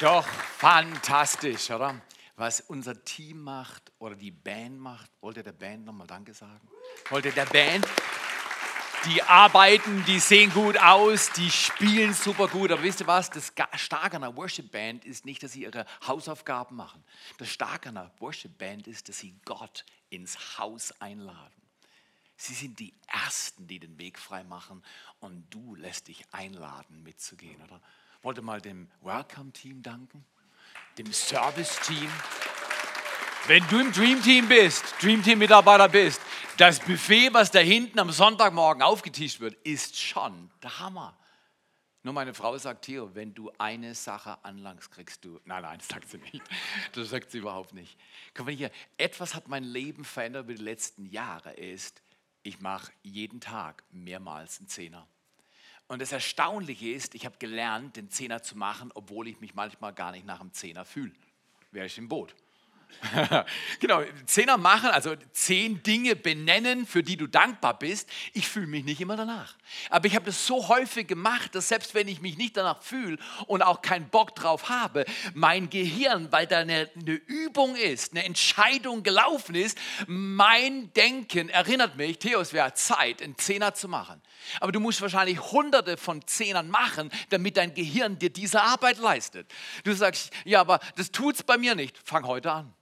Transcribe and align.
Doch, 0.00 0.24
fantastisch, 0.24 1.70
oder? 1.72 2.00
Was 2.36 2.60
unser 2.60 3.02
Team 3.02 3.42
macht 3.42 3.90
oder 3.98 4.14
die 4.14 4.30
Band 4.30 4.78
macht. 4.78 5.10
Wollt 5.20 5.38
ihr 5.38 5.42
der 5.42 5.50
Band 5.50 5.84
nochmal 5.84 6.06
Danke 6.06 6.34
sagen? 6.34 6.68
Wollt 7.10 7.24
ihr 7.24 7.32
der 7.32 7.46
Band? 7.46 7.84
Die 9.06 9.20
arbeiten, 9.24 10.04
die 10.04 10.20
sehen 10.20 10.52
gut 10.52 10.78
aus, 10.78 11.32
die 11.32 11.50
spielen 11.50 12.14
super 12.14 12.46
gut. 12.46 12.70
Aber 12.70 12.84
wisst 12.84 13.00
ihr 13.00 13.08
was? 13.08 13.28
Das 13.30 13.52
Starke 13.74 14.16
an 14.16 14.22
einer 14.22 14.36
Worship 14.36 14.70
Band 14.70 15.04
ist 15.04 15.24
nicht, 15.24 15.42
dass 15.42 15.52
sie 15.52 15.62
ihre 15.62 15.84
Hausaufgaben 16.06 16.76
machen. 16.76 17.02
Das 17.38 17.48
Starke 17.48 17.88
an 17.88 17.96
einer 17.96 18.12
Worship 18.20 18.56
Band 18.56 18.86
ist, 18.86 19.08
dass 19.08 19.18
sie 19.18 19.34
Gott 19.44 19.84
ins 20.10 20.58
Haus 20.58 20.92
einladen. 21.00 21.60
Sie 22.36 22.54
sind 22.54 22.78
die 22.78 22.94
Ersten, 23.08 23.66
die 23.66 23.80
den 23.80 23.98
Weg 23.98 24.16
frei 24.16 24.44
machen 24.44 24.84
und 25.18 25.44
du 25.50 25.74
lässt 25.74 26.06
dich 26.06 26.24
einladen, 26.30 27.02
mitzugehen, 27.02 27.60
oder? 27.62 27.80
Wollte 28.22 28.42
mal 28.42 28.60
dem 28.60 28.88
Welcome-Team 29.02 29.82
danken, 29.82 30.24
dem 30.98 31.12
Service-Team. 31.12 32.10
Wenn 33.46 33.66
du 33.68 33.80
im 33.80 33.92
Dream 33.92 34.22
Team 34.22 34.48
bist, 34.48 34.84
Dream 35.00 35.22
Team 35.22 35.38
Mitarbeiter 35.38 35.88
bist, 35.88 36.20
das 36.56 36.80
Buffet, 36.80 37.32
was 37.32 37.50
da 37.52 37.60
hinten 37.60 37.98
am 38.00 38.10
Sonntagmorgen 38.10 38.82
aufgetischt 38.82 39.38
wird, 39.38 39.54
ist 39.64 39.96
schon 39.96 40.50
der 40.62 40.80
Hammer. 40.80 41.16
Nur 42.02 42.14
meine 42.14 42.34
Frau 42.34 42.58
sagt, 42.58 42.86
Theo, 42.86 43.14
wenn 43.14 43.34
du 43.34 43.52
eine 43.58 43.94
Sache 43.94 44.42
anlangst, 44.44 44.90
kriegst 44.90 45.24
du. 45.24 45.40
Nein, 45.44 45.62
nein, 45.62 45.78
das 45.78 45.88
sagt 45.92 46.10
sie 46.10 46.18
nicht. 46.18 46.42
Das 46.92 47.10
sagt 47.10 47.30
sie 47.30 47.38
überhaupt 47.38 47.74
nicht. 47.74 47.96
Guck 48.34 48.46
mal 48.46 48.54
hier, 48.54 48.70
etwas 48.96 49.34
hat 49.34 49.46
mein 49.46 49.62
Leben 49.62 50.04
verändert 50.04 50.44
über 50.44 50.54
die 50.54 50.62
letzten 50.62 51.06
Jahre, 51.06 51.52
ist, 51.52 52.02
ich 52.42 52.60
mache 52.60 52.90
jeden 53.02 53.40
Tag 53.40 53.84
mehrmals 53.90 54.58
einen 54.58 54.68
Zehner. 54.68 55.06
Und 55.88 56.02
das 56.02 56.12
Erstaunliche 56.12 56.90
ist, 56.90 57.14
ich 57.14 57.24
habe 57.24 57.38
gelernt, 57.38 57.96
den 57.96 58.10
Zehner 58.10 58.42
zu 58.42 58.56
machen, 58.56 58.90
obwohl 58.94 59.26
ich 59.26 59.40
mich 59.40 59.54
manchmal 59.54 59.94
gar 59.94 60.12
nicht 60.12 60.26
nach 60.26 60.40
dem 60.40 60.52
Zehner 60.52 60.84
fühle. 60.84 61.12
Wäre 61.72 61.86
ich 61.86 61.96
im 61.96 62.08
Boot. 62.08 62.34
genau, 63.80 64.02
Zehner 64.26 64.56
machen, 64.56 64.90
also 64.90 65.14
zehn 65.32 65.82
Dinge 65.82 66.16
benennen, 66.16 66.86
für 66.86 67.02
die 67.02 67.16
du 67.16 67.26
dankbar 67.26 67.78
bist. 67.78 68.08
Ich 68.32 68.48
fühle 68.48 68.66
mich 68.66 68.84
nicht 68.84 69.00
immer 69.00 69.16
danach. 69.16 69.56
Aber 69.90 70.06
ich 70.06 70.14
habe 70.14 70.26
das 70.26 70.46
so 70.46 70.68
häufig 70.68 71.06
gemacht, 71.06 71.54
dass 71.54 71.68
selbst 71.68 71.94
wenn 71.94 72.08
ich 72.08 72.20
mich 72.20 72.36
nicht 72.36 72.56
danach 72.56 72.82
fühle 72.82 73.18
und 73.46 73.62
auch 73.62 73.82
keinen 73.82 74.08
Bock 74.08 74.34
drauf 74.34 74.68
habe, 74.68 75.04
mein 75.34 75.70
Gehirn, 75.70 76.30
weil 76.32 76.46
da 76.46 76.58
eine, 76.58 76.90
eine 76.94 77.12
Übung 77.12 77.76
ist, 77.76 78.12
eine 78.12 78.24
Entscheidung 78.24 79.02
gelaufen 79.02 79.54
ist, 79.54 79.78
mein 80.06 80.92
Denken 80.94 81.48
erinnert 81.48 81.96
mich, 81.96 82.18
Theo, 82.18 82.40
es 82.40 82.52
wäre 82.52 82.74
Zeit, 82.74 83.22
einen 83.22 83.38
Zehner 83.38 83.74
zu 83.74 83.88
machen. 83.88 84.20
Aber 84.60 84.72
du 84.72 84.80
musst 84.80 85.00
wahrscheinlich 85.02 85.40
hunderte 85.40 85.96
von 85.96 86.26
Zehnern 86.26 86.68
machen, 86.68 87.10
damit 87.30 87.56
dein 87.56 87.74
Gehirn 87.74 88.18
dir 88.18 88.30
diese 88.30 88.62
Arbeit 88.62 88.98
leistet. 88.98 89.50
Du 89.84 89.92
sagst, 89.92 90.32
ja, 90.44 90.60
aber 90.60 90.80
das 90.96 91.12
tut 91.12 91.36
es 91.36 91.42
bei 91.42 91.58
mir 91.58 91.74
nicht. 91.74 91.96
Fang 92.04 92.26
heute 92.26 92.50
an. 92.50 92.74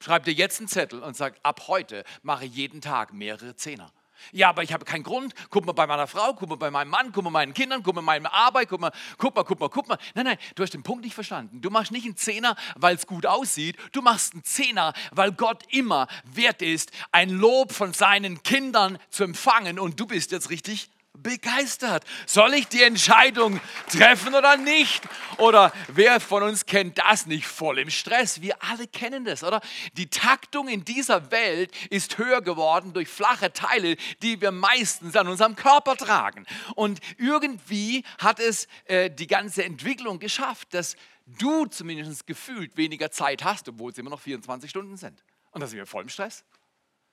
Schreib 0.00 0.24
dir 0.24 0.32
jetzt 0.32 0.58
einen 0.60 0.68
Zettel 0.68 1.02
und 1.02 1.16
sag, 1.16 1.38
ab 1.42 1.62
heute 1.68 2.04
mache 2.22 2.44
ich 2.44 2.54
jeden 2.54 2.80
Tag 2.80 3.12
mehrere 3.12 3.56
Zehner. 3.56 3.92
Ja, 4.32 4.48
aber 4.48 4.62
ich 4.62 4.72
habe 4.72 4.84
keinen 4.84 5.02
Grund. 5.02 5.34
Guck 5.50 5.64
mal 5.64 5.72
bei 5.72 5.86
meiner 5.86 6.06
Frau, 6.06 6.34
guck 6.34 6.48
mal 6.48 6.56
bei 6.56 6.70
meinem 6.70 6.90
Mann, 6.90 7.12
guck 7.12 7.24
mal 7.24 7.30
meinen 7.30 7.54
Kindern, 7.54 7.82
guck 7.82 7.94
mal 7.94 8.00
bei 8.00 8.20
meiner 8.20 8.32
Arbeit, 8.32 8.68
guck 8.68 8.80
mal, 8.80 8.92
guck 9.16 9.34
mal, 9.34 9.44
guck 9.44 9.60
mal, 9.60 9.68
guck 9.68 9.88
mal. 9.88 9.98
Nein, 10.14 10.26
nein, 10.26 10.38
du 10.54 10.62
hast 10.62 10.74
den 10.74 10.82
Punkt 10.82 11.04
nicht 11.04 11.14
verstanden. 11.14 11.60
Du 11.60 11.70
machst 11.70 11.92
nicht 11.92 12.04
einen 12.04 12.16
Zehner, 12.16 12.56
weil 12.76 12.96
es 12.96 13.06
gut 13.06 13.26
aussieht. 13.26 13.76
Du 13.92 14.02
machst 14.02 14.34
einen 14.34 14.44
Zehner, 14.44 14.92
weil 15.12 15.32
Gott 15.32 15.64
immer 15.70 16.08
wert 16.24 16.62
ist, 16.62 16.90
ein 17.12 17.30
Lob 17.30 17.72
von 17.72 17.92
seinen 17.92 18.42
Kindern 18.42 18.98
zu 19.10 19.24
empfangen. 19.24 19.78
Und 19.78 19.98
du 20.00 20.06
bist 20.06 20.32
jetzt 20.32 20.50
richtig 20.50 20.90
begeistert. 21.22 22.04
Soll 22.26 22.54
ich 22.54 22.68
die 22.68 22.82
Entscheidung 22.82 23.60
treffen 23.90 24.34
oder 24.34 24.56
nicht? 24.56 25.02
Oder 25.38 25.72
wer 25.88 26.20
von 26.20 26.42
uns 26.42 26.66
kennt 26.66 26.98
das 26.98 27.26
nicht 27.26 27.46
voll 27.46 27.78
im 27.78 27.90
Stress? 27.90 28.40
Wir 28.40 28.62
alle 28.62 28.86
kennen 28.86 29.24
das, 29.24 29.44
oder? 29.44 29.60
Die 29.94 30.08
Taktung 30.08 30.68
in 30.68 30.84
dieser 30.84 31.30
Welt 31.30 31.72
ist 31.90 32.18
höher 32.18 32.42
geworden 32.42 32.92
durch 32.92 33.08
flache 33.08 33.52
Teile, 33.52 33.96
die 34.22 34.40
wir 34.40 34.50
meistens 34.50 35.16
an 35.16 35.28
unserem 35.28 35.56
Körper 35.56 35.96
tragen. 35.96 36.46
Und 36.74 37.00
irgendwie 37.18 38.04
hat 38.18 38.40
es 38.40 38.68
äh, 38.84 39.10
die 39.10 39.26
ganze 39.26 39.64
Entwicklung 39.64 40.18
geschafft, 40.18 40.74
dass 40.74 40.96
du 41.26 41.66
zumindest 41.66 42.26
gefühlt 42.26 42.76
weniger 42.76 43.10
Zeit 43.10 43.44
hast, 43.44 43.68
obwohl 43.68 43.92
es 43.92 43.98
immer 43.98 44.10
noch 44.10 44.20
24 44.20 44.70
Stunden 44.70 44.96
sind. 44.96 45.22
Und 45.50 45.60
da 45.60 45.66
sind 45.66 45.78
wir 45.78 45.86
voll 45.86 46.02
im 46.02 46.08
Stress. 46.08 46.44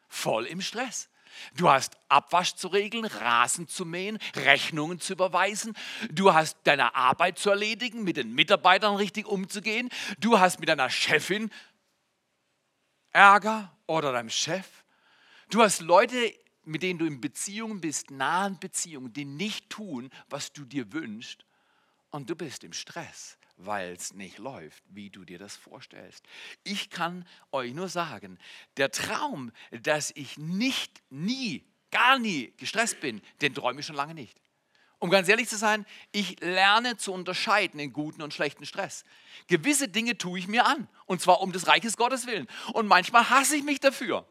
Voll 0.08 0.46
im 0.46 0.62
Stress. 0.62 1.10
Du 1.56 1.70
hast 1.70 1.98
Abwasch 2.10 2.56
zu 2.56 2.68
regeln, 2.68 3.06
Rasen 3.06 3.68
zu 3.68 3.86
mähen, 3.86 4.20
Rechnungen 4.36 5.00
zu 5.00 5.14
überweisen. 5.14 5.76
Du 6.12 6.34
hast 6.34 6.58
deine 6.64 6.96
Arbeit 6.96 7.40
zu 7.40 7.50
erledigen, 7.50 8.04
mit 8.04 8.18
den 8.18 8.34
Mitarbeitern 8.34 8.96
richtig 8.96 9.28
umzugehen. 9.28 9.90
Du 10.20 10.40
hast 10.40 10.60
mit 10.60 10.70
deiner 10.70 10.90
Chefin 10.90 11.52
Ärger 13.12 13.76
oder 13.88 14.12
deinem 14.12 14.30
Chef. 14.30 14.68
Du 15.50 15.62
hast 15.62 15.82
Leute, 15.82 16.34
mit 16.64 16.84
denen 16.84 17.00
du 17.00 17.06
in 17.06 17.22
Beziehungen 17.22 17.80
bist, 17.80 18.12
nahen 18.12 18.60
Beziehungen, 18.60 19.14
die 19.14 19.26
nicht 19.26 19.70
tun, 19.70 20.10
was 20.30 20.52
du 20.52 20.66
dir 20.66 20.92
wünschst. 20.92 21.46
Und 22.10 22.30
du 22.30 22.36
bist 22.36 22.64
im 22.64 22.74
Stress 22.74 23.38
weil 23.58 23.94
es 23.94 24.14
nicht 24.14 24.38
läuft, 24.38 24.84
wie 24.90 25.10
du 25.10 25.24
dir 25.24 25.40
das 25.40 25.56
vorstellst. 25.56 26.24
Ich 26.64 26.90
kann 26.90 27.26
euch 27.52 27.74
nur 27.74 27.90
sagen, 27.90 28.38
der 28.78 28.92
Traum, 28.92 29.52
dass 29.72 30.12
ich 30.16 30.38
nicht, 30.38 31.02
nie, 31.10 31.64
gar 31.92 32.20
nie 32.20 32.54
gestresst 32.58 33.00
bin, 33.00 33.22
den 33.42 33.54
träume 33.54 33.80
ich 33.80 33.86
schon 33.86 33.96
lange 33.96 34.14
nicht. 34.14 34.40
Um 35.00 35.10
ganz 35.10 35.28
ehrlich 35.28 35.50
zu 35.50 35.58
sein, 35.58 35.86
ich 36.12 36.40
lerne 36.40 36.98
zu 36.98 37.14
unterscheiden 37.14 37.80
in 37.80 37.94
guten 37.94 38.22
und 38.22 38.34
schlechten 38.34 38.66
Stress. 38.66 39.04
Gewisse 39.48 39.88
Dinge 39.88 40.18
tue 40.18 40.40
ich 40.40 40.48
mir 40.48 40.66
an, 40.66 40.88
und 41.06 41.22
zwar 41.22 41.42
um 41.42 41.52
des 41.52 41.68
Reiches 41.68 41.98
Gottes 41.98 42.28
willen. 42.28 42.48
Und 42.74 42.88
manchmal 42.88 43.30
hasse 43.30 43.56
ich 43.56 43.64
mich 43.64 43.80
dafür 43.80 44.26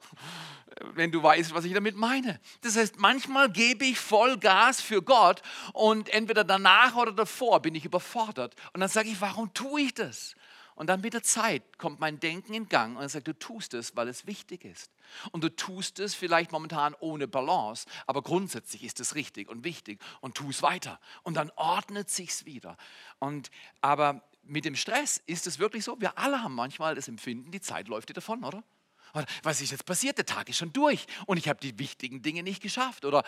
wenn 0.94 1.12
du 1.12 1.22
weißt, 1.22 1.54
was 1.54 1.64
ich 1.64 1.72
damit 1.72 1.96
meine. 1.96 2.40
Das 2.62 2.76
heißt, 2.76 2.98
manchmal 2.98 3.50
gebe 3.50 3.84
ich 3.84 3.98
voll 3.98 4.38
Gas 4.38 4.80
für 4.80 5.02
Gott 5.02 5.42
und 5.72 6.08
entweder 6.08 6.44
danach 6.44 6.96
oder 6.96 7.12
davor 7.12 7.60
bin 7.60 7.74
ich 7.74 7.84
überfordert. 7.84 8.54
Und 8.72 8.80
dann 8.80 8.88
sage 8.88 9.08
ich, 9.08 9.20
warum 9.20 9.52
tue 9.54 9.82
ich 9.82 9.94
das? 9.94 10.34
Und 10.76 10.88
dann 10.88 11.00
mit 11.02 11.14
der 11.14 11.22
Zeit 11.22 11.78
kommt 11.78 12.00
mein 12.00 12.18
Denken 12.18 12.52
in 12.52 12.68
Gang 12.68 12.96
und 12.96 13.02
er 13.02 13.08
sagt, 13.08 13.28
du 13.28 13.38
tust 13.38 13.74
es, 13.74 13.94
weil 13.94 14.08
es 14.08 14.26
wichtig 14.26 14.64
ist. 14.64 14.90
Und 15.30 15.44
du 15.44 15.54
tust 15.54 16.00
es 16.00 16.16
vielleicht 16.16 16.50
momentan 16.50 16.96
ohne 16.98 17.28
Balance, 17.28 17.86
aber 18.06 18.22
grundsätzlich 18.22 18.82
ist 18.82 18.98
es 18.98 19.14
richtig 19.14 19.48
und 19.48 19.62
wichtig 19.62 20.00
und 20.20 20.34
tu 20.34 20.50
es 20.50 20.62
weiter. 20.62 20.98
Und 21.22 21.34
dann 21.34 21.52
ordnet 21.54 22.10
sich's 22.10 22.44
wieder. 22.44 22.76
Und 23.20 23.50
aber 23.82 24.22
mit 24.42 24.64
dem 24.64 24.74
Stress 24.74 25.22
ist 25.26 25.46
es 25.46 25.60
wirklich 25.60 25.84
so, 25.84 26.00
wir 26.00 26.18
alle 26.18 26.42
haben 26.42 26.54
manchmal 26.54 26.96
das 26.96 27.06
Empfinden, 27.06 27.52
die 27.52 27.60
Zeit 27.60 27.86
läuft 27.86 28.08
dir 28.08 28.14
davon, 28.14 28.42
oder? 28.42 28.64
Was 29.42 29.60
ist 29.60 29.70
jetzt 29.70 29.86
passiert? 29.86 30.18
Der 30.18 30.26
Tag 30.26 30.48
ist 30.48 30.58
schon 30.58 30.72
durch 30.72 31.06
und 31.26 31.36
ich 31.36 31.48
habe 31.48 31.60
die 31.60 31.78
wichtigen 31.78 32.22
Dinge 32.22 32.42
nicht 32.42 32.62
geschafft. 32.62 33.04
Oder 33.04 33.24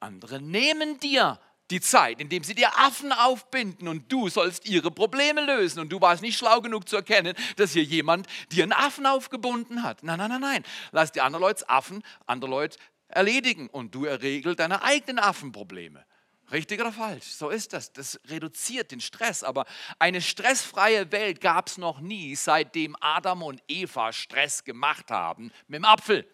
andere 0.00 0.40
nehmen 0.40 0.98
dir 1.00 1.40
die 1.70 1.80
Zeit, 1.80 2.20
indem 2.20 2.44
sie 2.44 2.54
dir 2.54 2.78
Affen 2.78 3.12
aufbinden 3.12 3.88
und 3.88 4.10
du 4.12 4.28
sollst 4.28 4.68
ihre 4.68 4.90
Probleme 4.90 5.44
lösen. 5.44 5.80
Und 5.80 5.90
du 5.90 6.00
warst 6.00 6.22
nicht 6.22 6.38
schlau 6.38 6.60
genug 6.60 6.88
zu 6.88 6.96
erkennen, 6.96 7.34
dass 7.56 7.72
hier 7.72 7.82
jemand 7.82 8.26
dir 8.52 8.62
einen 8.62 8.72
Affen 8.72 9.06
aufgebunden 9.06 9.82
hat. 9.82 10.02
Nein, 10.02 10.18
nein, 10.18 10.30
nein, 10.30 10.40
nein. 10.40 10.64
Lass 10.92 11.12
die 11.12 11.20
anderen 11.20 11.42
Leute 11.42 11.68
Affen, 11.68 12.02
andere 12.26 12.50
Leute 12.50 12.78
erledigen 13.08 13.68
und 13.68 13.94
du 13.94 14.04
erregelst 14.04 14.60
deine 14.60 14.82
eigenen 14.82 15.18
Affenprobleme. 15.18 16.04
Richtig 16.52 16.80
oder 16.80 16.92
falsch? 16.92 17.24
So 17.24 17.50
ist 17.50 17.72
das. 17.72 17.92
Das 17.92 18.20
reduziert 18.26 18.92
den 18.92 19.00
Stress. 19.00 19.42
Aber 19.42 19.66
eine 19.98 20.20
stressfreie 20.20 21.10
Welt 21.10 21.40
gab 21.40 21.68
es 21.68 21.76
noch 21.78 22.00
nie, 22.00 22.36
seitdem 22.36 22.96
Adam 23.00 23.42
und 23.42 23.62
Eva 23.66 24.12
Stress 24.12 24.62
gemacht 24.62 25.10
haben 25.10 25.52
mit 25.66 25.78
dem 25.78 25.84
Apfel. 25.84 26.28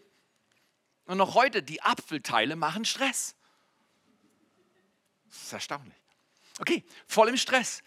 Und 1.07 1.19
noch 1.19 1.35
heute, 1.35 1.63
die 1.63 1.83
Apfelteile 1.83 2.57
machen 2.57 2.85
Stress. 2.85 3.35
Das 5.29 5.43
ist 5.43 5.53
erstaunlich. 5.53 5.97
Okay, 6.59 6.85
voll 7.07 7.31
im 7.31 7.37
Stress. 7.39 7.83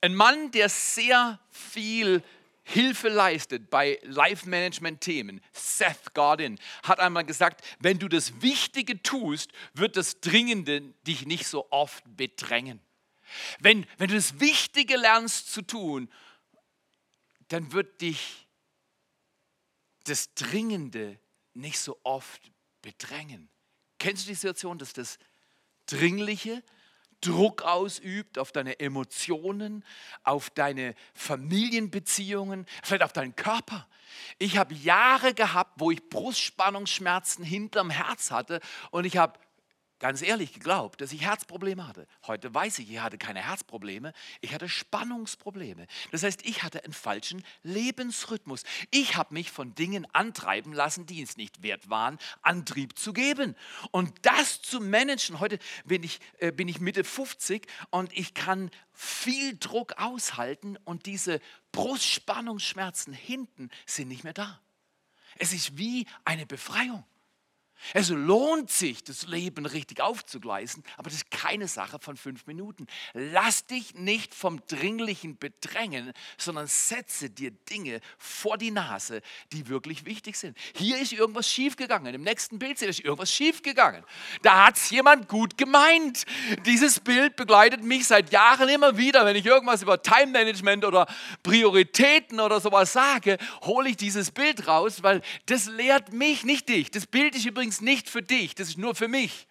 Ein 0.00 0.14
Mann, 0.14 0.50
der 0.52 0.68
sehr 0.68 1.38
viel 1.50 2.22
Hilfe 2.70 3.08
leistet 3.08 3.70
bei 3.70 3.98
Life-Management-Themen, 4.02 5.40
Seth 5.52 6.12
Godin, 6.12 6.58
hat 6.82 7.00
einmal 7.00 7.24
gesagt, 7.24 7.64
wenn 7.78 7.98
du 7.98 8.08
das 8.08 8.42
Wichtige 8.42 9.02
tust, 9.02 9.52
wird 9.72 9.96
das 9.96 10.20
Dringende 10.20 10.82
dich 11.06 11.24
nicht 11.24 11.46
so 11.46 11.66
oft 11.70 12.04
bedrängen. 12.14 12.78
Wenn, 13.58 13.86
wenn 13.96 14.08
du 14.08 14.16
das 14.16 14.38
Wichtige 14.38 14.98
lernst 14.98 15.50
zu 15.50 15.62
tun, 15.62 16.12
dann 17.48 17.72
wird 17.72 18.02
dich 18.02 18.46
das 20.04 20.34
Dringende 20.34 21.18
nicht 21.54 21.78
so 21.78 21.98
oft 22.02 22.52
bedrängen. 22.82 23.48
Kennst 23.98 24.24
du 24.24 24.28
die 24.28 24.34
Situation, 24.34 24.76
dass 24.76 24.92
das 24.92 25.18
Dringliche 25.86 26.62
Druck 27.20 27.62
ausübt 27.62 28.38
auf 28.38 28.52
deine 28.52 28.80
Emotionen, 28.80 29.84
auf 30.22 30.50
deine 30.50 30.94
Familienbeziehungen, 31.14 32.66
vielleicht 32.82 33.02
auf 33.02 33.12
deinen 33.12 33.34
Körper. 33.36 33.88
Ich 34.38 34.56
habe 34.56 34.74
Jahre 34.74 35.34
gehabt, 35.34 35.72
wo 35.76 35.90
ich 35.90 36.08
Brustspannungsschmerzen 36.08 37.44
hinterm 37.44 37.90
Herz 37.90 38.30
hatte 38.30 38.60
und 38.90 39.04
ich 39.04 39.16
habe 39.16 39.38
ganz 39.98 40.22
ehrlich 40.22 40.52
geglaubt, 40.52 41.00
dass 41.00 41.12
ich 41.12 41.22
Herzprobleme 41.22 41.86
hatte. 41.86 42.06
Heute 42.26 42.52
weiß 42.52 42.78
ich, 42.80 42.90
ich 42.90 43.00
hatte 43.00 43.18
keine 43.18 43.40
Herzprobleme, 43.40 44.12
ich 44.40 44.54
hatte 44.54 44.68
Spannungsprobleme. 44.68 45.86
Das 46.10 46.22
heißt, 46.22 46.44
ich 46.44 46.62
hatte 46.62 46.84
einen 46.84 46.92
falschen 46.92 47.44
Lebensrhythmus. 47.62 48.62
Ich 48.90 49.16
habe 49.16 49.34
mich 49.34 49.50
von 49.50 49.74
Dingen 49.74 50.06
antreiben 50.12 50.72
lassen, 50.72 51.06
die 51.06 51.22
es 51.22 51.36
nicht 51.36 51.62
wert 51.62 51.90
waren, 51.90 52.18
Antrieb 52.42 52.98
zu 52.98 53.12
geben. 53.12 53.54
Und 53.90 54.14
das 54.22 54.62
zu 54.62 54.80
managen, 54.80 55.40
heute 55.40 55.58
bin 55.84 56.02
ich, 56.02 56.20
äh, 56.38 56.52
bin 56.52 56.68
ich 56.68 56.80
Mitte 56.80 57.04
50 57.04 57.66
und 57.90 58.16
ich 58.16 58.34
kann 58.34 58.70
viel 58.92 59.56
Druck 59.58 59.94
aushalten 59.98 60.76
und 60.84 61.06
diese 61.06 61.40
Brustspannungsschmerzen 61.72 63.12
hinten 63.12 63.70
sind 63.86 64.08
nicht 64.08 64.24
mehr 64.24 64.32
da. 64.32 64.60
Es 65.36 65.52
ist 65.52 65.78
wie 65.78 66.06
eine 66.24 66.46
Befreiung. 66.46 67.04
Es 67.94 68.10
lohnt 68.10 68.70
sich, 68.70 69.04
das 69.04 69.26
Leben 69.26 69.64
richtig 69.64 70.00
aufzugleisen, 70.00 70.82
aber 70.96 71.10
das 71.10 71.18
ist 71.18 71.30
keine 71.30 71.68
Sache 71.68 71.98
von 72.00 72.16
fünf 72.16 72.46
Minuten. 72.46 72.86
Lass 73.14 73.66
dich 73.66 73.94
nicht 73.94 74.34
vom 74.34 74.60
Dringlichen 74.66 75.38
bedrängen, 75.38 76.12
sondern 76.36 76.66
setze 76.66 77.30
dir 77.30 77.50
Dinge 77.50 78.00
vor 78.18 78.58
die 78.58 78.70
Nase, 78.70 79.22
die 79.52 79.68
wirklich 79.68 80.04
wichtig 80.04 80.36
sind. 80.36 80.56
Hier 80.74 80.98
ist 80.98 81.12
irgendwas 81.12 81.48
schiefgegangen. 81.48 82.14
Im 82.14 82.22
nächsten 82.22 82.58
Bild 82.58 82.82
ist 82.82 83.00
irgendwas 83.00 83.32
schiefgegangen. 83.32 84.04
Da 84.42 84.66
hat 84.66 84.76
es 84.76 84.90
jemand 84.90 85.28
gut 85.28 85.56
gemeint. 85.56 86.24
Dieses 86.66 87.00
Bild 87.00 87.36
begleitet 87.36 87.82
mich 87.82 88.06
seit 88.06 88.32
Jahren 88.32 88.68
immer 88.68 88.96
wieder. 88.96 89.24
Wenn 89.24 89.36
ich 89.36 89.46
irgendwas 89.46 89.82
über 89.82 90.02
Time 90.02 90.32
Management 90.32 90.84
oder 90.84 91.06
Prioritäten 91.42 92.40
oder 92.40 92.60
sowas 92.60 92.92
sage, 92.92 93.38
hole 93.62 93.90
ich 93.90 93.96
dieses 93.96 94.30
Bild 94.30 94.66
raus, 94.66 95.02
weil 95.02 95.22
das 95.46 95.66
lehrt 95.66 96.12
mich, 96.12 96.44
nicht 96.44 96.68
dich. 96.68 96.90
Das 96.90 97.06
Bild 97.06 97.34
ist 97.34 97.46
übrigens 97.46 97.67
übrigens 97.68 97.80
nicht 97.82 98.08
für 98.08 98.22
dich, 98.22 98.54
das 98.54 98.68
ist 98.68 98.78
nur 98.78 98.94
für 98.94 99.08
mich. 99.08 99.47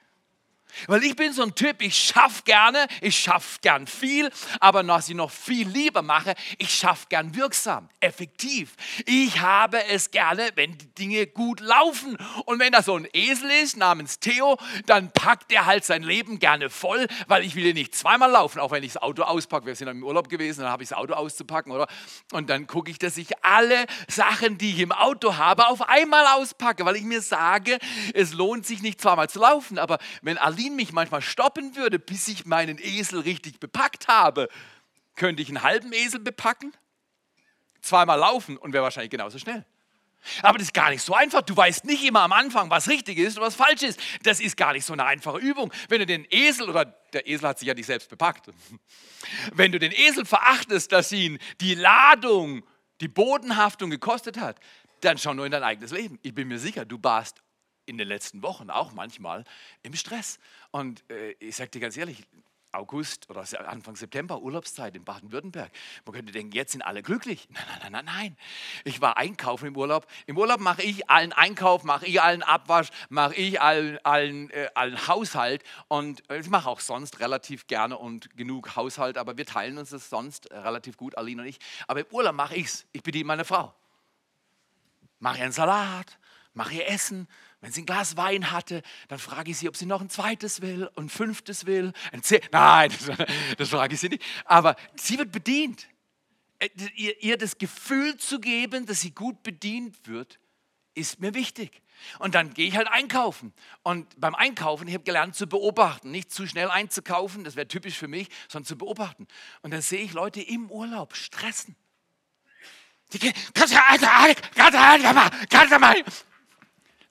Weil 0.88 1.04
ich 1.04 1.16
bin 1.16 1.34
so 1.34 1.44
ein 1.44 1.56
Typ, 1.56 1.82
ich 1.82 1.98
schaffe 1.98 2.44
gerne, 2.44 2.88
ich 3.02 3.18
schaffe 3.18 3.60
gern 3.62 3.88
viel, 3.88 4.30
aber 4.60 4.86
was 4.88 5.10
ich 5.10 5.16
noch 5.16 5.32
viel 5.32 5.68
lieber 5.68 6.02
mache, 6.02 6.34
ich 6.58 6.74
schaffe 6.74 7.08
gern 7.10 7.36
wirksam, 7.36 7.90
effektiv. 8.00 8.76
Ich 9.06 9.40
habe 9.40 9.84
es 9.86 10.12
gerne, 10.12 10.50
wenn 10.56 10.78
die 10.78 10.94
Dinge 10.96 11.28
gut 11.28 11.60
laufen. 11.60 12.18
Und 12.46 12.60
wenn 12.60 12.74
da 12.74 12.82
so 12.82 12.96
ein 12.96 13.08
Esel 13.14 13.50
ist 13.52 13.78
namens 13.78 14.20
Theo, 14.20 14.58
dann 14.86 15.12
packt 15.12 15.52
er 15.52 15.66
halt 15.66 15.86
sein 15.86 16.04
Leben 16.04 16.40
gerne 16.40 16.70
voll, 16.70 17.08
weil 17.28 17.44
ich 17.44 17.56
will 17.56 17.66
ja 17.66 17.74
nicht 17.74 17.96
zweimal 17.96 18.32
laufen, 18.32 18.60
auch 18.60 18.72
wenn 18.72 18.84
ich 18.84 18.94
das 18.94 19.02
Auto 19.02 19.24
auspacke. 19.24 19.66
Wir 19.66 19.76
sind 19.76 19.88
im 19.88 20.04
Urlaub 20.04 20.30
gewesen, 20.30 20.62
dann 20.62 20.72
habe 20.72 20.84
ich 20.84 20.90
das 20.90 20.98
Auto 20.98 21.14
auszupacken, 21.14 21.72
oder? 21.72 21.88
Und 22.32 22.50
dann 22.50 22.68
gucke 22.68 22.92
ich, 22.92 23.00
dass 23.00 23.18
ich 23.18 23.44
alle 23.44 23.86
Sachen, 24.08 24.58
die 24.58 24.72
ich 24.72 24.80
im 24.80 24.92
Auto 24.92 25.38
habe, 25.38 25.68
auf 25.68 25.88
einmal 25.88 26.26
auspacke, 26.28 26.86
weil 26.86 26.96
ich 26.96 27.04
mir 27.04 27.22
sage, 27.22 27.78
es 28.14 28.34
lohnt 28.34 28.66
sich 28.66 28.82
nicht 28.82 29.00
zweimal 29.00 29.30
zu 29.30 29.40
laufen. 29.40 29.80
Aber 29.80 30.00
wenn 30.22 30.38
Aline 30.38 30.67
Berlin 30.68 30.76
mich 30.76 30.92
manchmal 30.92 31.22
stoppen 31.22 31.76
würde, 31.76 31.98
bis 32.00 32.28
ich 32.28 32.46
meinen 32.46 32.78
Esel 32.80 33.22
richtig 33.22 33.60
bepackt 33.60 34.08
habe, 34.08 34.50
könnte 35.16 35.42
ich 35.42 35.48
einen 35.48 35.64
halben 35.64 35.94
Esel 35.94 36.20
bepacken, 36.20 36.74
zweimal 37.82 38.20
laufen 38.20 38.58
und 38.58 38.74
wäre 38.74 38.84
wahrscheinlich 38.84 39.12
genauso 39.12 39.40
schnell. 39.40 39.66
Aber 40.42 40.58
das 40.58 40.68
ist 40.68 40.74
gar 40.74 40.90
nicht 40.90 41.04
so 41.04 41.14
einfach. 41.14 41.42
Du 41.42 41.56
weißt 41.56 41.86
nicht 41.86 42.04
immer 42.04 42.22
am 42.22 42.34
Anfang, 42.34 42.70
was 42.70 42.90
richtig 42.90 43.18
ist 43.18 43.38
und 43.38 43.44
was 43.44 43.56
falsch 43.56 43.84
ist. 43.84 44.00
Das 44.24 44.42
ist 44.42 44.58
gar 44.58 44.74
nicht 44.74 44.84
so 44.84 44.92
eine 44.92 45.06
einfache 45.06 45.38
Übung. 45.38 45.72
Wenn 45.88 46.00
du 46.00 46.06
den 46.06 46.26
Esel, 46.30 46.70
oder 46.70 46.86
der 47.14 47.28
Esel 47.28 47.48
hat 47.48 47.60
sich 47.60 47.68
ja 47.68 47.74
nicht 47.74 47.86
selbst 47.86 48.10
bepackt, 48.10 48.50
wenn 49.54 49.72
du 49.72 49.80
den 49.80 49.94
Esel 49.94 50.26
verachtest, 50.26 50.92
dass 50.92 51.12
ihn 51.14 51.40
die 51.62 51.76
Ladung, 51.76 52.64
die 53.00 53.08
Bodenhaftung 53.08 53.90
gekostet 53.90 54.38
hat, 54.38 54.60
dann 55.02 55.18
schau 55.18 55.34
nur 55.34 55.46
in 55.46 55.52
dein 55.52 55.64
eigenes 55.64 55.92
Leben. 55.92 56.20
Ich 56.24 56.34
bin 56.34 56.48
mir 56.48 56.60
sicher, 56.60 56.84
du 56.84 56.98
warst 57.02 57.42
in 57.88 57.98
den 57.98 58.08
letzten 58.08 58.44
Wochen 58.44 58.70
auch 58.70 58.92
manchmal 58.92 59.44
im 59.82 59.96
Stress. 59.96 60.40
Und 60.72 61.10
äh, 61.10 61.32
ich 61.40 61.56
sage 61.56 61.72
dir 61.72 61.80
ganz 61.80 61.98
ehrlich, 61.98 62.24
August 62.74 63.30
oder 63.30 63.44
Anfang 63.68 63.96
September, 63.96 64.42
Urlaubszeit 64.42 64.96
in 64.96 65.04
Baden-Württemberg. 65.04 65.72
Man 66.06 66.14
könnte 66.14 66.32
denken, 66.32 66.52
jetzt 66.54 66.74
sind 66.74 66.82
alle 66.82 67.02
glücklich. 67.02 67.48
Nein, 67.58 67.64
nein, 67.82 67.92
nein, 67.92 68.06
nein. 68.06 68.38
Ich 68.84 69.02
war 69.02 69.18
einkaufen 69.18 69.68
im 69.68 69.78
Urlaub. 69.78 70.06
Im 70.26 70.38
Urlaub 70.38 70.60
mache 70.60 70.84
ich 70.84 71.10
allen 71.10 71.34
Einkauf, 71.34 71.84
mache 71.84 72.06
ich 72.06 72.22
allen 72.22 72.44
Abwasch, 72.44 72.90
mache 73.10 73.36
ich 73.36 73.62
allen, 73.62 73.98
allen, 74.04 74.50
äh, 74.52 74.70
allen 74.76 75.08
Haushalt. 75.08 75.64
Und 75.88 76.30
äh, 76.30 76.40
ich 76.40 76.50
mache 76.50 76.70
auch 76.70 76.80
sonst 76.80 77.20
relativ 77.20 77.68
gerne 77.68 77.98
und 77.98 78.36
genug 78.38 78.76
Haushalt, 78.76 79.18
aber 79.18 79.38
wir 79.38 79.46
teilen 79.46 79.78
uns 79.78 79.90
das 79.90 80.10
sonst 80.10 80.52
relativ 80.52 80.98
gut, 80.98 81.18
Aline 81.18 81.42
und 81.42 81.48
ich. 81.48 81.60
Aber 81.88 82.02
im 82.02 82.08
Urlaub 82.12 82.36
mache 82.36 82.56
ich 82.56 82.68
es. 82.68 82.86
Ich 82.92 83.04
bediene 83.04 83.26
meine 83.26 83.46
Frau. 83.46 83.74
Mache 85.20 85.40
ihr 85.40 85.44
einen 85.46 85.54
Salat, 85.54 86.20
mache 86.54 86.76
ihr 86.76 86.88
Essen, 86.88 87.28
wenn 87.62 87.72
sie 87.72 87.82
ein 87.82 87.86
Glas 87.86 88.18
Wein 88.18 88.52
hatte, 88.52 88.84
dann 89.08 89.20
frage 89.20 89.52
ich 89.52 89.58
sie, 89.58 89.68
ob 89.68 89.76
sie 89.76 89.86
noch 89.86 90.02
ein 90.02 90.10
zweites 90.10 90.62
will 90.62 90.90
ein 90.96 91.10
fünftes 91.10 91.66
will. 91.66 91.94
Ein 92.12 92.22
Nein, 92.52 92.92
das, 93.08 93.28
das, 93.58 93.70
frage 93.70 93.96
ich 93.96 94.00
sie 94.00 94.10
nicht. 94.10 94.24
Aber 94.46 94.76
sie 94.96 95.18
wird 95.18 95.32
bedient. 95.32 95.88
Äh, 96.60 96.70
ihr, 96.96 97.22
ihr 97.24 97.38
das 97.38 97.58
Gefühl 97.58 98.18
zu 98.18 98.40
geben, 98.40 98.86
dass 98.86 99.02
sie 99.02 99.12
gut 99.12 99.42
bedient 99.44 100.08
wird, 100.08 100.40
ist 100.94 101.20
mir 101.20 101.34
wichtig. 101.34 101.82
Und 102.20 102.36
dann 102.36 102.54
gehe 102.54 102.68
ich 102.68 102.78
halt 102.78 102.88
einkaufen. 102.88 103.54
Und 103.84 104.20
beim 104.20 104.36
Einkaufen, 104.36 104.88
ich 104.88 104.94
habe 104.94 105.04
gelernt 105.04 105.36
zu 105.36 105.48
beobachten, 105.48 106.12
nicht 106.12 106.32
zu 106.32 106.48
schnell 106.48 106.70
einzukaufen, 106.70 107.44
das 107.44 107.56
wäre 107.56 107.68
typisch 107.68 107.98
für 107.98 108.08
mich, 108.08 108.30
sondern 108.48 108.68
zu 108.68 108.78
beobachten. 108.78 109.28
Und 109.62 109.72
dann 109.72 109.82
sehe 109.82 110.02
ich 110.02 110.14
Leute 110.14 110.42
im 110.42 110.70
Urlaub 110.70 111.16
stressen. 111.16 111.76
Die 113.14 113.20
gehen, 113.20 113.34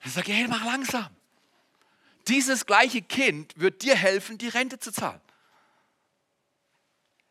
dann 0.01 0.11
sage 0.11 0.31
ich, 0.31 0.37
hey, 0.37 0.47
mach 0.47 0.65
langsam. 0.65 1.07
Dieses 2.27 2.65
gleiche 2.65 3.01
Kind 3.01 3.57
wird 3.57 3.81
dir 3.83 3.95
helfen, 3.95 4.37
die 4.37 4.49
Rente 4.49 4.79
zu 4.79 4.91
zahlen. 4.91 5.21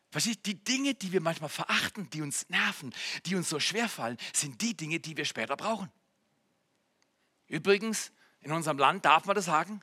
Verstehst 0.09 0.45
Die 0.45 0.55
Dinge, 0.63 0.95
die 0.95 1.11
wir 1.11 1.21
manchmal 1.21 1.49
verachten, 1.49 2.09
die 2.09 2.21
uns 2.21 2.49
nerven, 2.49 2.93
die 3.25 3.35
uns 3.35 3.49
so 3.49 3.59
schwer 3.59 3.89
fallen, 3.89 4.17
sind 4.33 4.61
die 4.61 4.75
Dinge, 4.75 4.99
die 4.99 5.15
wir 5.15 5.25
später 5.25 5.55
brauchen. 5.55 5.91
Übrigens, 7.47 8.11
in 8.41 8.51
unserem 8.51 8.77
Land 8.77 9.05
darf 9.05 9.25
man 9.25 9.35
das 9.35 9.45
sagen, 9.45 9.81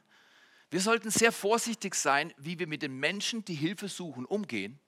wir 0.70 0.80
sollten 0.80 1.10
sehr 1.10 1.30
vorsichtig 1.30 1.94
sein, 1.94 2.34
wie 2.36 2.58
wir 2.58 2.66
mit 2.66 2.82
den 2.82 2.98
Menschen, 2.98 3.44
die 3.44 3.54
Hilfe 3.54 3.88
suchen, 3.88 4.24
umgehen. 4.24 4.80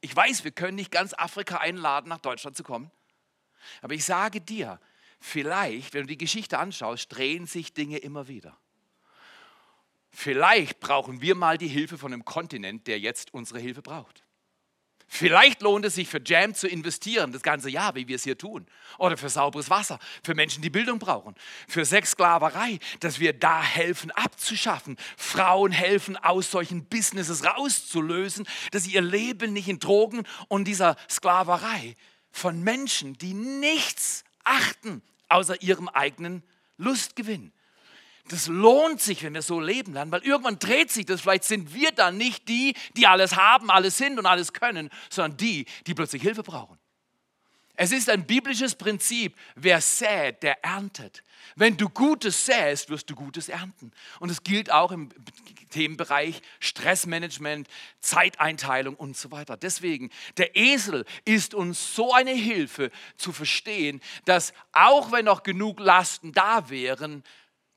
Ich 0.00 0.14
weiß, 0.14 0.44
wir 0.44 0.52
können 0.52 0.76
nicht 0.76 0.90
ganz 0.90 1.12
Afrika 1.12 1.58
einladen, 1.58 2.08
nach 2.08 2.18
Deutschland 2.18 2.56
zu 2.56 2.62
kommen. 2.62 2.90
Aber 3.82 3.94
ich 3.94 4.04
sage 4.04 4.40
dir, 4.40 4.80
Vielleicht, 5.20 5.94
wenn 5.94 6.02
du 6.02 6.08
die 6.08 6.18
Geschichte 6.18 6.58
anschaust, 6.58 7.14
drehen 7.14 7.46
sich 7.46 7.74
Dinge 7.74 7.98
immer 7.98 8.28
wieder. 8.28 8.56
Vielleicht 10.10 10.80
brauchen 10.80 11.20
wir 11.20 11.34
mal 11.34 11.58
die 11.58 11.68
Hilfe 11.68 11.98
von 11.98 12.12
einem 12.12 12.24
Kontinent, 12.24 12.86
der 12.86 12.98
jetzt 12.98 13.34
unsere 13.34 13.60
Hilfe 13.60 13.82
braucht. 13.82 14.24
Vielleicht 15.10 15.62
lohnt 15.62 15.86
es 15.86 15.94
sich 15.94 16.06
für 16.06 16.20
Jam 16.22 16.54
zu 16.54 16.68
investieren, 16.68 17.32
das 17.32 17.42
ganze 17.42 17.70
Jahr, 17.70 17.94
wie 17.94 18.06
wir 18.06 18.16
es 18.16 18.24
hier 18.24 18.36
tun. 18.36 18.66
Oder 18.98 19.16
für 19.16 19.30
sauberes 19.30 19.70
Wasser, 19.70 19.98
für 20.22 20.34
Menschen, 20.34 20.62
die 20.62 20.68
Bildung 20.68 20.98
brauchen. 20.98 21.34
Für 21.66 21.86
Sexsklaverei, 21.86 22.78
dass 23.00 23.18
wir 23.18 23.32
da 23.32 23.62
helfen 23.62 24.10
abzuschaffen. 24.10 24.98
Frauen 25.16 25.72
helfen, 25.72 26.18
aus 26.18 26.50
solchen 26.50 26.84
Businesses 26.84 27.42
rauszulösen, 27.44 28.46
dass 28.70 28.84
sie 28.84 28.92
ihr 28.92 29.02
Leben 29.02 29.54
nicht 29.54 29.68
in 29.68 29.78
Drogen 29.78 30.24
und 30.48 30.64
dieser 30.64 30.94
Sklaverei 31.08 31.94
von 32.30 32.62
Menschen, 32.62 33.14
die 33.14 33.32
nichts 33.32 34.24
achten, 34.48 35.02
außer 35.28 35.62
ihrem 35.62 35.88
eigenen 35.88 36.42
Lustgewinn. 36.76 37.52
Das 38.28 38.46
lohnt 38.46 39.00
sich, 39.00 39.22
wenn 39.22 39.34
wir 39.34 39.42
so 39.42 39.58
leben 39.58 39.94
lernen, 39.94 40.12
weil 40.12 40.22
irgendwann 40.22 40.58
dreht 40.58 40.90
sich 40.90 41.06
das. 41.06 41.22
Vielleicht 41.22 41.44
sind 41.44 41.72
wir 41.72 41.92
dann 41.92 42.18
nicht 42.18 42.48
die, 42.48 42.74
die 42.96 43.06
alles 43.06 43.36
haben, 43.36 43.70
alles 43.70 43.96
sind 43.96 44.18
und 44.18 44.26
alles 44.26 44.52
können, 44.52 44.90
sondern 45.08 45.36
die, 45.38 45.64
die 45.86 45.94
plötzlich 45.94 46.22
Hilfe 46.22 46.42
brauchen. 46.42 46.78
Es 47.80 47.92
ist 47.92 48.10
ein 48.10 48.26
biblisches 48.26 48.74
Prinzip, 48.74 49.36
wer 49.54 49.80
sät, 49.80 50.42
der 50.42 50.64
erntet. 50.64 51.22
Wenn 51.54 51.76
du 51.76 51.88
Gutes 51.88 52.44
säst, 52.44 52.90
wirst 52.90 53.08
du 53.08 53.14
Gutes 53.14 53.48
ernten. 53.48 53.92
Und 54.18 54.30
es 54.30 54.42
gilt 54.42 54.72
auch 54.72 54.90
im 54.90 55.10
Themenbereich 55.70 56.42
Stressmanagement, 56.58 57.68
Zeiteinteilung 58.00 58.96
und 58.96 59.16
so 59.16 59.30
weiter. 59.30 59.56
Deswegen, 59.56 60.10
der 60.38 60.56
Esel 60.56 61.04
ist 61.24 61.54
uns 61.54 61.94
so 61.94 62.12
eine 62.12 62.32
Hilfe 62.32 62.90
zu 63.16 63.32
verstehen, 63.32 64.00
dass 64.24 64.52
auch 64.72 65.12
wenn 65.12 65.26
noch 65.26 65.44
genug 65.44 65.78
Lasten 65.78 66.32
da 66.32 66.70
wären, 66.70 67.22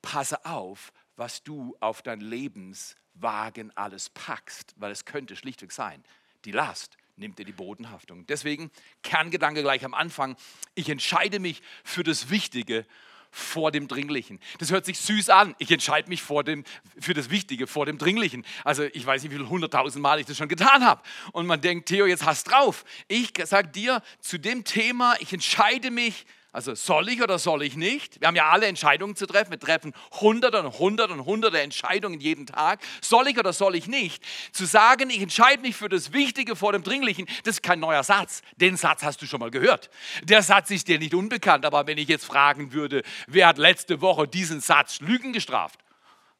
passe 0.01 0.43
auf, 0.45 0.93
was 1.15 1.43
du 1.43 1.77
auf 1.79 2.01
dein 2.01 2.21
Lebenswagen 2.21 3.71
alles 3.77 4.09
packst, 4.09 4.73
weil 4.77 4.91
es 4.91 5.05
könnte 5.05 5.35
schlichtweg 5.35 5.71
sein, 5.71 6.03
die 6.43 6.53
Last 6.53 6.97
nimmt 7.21 7.39
dir 7.39 7.45
die 7.45 7.53
Bodenhaftung. 7.53 8.25
Deswegen 8.27 8.69
Kerngedanke 9.03 9.61
gleich 9.61 9.85
am 9.85 9.93
Anfang, 9.93 10.35
ich 10.75 10.89
entscheide 10.89 11.39
mich 11.39 11.61
für 11.83 12.03
das 12.03 12.29
Wichtige 12.29 12.85
vor 13.29 13.71
dem 13.71 13.87
Dringlichen. 13.87 14.39
Das 14.59 14.71
hört 14.71 14.85
sich 14.85 14.99
süß 14.99 15.29
an. 15.29 15.55
Ich 15.57 15.71
entscheide 15.71 16.09
mich 16.09 16.21
vor 16.21 16.43
dem, 16.43 16.65
für 16.99 17.13
das 17.13 17.29
Wichtige 17.29 17.65
vor 17.65 17.85
dem 17.85 17.97
Dringlichen. 17.97 18.45
Also 18.65 18.83
ich 18.83 19.05
weiß 19.05 19.23
nicht, 19.23 19.31
wie 19.31 19.37
viele 19.37 19.49
hunderttausend 19.49 20.01
Mal 20.01 20.19
ich 20.19 20.25
das 20.25 20.35
schon 20.35 20.49
getan 20.49 20.83
habe. 20.83 21.01
Und 21.31 21.45
man 21.45 21.61
denkt, 21.61 21.87
Theo, 21.87 22.05
jetzt 22.05 22.25
hast 22.25 22.51
drauf. 22.51 22.83
Ich 23.07 23.31
sage 23.45 23.69
dir 23.69 24.03
zu 24.19 24.37
dem 24.37 24.65
Thema, 24.65 25.15
ich 25.19 25.31
entscheide 25.31 25.91
mich 25.91 26.25
Also 26.53 26.75
soll 26.75 27.07
ich 27.07 27.21
oder 27.21 27.39
soll 27.39 27.63
ich 27.63 27.77
nicht? 27.77 28.19
Wir 28.19 28.27
haben 28.27 28.35
ja 28.35 28.49
alle 28.49 28.65
Entscheidungen 28.65 29.15
zu 29.15 29.25
treffen. 29.25 29.51
Wir 29.51 29.59
treffen 29.59 29.93
hunderte 30.19 30.61
und 30.61 30.77
hunderte 30.77 31.13
und 31.13 31.25
hunderte 31.25 31.61
Entscheidungen 31.61 32.19
jeden 32.19 32.45
Tag. 32.45 32.81
Soll 32.99 33.29
ich 33.29 33.39
oder 33.39 33.53
soll 33.53 33.75
ich 33.75 33.87
nicht? 33.87 34.21
Zu 34.51 34.65
sagen, 34.65 35.09
ich 35.09 35.21
entscheide 35.21 35.61
mich 35.61 35.77
für 35.77 35.87
das 35.87 36.11
Wichtige 36.11 36.57
vor 36.57 36.73
dem 36.73 36.83
Dringlichen, 36.83 37.25
das 37.45 37.55
ist 37.55 37.63
kein 37.63 37.79
neuer 37.79 38.03
Satz. 38.03 38.41
Den 38.57 38.75
Satz 38.75 39.01
hast 39.03 39.21
du 39.21 39.27
schon 39.27 39.39
mal 39.39 39.49
gehört. 39.49 39.89
Der 40.23 40.43
Satz 40.43 40.71
ist 40.71 40.89
dir 40.89 40.99
nicht 40.99 41.13
unbekannt. 41.13 41.65
Aber 41.65 41.87
wenn 41.87 41.97
ich 41.97 42.09
jetzt 42.09 42.25
fragen 42.25 42.73
würde, 42.73 43.03
wer 43.27 43.47
hat 43.47 43.57
letzte 43.57 44.01
Woche 44.01 44.27
diesen 44.27 44.59
Satz 44.59 44.99
Lügen 44.99 45.31
gestraft? 45.31 45.79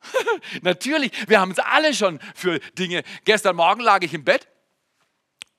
Natürlich, 0.61 1.11
wir 1.29 1.39
haben 1.39 1.51
es 1.51 1.59
alle 1.59 1.93
schon 1.93 2.19
für 2.35 2.59
Dinge. 2.77 3.03
Gestern 3.23 3.55
Morgen 3.55 3.81
lag 3.81 4.03
ich 4.03 4.13
im 4.13 4.25
Bett 4.25 4.49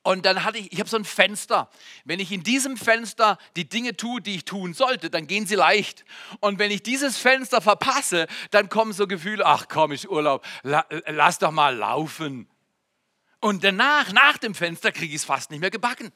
und 0.02 0.26
dann 0.26 0.42
hatte 0.44 0.58
ich, 0.58 0.72
ich 0.72 0.80
habe 0.80 0.90
so 0.90 0.96
ein 0.96 1.04
Fenster. 1.04 1.70
Wenn 2.04 2.18
ich 2.18 2.32
in 2.32 2.42
diesem 2.42 2.76
Fenster 2.76 3.38
die 3.54 3.68
Dinge 3.68 3.96
tue, 3.96 4.20
die 4.20 4.36
ich 4.36 4.44
tun 4.44 4.74
sollte, 4.74 5.10
dann 5.10 5.28
gehen 5.28 5.46
sie 5.46 5.54
leicht. 5.54 6.04
Und 6.40 6.58
wenn 6.58 6.72
ich 6.72 6.82
dieses 6.82 7.18
Fenster 7.18 7.60
verpasse, 7.60 8.26
dann 8.50 8.68
kommen 8.68 8.92
so 8.92 9.06
Gefühle, 9.06 9.46
ach 9.46 9.66
komm, 9.68 9.92
ich 9.92 10.10
Urlaub, 10.10 10.44
lass 10.62 11.38
doch 11.38 11.52
mal 11.52 11.76
laufen. 11.76 12.48
Und 13.40 13.62
danach, 13.62 14.12
nach 14.12 14.38
dem 14.38 14.54
Fenster, 14.54 14.90
kriege 14.90 15.14
ich 15.14 15.20
es 15.20 15.24
fast 15.24 15.50
nicht 15.50 15.60
mehr 15.60 15.70
gebacken. 15.70 16.12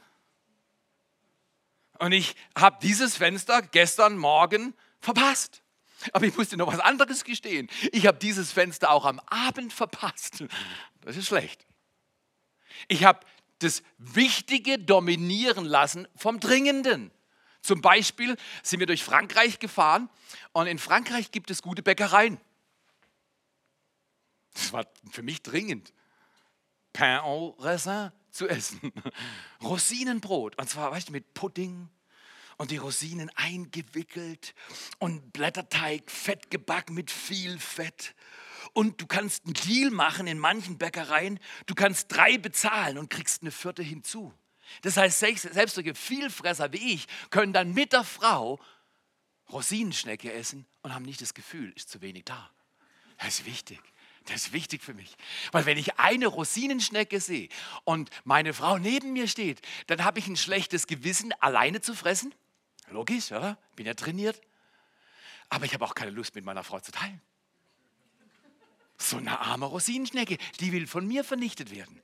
Und 1.98 2.12
ich 2.12 2.34
habe 2.58 2.78
dieses 2.82 3.16
Fenster 3.16 3.62
gestern 3.62 4.18
Morgen 4.18 4.74
verpasst. 5.00 5.62
Aber 6.12 6.26
ich 6.26 6.36
musste 6.36 6.56
noch 6.56 6.72
was 6.72 6.80
anderes 6.80 7.24
gestehen. 7.24 7.68
Ich 7.92 8.06
habe 8.06 8.18
dieses 8.18 8.52
Fenster 8.52 8.90
auch 8.90 9.04
am 9.04 9.20
Abend 9.26 9.72
verpasst. 9.72 10.44
Das 11.00 11.16
ist 11.16 11.26
schlecht. 11.26 11.66
Ich 12.88 13.04
habe 13.04 13.20
das 13.60 13.82
Wichtige 13.98 14.78
dominieren 14.78 15.64
lassen 15.64 16.06
vom 16.16 16.40
Dringenden. 16.40 17.10
Zum 17.62 17.80
Beispiel 17.80 18.36
sind 18.62 18.80
wir 18.80 18.86
durch 18.86 19.02
Frankreich 19.02 19.58
gefahren 19.58 20.08
und 20.52 20.66
in 20.66 20.78
Frankreich 20.78 21.32
gibt 21.32 21.50
es 21.50 21.62
gute 21.62 21.82
Bäckereien. 21.82 22.40
Das 24.54 24.72
war 24.72 24.86
für 25.10 25.22
mich 25.22 25.42
dringend. 25.42 25.92
Pain 26.92 27.18
au 27.20 27.56
raisin 27.58 28.12
zu 28.30 28.48
essen. 28.48 28.92
Rosinenbrot. 29.62 30.56
Und 30.58 30.68
zwar, 30.68 30.92
weißt 30.92 31.08
du, 31.08 31.12
mit 31.12 31.34
Pudding 31.34 31.88
und 32.56 32.70
die 32.70 32.78
Rosinen 32.78 33.30
eingewickelt 33.34 34.54
und 34.98 35.32
Blätterteig 35.32 36.10
fett 36.10 36.50
gebacken 36.50 36.94
mit 36.94 37.10
viel 37.10 37.58
Fett 37.58 38.14
und 38.76 39.00
du 39.00 39.06
kannst 39.06 39.47
einen 39.47 39.54
Deal 39.54 39.90
machen 39.90 40.26
in 40.26 40.38
manchen 40.38 40.76
Bäckereien. 40.76 41.40
Du 41.64 41.75
kannst 41.75 42.12
drei 42.12 42.37
bezahlen 42.37 42.99
und 42.99 43.09
kriegst 43.09 43.40
eine 43.40 43.50
vierte 43.50 43.83
hinzu. 43.83 44.35
Das 44.83 44.99
heißt, 44.99 45.18
selbst 45.18 45.76
solche 45.76 45.95
Vielfresser 45.95 46.71
wie 46.75 46.92
ich 46.92 47.06
können 47.30 47.54
dann 47.54 47.73
mit 47.73 47.95
der 47.95 48.04
Frau 48.04 48.61
Rosinenschnecke 49.50 50.30
essen 50.30 50.66
und 50.83 50.95
haben 50.95 51.06
nicht 51.06 51.23
das 51.23 51.33
Gefühl, 51.33 51.73
ist 51.75 51.88
zu 51.88 52.02
wenig 52.02 52.26
da. 52.26 52.50
Das 53.16 53.38
ist 53.38 53.47
wichtig. 53.47 53.80
Das 54.26 54.37
ist 54.42 54.52
wichtig 54.52 54.83
für 54.83 54.92
mich. 54.92 55.16
Weil 55.52 55.64
wenn 55.64 55.78
ich 55.78 55.99
eine 55.99 56.26
Rosinenschnecke 56.26 57.18
sehe 57.18 57.49
und 57.85 58.11
meine 58.25 58.52
Frau 58.52 58.76
neben 58.76 59.14
mir 59.14 59.26
steht, 59.26 59.62
dann 59.87 60.04
habe 60.04 60.18
ich 60.18 60.26
ein 60.26 60.37
schlechtes 60.37 60.87
Gewissen, 60.87 61.33
alleine 61.40 61.80
zu 61.80 61.95
fressen. 61.95 62.35
Logisch, 62.90 63.33
oder? 63.33 63.56
Bin 63.75 63.87
ja 63.87 63.95
trainiert. 63.95 64.38
Aber 65.49 65.64
ich 65.64 65.73
habe 65.73 65.85
auch 65.87 65.95
keine 65.95 66.11
Lust, 66.11 66.35
mit 66.35 66.45
meiner 66.45 66.62
Frau 66.62 66.78
zu 66.78 66.92
teilen. 66.92 67.23
So 68.98 69.18
eine 69.18 69.40
arme 69.40 69.66
Rosinenschnecke, 69.66 70.38
die 70.60 70.72
will 70.72 70.86
von 70.86 71.06
mir 71.06 71.24
vernichtet 71.24 71.70
werden. 71.70 72.00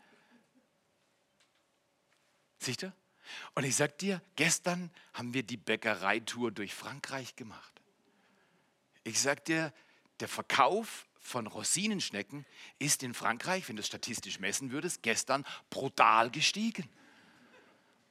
Siehst 2.59 2.83
du? 2.83 2.93
Und 3.55 3.65
ich 3.65 3.77
sag 3.77 3.99
dir, 3.99 4.21
gestern 4.37 4.91
haben 5.15 5.35
wir 5.35 5.43
die 5.43 5.57
Bäckereitour 5.57 6.53
durch 6.53 6.75
Frankreich 6.75 7.35
gemacht. 7.37 7.73
Ich 9.05 9.21
sag 9.21 9.45
dir, 9.45 9.73
der 10.21 10.29
Verkauf 10.29 11.07
von 11.19 11.47
Rosinenschnecken 11.47 12.45
ist 12.79 13.03
in 13.03 13.15
Frankreich, 13.15 13.69
wenn 13.69 13.77
du 13.77 13.81
es 13.81 13.87
statistisch 13.87 14.39
messen 14.39 14.71
würdest, 14.71 15.03
gestern 15.03 15.45
brutal 15.71 16.31
gestiegen. 16.31 16.89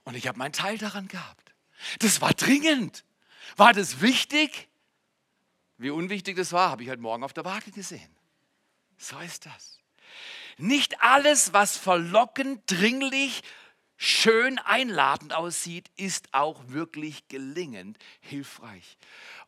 Und 0.03 0.15
ich 0.15 0.27
habe 0.27 0.37
meinen 0.37 0.53
Teil 0.53 0.77
daran 0.77 1.07
gehabt. 1.07 1.53
Das 1.99 2.21
war 2.21 2.33
dringend. 2.33 3.05
War 3.57 3.73
das 3.73 4.01
wichtig? 4.01 4.67
Wie 5.77 5.89
unwichtig 5.89 6.35
das 6.37 6.51
war, 6.51 6.69
habe 6.69 6.83
ich 6.83 6.89
heute 6.89 7.01
Morgen 7.01 7.23
auf 7.23 7.33
der 7.33 7.45
Waage 7.45 7.71
gesehen. 7.71 8.09
So 9.01 9.17
ist 9.17 9.47
das. 9.47 9.79
Nicht 10.57 11.01
alles, 11.01 11.53
was 11.53 11.75
verlockend, 11.75 12.61
dringlich, 12.67 13.41
schön 13.97 14.59
einladend 14.59 15.33
aussieht, 15.33 15.89
ist 15.95 16.31
auch 16.33 16.61
wirklich 16.67 17.27
gelingend 17.27 17.97
hilfreich. 18.19 18.97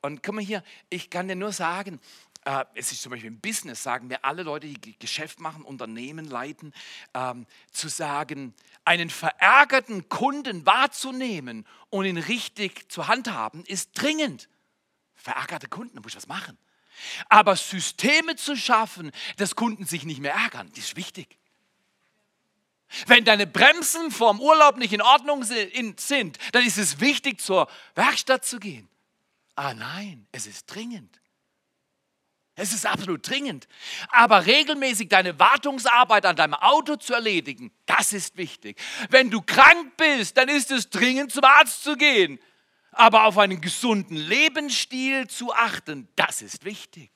Und 0.02 0.24
komm 0.24 0.36
mal 0.36 0.44
hier, 0.44 0.64
ich 0.90 1.12
kann 1.12 1.28
dir 1.28 1.36
nur 1.36 1.52
sagen, 1.52 2.00
äh, 2.46 2.66
es 2.74 2.92
ist 2.92 3.04
zum 3.04 3.12
Beispiel 3.12 3.28
im 3.28 3.42
Business, 3.42 3.84
sagen 3.84 4.10
wir 4.10 4.26
alle 4.26 4.42
Leute, 4.42 4.68
die 4.68 4.98
Geschäft 4.98 5.40
machen, 5.40 5.64
Unternehmen 5.64 6.26
leiten, 6.26 6.74
ähm, 7.14 7.46
zu 7.72 7.90
sagen, 7.90 8.56
einen 8.86 9.12
verärgerten 9.12 10.10
Kunden 10.10 10.66
wahrzunehmen 10.66 11.68
und 11.92 12.06
ihn 12.06 12.18
richtig 12.18 12.92
zu 12.92 13.08
handhaben, 13.08 13.64
ist 13.66 13.92
dringend. 13.94 14.50
Verärgerte 15.14 15.68
Kunden, 15.68 15.96
da 15.96 16.02
muss 16.02 16.14
ich 16.14 16.18
was 16.18 16.28
machen. 16.28 16.58
Aber 17.30 17.56
Systeme 17.56 18.36
zu 18.36 18.56
schaffen, 18.56 19.12
dass 19.38 19.56
Kunden 19.56 19.86
sich 19.86 20.04
nicht 20.06 20.20
mehr 20.20 20.34
ärgern, 20.34 20.70
das 20.76 20.86
ist 20.86 20.96
wichtig. 20.96 21.38
Wenn 23.08 23.26
deine 23.26 23.48
Bremsen 23.48 24.12
vorm 24.12 24.40
Urlaub 24.40 24.78
nicht 24.78 24.94
in 24.94 25.02
Ordnung 25.02 25.44
sind, 25.44 26.38
dann 26.52 26.66
ist 26.66 26.78
es 26.78 27.00
wichtig, 27.00 27.42
zur 27.42 27.68
Werkstatt 27.96 28.46
zu 28.46 28.60
gehen. 28.60 28.88
Ah 29.56 29.74
nein, 29.74 30.28
es 30.32 30.46
ist 30.46 30.66
dringend. 30.68 31.20
Es 32.56 32.72
ist 32.72 32.86
absolut 32.86 33.28
dringend. 33.28 33.68
Aber 34.10 34.46
regelmäßig 34.46 35.10
deine 35.10 35.40
Wartungsarbeit 35.40 36.26
an 36.26 36.36
deinem 36.36 36.54
Auto 36.54 36.96
zu 36.98 37.14
erledigen, 37.14 37.72
das 37.88 38.14
ist 38.14 38.38
wichtig. 38.38 38.80
Wenn 39.10 39.32
du 39.32 39.42
krank 39.42 39.98
bist, 39.98 40.38
dann 40.38 40.50
ist 40.50 40.70
es 40.70 40.90
dringend, 40.90 41.32
zum 41.32 41.44
Arzt 41.44 41.84
zu 41.84 41.96
gehen. 41.96 42.40
Aber 42.94 43.26
auf 43.26 43.38
einen 43.38 43.62
gesunden 43.62 44.16
Lebensstil 44.16 45.28
zu 45.28 45.54
achten, 45.54 46.08
das 46.16 46.42
ist 46.42 46.66
wichtig. 46.66 47.12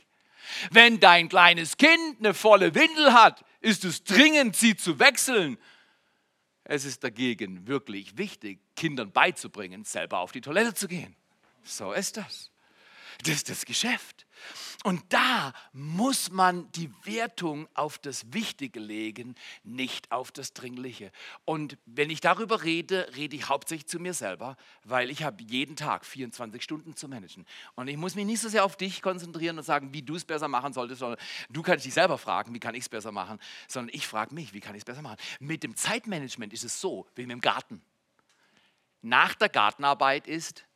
Wenn 0.71 0.99
dein 0.99 1.29
kleines 1.29 1.77
Kind 1.77 2.19
eine 2.19 2.33
volle 2.33 2.73
Windel 2.75 3.13
hat, 3.13 3.43
ist 3.61 3.83
es 3.85 4.03
dringend, 4.03 4.55
sie 4.55 4.75
zu 4.75 4.99
wechseln. 4.99 5.57
Es 6.63 6.85
ist 6.85 7.03
dagegen 7.03 7.67
wirklich 7.67 8.17
wichtig, 8.17 8.59
Kindern 8.75 9.11
beizubringen, 9.11 9.83
selber 9.83 10.19
auf 10.19 10.31
die 10.31 10.41
Toilette 10.41 10.73
zu 10.73 10.87
gehen. 10.87 11.15
So 11.63 11.93
ist 11.93 12.17
das. 12.17 12.51
Das 13.23 13.35
ist 13.35 13.49
das 13.49 13.65
Geschäft. 13.65 14.26
Und 14.83 15.01
da 15.09 15.53
muss 15.73 16.31
man 16.31 16.71
die 16.73 16.91
Wertung 17.03 17.67
auf 17.73 17.97
das 17.97 18.31
Wichtige 18.31 18.79
legen, 18.79 19.35
nicht 19.63 20.11
auf 20.11 20.31
das 20.31 20.53
Dringliche. 20.53 21.11
Und 21.45 21.77
wenn 21.85 22.09
ich 22.09 22.21
darüber 22.21 22.63
rede, 22.63 23.11
rede 23.15 23.35
ich 23.35 23.49
hauptsächlich 23.49 23.87
zu 23.87 23.99
mir 23.99 24.13
selber, 24.13 24.55
weil 24.83 25.09
ich 25.09 25.23
habe 25.23 25.43
jeden 25.43 25.75
Tag 25.75 26.05
24 26.05 26.63
Stunden 26.63 26.95
zu 26.95 27.07
managen. 27.07 27.45
Und 27.75 27.87
ich 27.87 27.97
muss 27.97 28.15
mich 28.15 28.25
nicht 28.25 28.39
so 28.39 28.49
sehr 28.49 28.63
auf 28.63 28.77
dich 28.77 29.01
konzentrieren 29.01 29.57
und 29.57 29.63
sagen, 29.63 29.93
wie 29.93 30.03
du 30.03 30.15
es 30.15 30.25
besser 30.25 30.47
machen 30.47 30.73
solltest, 30.73 30.99
sondern 30.99 31.19
du 31.49 31.61
kannst 31.63 31.85
dich 31.85 31.93
selber 31.93 32.17
fragen, 32.17 32.53
wie 32.53 32.59
kann 32.59 32.75
ich 32.75 32.81
es 32.81 32.89
besser 32.89 33.11
machen, 33.11 33.39
sondern 33.67 33.93
ich 33.95 34.07
frage 34.07 34.35
mich, 34.35 34.53
wie 34.53 34.59
kann 34.59 34.75
ich 34.75 34.81
es 34.81 34.85
besser 34.85 35.01
machen. 35.01 35.17
Mit 35.39 35.63
dem 35.63 35.75
Zeitmanagement 35.75 36.53
ist 36.53 36.63
es 36.63 36.79
so, 36.79 37.07
wie 37.15 37.23
mit 37.23 37.31
dem 37.31 37.41
Garten. 37.41 37.81
Nach 39.01 39.33
der 39.35 39.49
Gartenarbeit 39.49 40.27
ist 40.27 40.66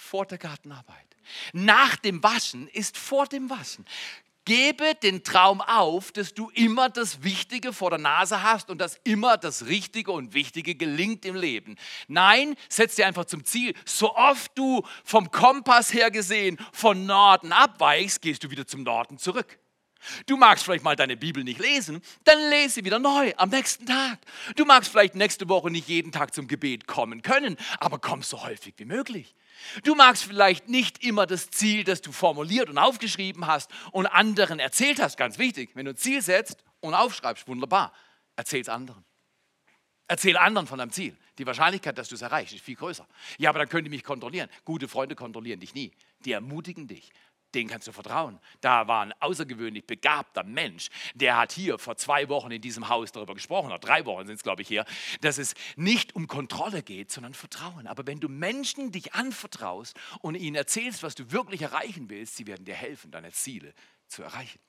vor 0.00 0.26
der 0.26 0.38
Gartenarbeit. 0.38 1.06
Nach 1.52 1.96
dem 1.96 2.22
Waschen 2.22 2.66
ist 2.68 2.96
vor 2.96 3.26
dem 3.26 3.50
Waschen. 3.50 3.84
Gebe 4.46 4.94
den 4.96 5.22
Traum 5.22 5.60
auf, 5.60 6.10
dass 6.10 6.34
du 6.34 6.50
immer 6.54 6.88
das 6.88 7.22
Wichtige 7.22 7.72
vor 7.72 7.90
der 7.90 8.00
Nase 8.00 8.42
hast 8.42 8.70
und 8.70 8.78
dass 8.78 8.98
immer 9.04 9.36
das 9.36 9.66
Richtige 9.66 10.10
und 10.10 10.34
Wichtige 10.34 10.74
gelingt 10.74 11.24
im 11.24 11.36
Leben. 11.36 11.76
Nein, 12.08 12.56
setz 12.68 12.96
dir 12.96 13.06
einfach 13.06 13.26
zum 13.26 13.44
Ziel. 13.44 13.74
So 13.84 14.16
oft 14.16 14.50
du 14.56 14.82
vom 15.04 15.30
Kompass 15.30 15.92
her 15.92 16.10
gesehen 16.10 16.58
von 16.72 17.06
Norden 17.06 17.52
abweichst, 17.52 18.22
gehst 18.22 18.42
du 18.42 18.50
wieder 18.50 18.66
zum 18.66 18.82
Norden 18.82 19.18
zurück. 19.18 19.59
Du 20.26 20.36
magst 20.36 20.64
vielleicht 20.64 20.84
mal 20.84 20.96
deine 20.96 21.16
Bibel 21.16 21.44
nicht 21.44 21.60
lesen, 21.60 22.02
dann 22.24 22.38
lese 22.50 22.76
sie 22.76 22.84
wieder 22.84 22.98
neu 22.98 23.32
am 23.36 23.50
nächsten 23.50 23.86
Tag. 23.86 24.18
Du 24.56 24.64
magst 24.64 24.90
vielleicht 24.90 25.14
nächste 25.14 25.48
Woche 25.48 25.70
nicht 25.70 25.88
jeden 25.88 26.12
Tag 26.12 26.34
zum 26.34 26.48
Gebet 26.48 26.86
kommen 26.86 27.22
können, 27.22 27.56
aber 27.78 27.98
komm 27.98 28.22
so 28.22 28.42
häufig 28.42 28.74
wie 28.78 28.84
möglich. 28.84 29.34
Du 29.84 29.94
magst 29.94 30.24
vielleicht 30.24 30.68
nicht 30.68 31.04
immer 31.04 31.26
das 31.26 31.50
Ziel, 31.50 31.84
das 31.84 32.00
du 32.00 32.12
formuliert 32.12 32.70
und 32.70 32.78
aufgeschrieben 32.78 33.46
hast 33.46 33.70
und 33.92 34.06
anderen 34.06 34.58
erzählt 34.58 35.00
hast. 35.00 35.16
Ganz 35.16 35.38
wichtig, 35.38 35.70
wenn 35.74 35.84
du 35.84 35.92
ein 35.92 35.96
Ziel 35.96 36.22
setzt 36.22 36.64
und 36.80 36.94
aufschreibst, 36.94 37.46
wunderbar, 37.46 37.92
erzähl 38.36 38.62
es 38.62 38.68
anderen. 38.68 39.04
Erzähl 40.08 40.36
anderen 40.36 40.66
von 40.66 40.78
deinem 40.78 40.90
Ziel. 40.90 41.16
Die 41.38 41.46
Wahrscheinlichkeit, 41.46 41.96
dass 41.96 42.08
du 42.08 42.16
es 42.16 42.22
erreichst, 42.22 42.52
ist 42.54 42.64
viel 42.64 42.74
größer. 42.74 43.06
Ja, 43.38 43.50
aber 43.50 43.60
dann 43.60 43.68
können 43.68 43.84
die 43.84 43.90
mich 43.90 44.02
kontrollieren. 44.02 44.50
Gute 44.64 44.88
Freunde 44.88 45.14
kontrollieren 45.14 45.60
dich 45.60 45.72
nie. 45.72 45.92
Die 46.24 46.32
ermutigen 46.32 46.88
dich. 46.88 47.12
Den 47.54 47.68
kannst 47.68 47.88
du 47.88 47.92
vertrauen. 47.92 48.38
Da 48.60 48.88
war 48.88 49.02
ein 49.02 49.12
außergewöhnlich 49.20 49.86
begabter 49.86 50.44
Mensch, 50.44 50.88
der 51.14 51.36
hat 51.36 51.52
hier 51.52 51.78
vor 51.78 51.96
zwei 51.96 52.28
Wochen 52.28 52.50
in 52.50 52.62
diesem 52.62 52.88
Haus 52.88 53.12
darüber 53.12 53.34
gesprochen, 53.34 53.66
oder 53.66 53.78
drei 53.78 54.04
Wochen 54.06 54.26
sind 54.26 54.36
es, 54.36 54.42
glaube 54.42 54.62
ich, 54.62 54.68
hier, 54.68 54.84
dass 55.20 55.38
es 55.38 55.54
nicht 55.76 56.14
um 56.14 56.26
Kontrolle 56.26 56.82
geht, 56.82 57.10
sondern 57.10 57.34
Vertrauen. 57.34 57.86
Aber 57.86 58.06
wenn 58.06 58.20
du 58.20 58.28
Menschen 58.28 58.92
dich 58.92 59.14
anvertraust 59.14 59.98
und 60.20 60.34
ihnen 60.34 60.56
erzählst, 60.56 61.02
was 61.02 61.14
du 61.14 61.30
wirklich 61.32 61.62
erreichen 61.62 62.08
willst, 62.08 62.36
sie 62.36 62.46
werden 62.46 62.64
dir 62.64 62.74
helfen, 62.74 63.10
deine 63.10 63.32
Ziele 63.32 63.74
zu 64.06 64.22
erreichen. 64.22 64.60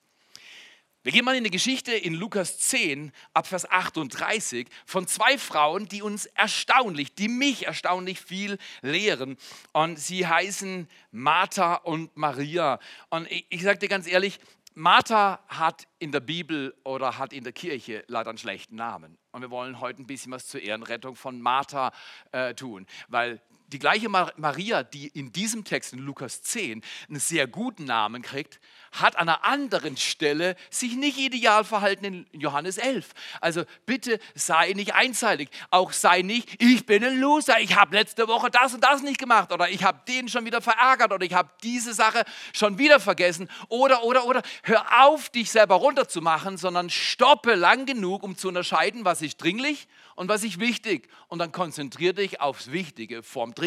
Wir 1.04 1.10
gehen 1.10 1.24
mal 1.24 1.34
in 1.34 1.42
die 1.42 1.50
Geschichte 1.50 1.92
in 1.92 2.14
Lukas 2.14 2.58
10, 2.58 3.10
Abvers 3.34 3.68
38, 3.68 4.68
von 4.86 5.08
zwei 5.08 5.36
Frauen, 5.36 5.88
die 5.88 6.00
uns 6.00 6.26
erstaunlich, 6.26 7.12
die 7.16 7.26
mich 7.26 7.66
erstaunlich 7.66 8.20
viel 8.20 8.56
lehren. 8.82 9.36
Und 9.72 9.98
sie 9.98 10.28
heißen 10.28 10.88
Martha 11.10 11.74
und 11.74 12.16
Maria. 12.16 12.78
Und 13.10 13.28
ich, 13.32 13.44
ich 13.48 13.62
sage 13.62 13.80
dir 13.80 13.88
ganz 13.88 14.06
ehrlich, 14.06 14.38
Martha 14.74 15.40
hat 15.48 15.88
in 15.98 16.12
der 16.12 16.20
Bibel 16.20 16.72
oder 16.84 17.18
hat 17.18 17.32
in 17.32 17.42
der 17.42 17.52
Kirche 17.52 18.04
leider 18.06 18.30
einen 18.30 18.38
schlechten 18.38 18.76
Namen. 18.76 19.18
Und 19.32 19.42
wir 19.42 19.50
wollen 19.50 19.80
heute 19.80 20.00
ein 20.00 20.06
bisschen 20.06 20.30
was 20.30 20.46
zur 20.46 20.62
Ehrenrettung 20.62 21.16
von 21.16 21.42
Martha 21.42 21.90
äh, 22.30 22.54
tun, 22.54 22.86
weil 23.08 23.42
die 23.72 23.78
gleiche 23.78 24.08
Maria, 24.08 24.82
die 24.82 25.08
in 25.08 25.32
diesem 25.32 25.64
Text 25.64 25.92
in 25.92 26.00
Lukas 26.00 26.42
10 26.42 26.82
einen 27.08 27.20
sehr 27.20 27.46
guten 27.46 27.84
Namen 27.84 28.22
kriegt, 28.22 28.60
hat 28.92 29.16
an 29.16 29.28
einer 29.28 29.42
anderen 29.44 29.96
Stelle 29.96 30.54
sich 30.70 30.96
nicht 30.96 31.18
ideal 31.18 31.64
verhalten 31.64 32.04
in 32.04 32.40
Johannes 32.40 32.76
11. 32.76 33.08
Also 33.40 33.64
bitte 33.86 34.20
sei 34.34 34.72
nicht 34.74 34.94
einseitig. 34.94 35.48
Auch 35.70 35.92
sei 35.92 36.20
nicht, 36.20 36.62
ich 36.62 36.84
bin 36.84 37.02
ein 37.02 37.18
Loser, 37.18 37.58
ich 37.60 37.74
habe 37.74 37.96
letzte 37.96 38.28
Woche 38.28 38.50
das 38.50 38.74
und 38.74 38.84
das 38.84 39.02
nicht 39.02 39.18
gemacht 39.18 39.50
oder 39.50 39.70
ich 39.70 39.82
habe 39.82 40.02
den 40.06 40.28
schon 40.28 40.44
wieder 40.44 40.60
verärgert 40.60 41.12
oder 41.12 41.24
ich 41.24 41.32
habe 41.32 41.50
diese 41.62 41.94
Sache 41.94 42.24
schon 42.52 42.76
wieder 42.76 43.00
vergessen 43.00 43.48
oder, 43.68 44.04
oder, 44.04 44.26
oder. 44.26 44.42
Hör 44.62 45.06
auf, 45.06 45.30
dich 45.30 45.50
selber 45.50 45.76
runterzumachen, 45.76 46.58
sondern 46.58 46.90
stoppe 46.90 47.54
lang 47.54 47.86
genug, 47.86 48.22
um 48.22 48.36
zu 48.36 48.48
unterscheiden, 48.48 49.06
was 49.06 49.22
ist 49.22 49.38
dringlich 49.42 49.88
und 50.16 50.28
was 50.28 50.44
ist 50.44 50.60
wichtig. 50.60 51.08
Und 51.28 51.38
dann 51.38 51.50
konzentriere 51.50 52.14
dich 52.14 52.42
aufs 52.42 52.70
Wichtige 52.70 53.22
vorm 53.22 53.54
Dringlichen. 53.54 53.61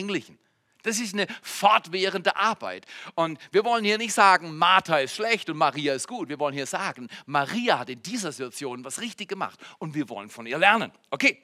Das 0.85 0.99
ist 0.99 1.15
eine 1.15 1.25
fortwährende 1.41 2.35
Arbeit. 2.35 2.85
Und 3.15 3.39
wir 3.51 3.65
wollen 3.65 3.83
hier 3.83 3.97
nicht 3.97 4.13
sagen, 4.13 4.55
Martha 4.55 4.99
ist 4.99 5.15
schlecht 5.15 5.49
und 5.49 5.57
Maria 5.57 5.95
ist 5.95 6.07
gut. 6.07 6.29
Wir 6.29 6.39
wollen 6.39 6.53
hier 6.53 6.67
sagen, 6.67 7.09
Maria 7.25 7.79
hat 7.79 7.89
in 7.89 8.03
dieser 8.03 8.31
Situation 8.31 8.85
was 8.85 9.01
richtig 9.01 9.27
gemacht 9.27 9.59
und 9.79 9.95
wir 9.95 10.07
wollen 10.09 10.29
von 10.29 10.45
ihr 10.45 10.59
lernen. 10.59 10.91
Okay. 11.09 11.41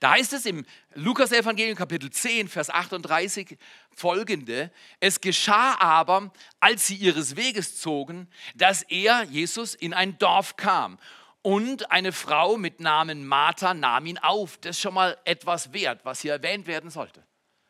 Da 0.00 0.12
heißt 0.12 0.32
es 0.32 0.46
im 0.46 0.64
Lukas-Evangelium 0.94 1.76
Kapitel 1.76 2.10
10, 2.10 2.48
Vers 2.48 2.70
38 2.70 3.58
folgende: 3.94 4.72
Es 4.98 5.20
geschah 5.20 5.76
aber, 5.78 6.32
als 6.58 6.86
sie 6.86 6.96
ihres 6.96 7.36
Weges 7.36 7.76
zogen, 7.76 8.26
dass 8.54 8.82
er, 8.82 9.24
Jesus, 9.24 9.74
in 9.74 9.92
ein 9.92 10.18
Dorf 10.18 10.56
kam. 10.56 10.98
Und 11.42 11.90
eine 11.90 12.12
Frau 12.12 12.56
mit 12.56 12.80
Namen 12.80 13.26
Martha 13.26 13.72
nahm 13.72 14.06
ihn 14.06 14.18
auf. 14.18 14.58
Das 14.58 14.76
ist 14.76 14.82
schon 14.82 14.94
mal 14.94 15.16
etwas 15.24 15.72
wert, 15.72 16.04
was 16.04 16.20
hier 16.20 16.32
erwähnt 16.32 16.66
werden 16.66 16.90
sollte. 16.90 17.24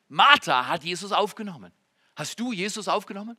Martha 0.09 0.67
hat 0.67 0.83
Jesus 0.83 1.13
aufgenommen. 1.13 1.73
Hast 2.17 2.41
du 2.41 2.53
Jesus 2.53 2.89
aufgenommen? 2.89 3.37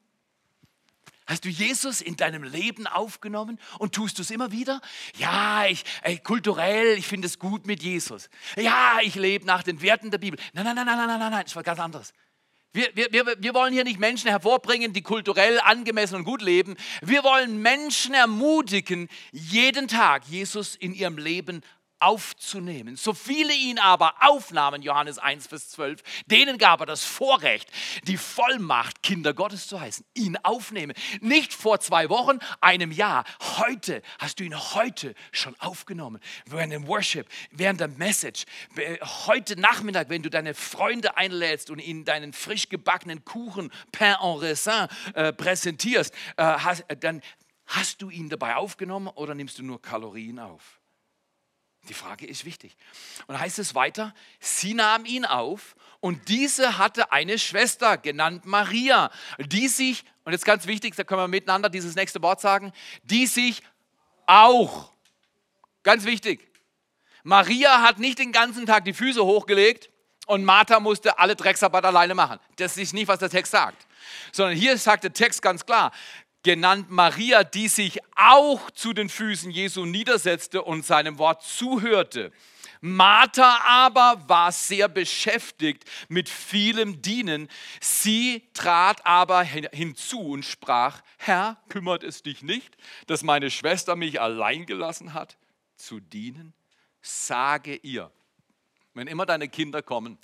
Hast 1.27 1.45
du 1.45 1.49
Jesus 1.49 2.01
in 2.01 2.15
deinem 2.17 2.43
Leben 2.43 2.87
aufgenommen 2.87 3.59
und 3.77 3.93
tust 3.93 4.17
du 4.17 4.21
es 4.21 4.31
immer 4.31 4.51
wieder? 4.51 4.81
Ja, 5.15 5.65
ich, 5.65 5.83
ey, 6.01 6.17
kulturell, 6.17 6.97
ich 6.97 7.07
finde 7.07 7.27
es 7.27 7.39
gut 7.39 7.67
mit 7.67 7.83
Jesus. 7.83 8.29
Ja, 8.57 8.99
ich 9.01 9.15
lebe 9.15 9.45
nach 9.45 9.63
den 9.63 9.81
Werten 9.81 10.11
der 10.11 10.17
Bibel. 10.17 10.39
Nein, 10.53 10.65
nein, 10.65 10.75
nein, 10.75 10.85
nein, 10.85 10.97
nein, 10.97 11.19
nein, 11.19 11.31
nein, 11.31 11.43
das 11.43 11.55
war 11.55 11.63
ganz 11.63 11.79
anderes. 11.79 12.13
Wir, 12.73 12.87
wir, 12.93 13.11
wir, 13.11 13.35
wir 13.37 13.53
wollen 13.53 13.73
hier 13.73 13.83
nicht 13.83 13.99
Menschen 13.99 14.29
hervorbringen, 14.29 14.93
die 14.93 15.01
kulturell 15.01 15.59
angemessen 15.59 16.15
und 16.15 16.23
gut 16.23 16.41
leben. 16.41 16.77
Wir 17.01 17.23
wollen 17.23 17.61
Menschen 17.61 18.13
ermutigen, 18.13 19.09
jeden 19.31 19.89
Tag 19.89 20.25
Jesus 20.27 20.75
in 20.75 20.93
ihrem 20.93 21.17
Leben 21.17 21.63
aufzunehmen. 22.01 22.95
So 22.95 23.13
viele 23.13 23.53
ihn 23.53 23.79
aber 23.79 24.15
aufnahmen, 24.21 24.81
Johannes 24.81 25.17
1, 25.19 25.47
Vers 25.47 25.69
12, 25.69 26.01
denen 26.25 26.57
gab 26.57 26.79
er 26.79 26.85
das 26.85 27.03
Vorrecht, 27.03 27.69
die 28.03 28.17
Vollmacht, 28.17 29.03
Kinder 29.03 29.33
Gottes 29.33 29.67
zu 29.67 29.79
heißen, 29.79 30.05
ihn 30.13 30.37
aufnehmen. 30.37 30.93
Nicht 31.21 31.53
vor 31.53 31.79
zwei 31.79 32.09
Wochen, 32.09 32.39
einem 32.59 32.91
Jahr. 32.91 33.23
Heute 33.57 34.01
hast 34.19 34.39
du 34.39 34.43
ihn 34.43 34.57
heute 34.57 35.13
schon 35.31 35.55
aufgenommen. 35.59 36.19
Während 36.45 36.73
dem 36.73 36.87
Worship, 36.87 37.27
während 37.51 37.79
der 37.79 37.87
Message. 37.87 38.45
Heute 39.27 39.59
Nachmittag, 39.59 40.09
wenn 40.09 40.23
du 40.23 40.29
deine 40.29 40.53
Freunde 40.53 41.17
einlädst 41.17 41.69
und 41.69 41.79
ihnen 41.79 42.05
deinen 42.05 42.33
frisch 42.33 42.69
gebackenen 42.69 43.23
Kuchen 43.25 43.71
Pain 43.91 44.15
en 44.21 44.37
raisin 44.39 44.87
äh, 45.13 45.31
präsentierst, 45.31 46.13
äh, 46.37 46.43
hast, 46.43 46.85
dann 46.99 47.21
hast 47.67 48.01
du 48.01 48.09
ihn 48.09 48.29
dabei 48.29 48.55
aufgenommen 48.55 49.07
oder 49.07 49.35
nimmst 49.35 49.59
du 49.59 49.63
nur 49.63 49.81
Kalorien 49.81 50.39
auf? 50.39 50.80
Die 51.89 51.93
Frage 51.93 52.27
ist 52.27 52.45
wichtig. 52.45 52.75
Und 53.27 53.39
heißt 53.39 53.59
es 53.59 53.73
weiter, 53.73 54.13
sie 54.39 54.73
nahm 54.73 55.05
ihn 55.05 55.25
auf 55.25 55.75
und 55.99 56.29
diese 56.29 56.77
hatte 56.77 57.11
eine 57.11 57.39
Schwester 57.39 57.97
genannt 57.97 58.45
Maria, 58.45 59.11
die 59.39 59.67
sich, 59.67 60.03
und 60.23 60.31
jetzt 60.33 60.45
ganz 60.45 60.67
wichtig, 60.67 60.95
da 60.95 61.03
können 61.03 61.21
wir 61.21 61.27
miteinander 61.27 61.69
dieses 61.69 61.95
nächste 61.95 62.21
Wort 62.21 62.41
sagen, 62.41 62.71
die 63.03 63.25
sich 63.25 63.63
auch, 64.27 64.91
ganz 65.83 66.05
wichtig, 66.05 66.47
Maria 67.23 67.81
hat 67.81 67.99
nicht 67.99 68.19
den 68.19 68.31
ganzen 68.31 68.65
Tag 68.65 68.85
die 68.85 68.93
Füße 68.93 69.23
hochgelegt 69.23 69.89
und 70.27 70.43
Martha 70.45 70.79
musste 70.79 71.19
alle 71.19 71.35
Drecksarbeit 71.35 71.83
alleine 71.83 72.15
machen. 72.15 72.39
Das 72.55 72.77
ist 72.77 72.93
nicht, 72.93 73.07
was 73.07 73.19
der 73.19 73.29
Text 73.29 73.51
sagt. 73.51 73.85
Sondern 74.31 74.55
hier 74.55 74.77
sagt 74.77 75.03
der 75.03 75.13
Text 75.13 75.41
ganz 75.41 75.65
klar, 75.65 75.91
genannt 76.43 76.89
Maria, 76.89 77.43
die 77.43 77.67
sich 77.67 77.99
auch 78.15 78.71
zu 78.71 78.93
den 78.93 79.09
Füßen 79.09 79.51
Jesu 79.51 79.85
niedersetzte 79.85 80.63
und 80.63 80.85
seinem 80.85 81.17
Wort 81.17 81.43
zuhörte. 81.43 82.31
Martha 82.81 83.59
aber 83.63 84.23
war 84.27 84.51
sehr 84.51 84.87
beschäftigt 84.87 85.85
mit 86.09 86.27
vielem 86.29 87.01
Dienen. 87.03 87.47
Sie 87.79 88.43
trat 88.53 89.05
aber 89.05 89.43
hinzu 89.43 90.19
und 90.19 90.43
sprach, 90.43 91.01
Herr, 91.17 91.61
kümmert 91.69 92.03
es 92.03 92.23
dich 92.23 92.41
nicht, 92.41 92.75
dass 93.05 93.21
meine 93.21 93.51
Schwester 93.51 93.95
mich 93.95 94.19
allein 94.19 94.65
gelassen 94.65 95.13
hat, 95.13 95.37
zu 95.75 95.99
dienen? 95.99 96.53
Sage 97.03 97.75
ihr, 97.75 98.11
wenn 98.95 99.07
immer 99.07 99.27
deine 99.27 99.47
Kinder 99.47 99.83
kommen 99.83 100.17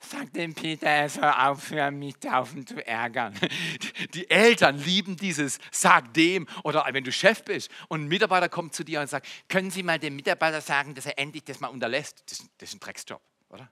Sag 0.00 0.32
dem 0.32 0.54
Peter, 0.54 0.86
er 0.86 1.08
soll 1.08 1.24
aufhören, 1.24 1.98
mich 1.98 2.16
taufen 2.16 2.66
zu 2.66 2.86
ärgern. 2.86 3.34
Die 4.14 4.30
Eltern 4.30 4.78
lieben 4.78 5.16
dieses, 5.16 5.58
sag 5.72 6.14
dem. 6.14 6.46
Oder 6.62 6.86
wenn 6.92 7.02
du 7.04 7.10
Chef 7.10 7.42
bist 7.42 7.70
und 7.88 8.04
ein 8.04 8.08
Mitarbeiter 8.08 8.48
kommt 8.48 8.74
zu 8.74 8.84
dir 8.84 9.00
und 9.00 9.08
sagt, 9.08 9.26
können 9.48 9.70
Sie 9.70 9.82
mal 9.82 9.98
dem 9.98 10.14
Mitarbeiter 10.14 10.60
sagen, 10.60 10.94
dass 10.94 11.06
er 11.06 11.18
endlich 11.18 11.44
das 11.44 11.60
mal 11.60 11.68
unterlässt. 11.68 12.22
Das, 12.30 12.38
das 12.58 12.68
ist 12.68 12.76
ein 12.76 12.80
Drecksjob, 12.80 13.20
oder? 13.48 13.70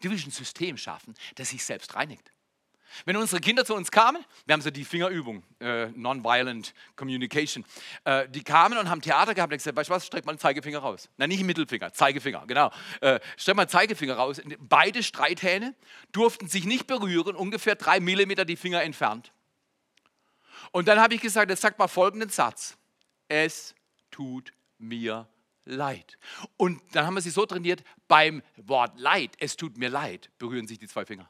Du 0.00 0.10
willst 0.10 0.26
ein 0.26 0.32
System 0.32 0.76
schaffen, 0.76 1.14
das 1.36 1.50
sich 1.50 1.64
selbst 1.64 1.94
reinigt. 1.94 2.32
Wenn 3.04 3.16
unsere 3.16 3.40
Kinder 3.40 3.64
zu 3.64 3.74
uns 3.74 3.90
kamen, 3.90 4.24
wir 4.46 4.52
haben 4.52 4.60
so 4.60 4.70
die 4.70 4.84
Fingerübung, 4.84 5.42
äh, 5.60 5.86
Nonviolent 5.88 6.74
Communication, 6.96 7.64
äh, 8.04 8.28
die 8.28 8.42
kamen 8.42 8.78
und 8.78 8.88
haben 8.88 9.00
Theater 9.00 9.34
gehabt 9.34 9.52
und 9.52 9.58
gesagt, 9.58 9.76
weißt 9.76 9.90
du 9.90 9.94
was, 9.94 10.06
streck 10.06 10.24
mal 10.26 10.34
den 10.34 10.38
Zeigefinger 10.38 10.78
raus. 10.78 11.08
Nein, 11.16 11.28
nicht 11.28 11.44
Mittelfinger, 11.44 11.92
Zeigefinger, 11.92 12.44
genau. 12.46 12.70
Äh, 13.00 13.20
streck 13.36 13.56
mal 13.56 13.64
den 13.66 13.70
Zeigefinger 13.70 14.14
raus. 14.14 14.40
Beide 14.60 15.02
Streithähne 15.02 15.74
durften 16.12 16.48
sich 16.48 16.64
nicht 16.64 16.86
berühren, 16.86 17.36
ungefähr 17.36 17.74
drei 17.74 18.00
Millimeter 18.00 18.44
die 18.44 18.56
Finger 18.56 18.82
entfernt. 18.82 19.32
Und 20.72 20.88
dann 20.88 21.00
habe 21.00 21.14
ich 21.14 21.20
gesagt, 21.20 21.50
jetzt 21.50 21.62
sagt 21.62 21.78
mal 21.78 21.88
folgenden 21.88 22.30
Satz. 22.30 22.76
Es 23.28 23.74
tut 24.10 24.52
mir 24.78 25.28
leid. 25.64 26.18
Und 26.56 26.80
dann 26.92 27.06
haben 27.06 27.14
wir 27.14 27.20
sie 27.20 27.30
so 27.30 27.44
trainiert, 27.44 27.82
beim 28.08 28.42
Wort 28.56 28.98
leid, 28.98 29.32
es 29.38 29.56
tut 29.56 29.76
mir 29.76 29.90
leid, 29.90 30.30
berühren 30.38 30.66
sich 30.66 30.78
die 30.78 30.88
zwei 30.88 31.04
Finger. 31.04 31.28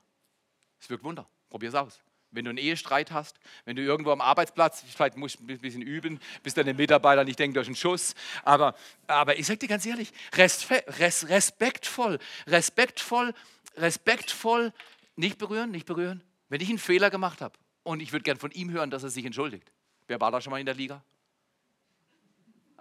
Es 0.79 0.91
wirkt 0.91 1.05
Wunder. 1.05 1.29
Probier 1.51 1.69
es 1.69 1.75
aus. 1.75 2.01
Wenn 2.33 2.45
du 2.45 2.51
einen 2.51 2.59
Ehestreit 2.59 3.13
hast, 3.13 3.39
wenn 3.65 3.77
du 3.77 3.83
irgendwo 3.83 4.11
am 4.11 4.21
Arbeitsplatz, 4.21 4.83
vielleicht 4.83 5.17
musst 5.17 5.39
du 5.39 5.45
ein 5.45 5.59
bisschen 5.59 5.81
üben, 5.81 6.21
bis 6.43 6.55
deine 6.55 6.75
Mitarbeiter 6.75 7.25
nicht 7.25 7.39
denken, 7.39 7.55
durch 7.55 7.69
einen 7.69 7.77
Schuss. 7.77 8.15
Aber, 8.45 8.75
aber 9.07 9.39
ich 9.39 9.47
sage 9.47 9.61
dir 9.61 9.69
ganz 9.69 9.87
ehrlich, 9.87 10.13
respektvoll, 10.35 12.19
respektvoll, 12.49 13.35
respektvoll, 13.77 14.73
nicht 15.15 15.39
berühren, 15.39 15.71
nicht 15.71 15.87
berühren. 15.87 16.23
Wenn 16.49 16.61
ich 16.61 16.69
einen 16.69 16.79
Fehler 16.79 17.11
gemacht 17.11 17.41
habe 17.41 17.55
und 17.85 18.01
ich 18.01 18.13
würde 18.13 18.25
gern 18.25 18.37
von 18.37 18.51
ihm 18.51 18.71
hören, 18.71 18.91
dass 18.91 19.03
er 19.03 19.11
sich 19.11 19.25
entschuldigt. 19.25 19.71
Wer 20.09 20.21
war 20.21 20.31
da 20.31 20.41
schon 20.41 20.51
mal 20.51 20.61
in 20.61 20.67
der 20.67 20.75
Liga? 20.75 21.03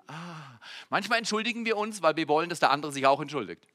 Ah, 0.08 0.60
manchmal 0.90 1.18
entschuldigen 1.18 1.66
wir 1.66 1.78
uns, 1.78 2.02
weil 2.02 2.16
wir 2.16 2.28
wollen, 2.28 2.50
dass 2.50 2.60
der 2.60 2.72
andere 2.72 2.92
sich 2.92 3.06
auch 3.08 3.22
entschuldigt. 3.22 3.68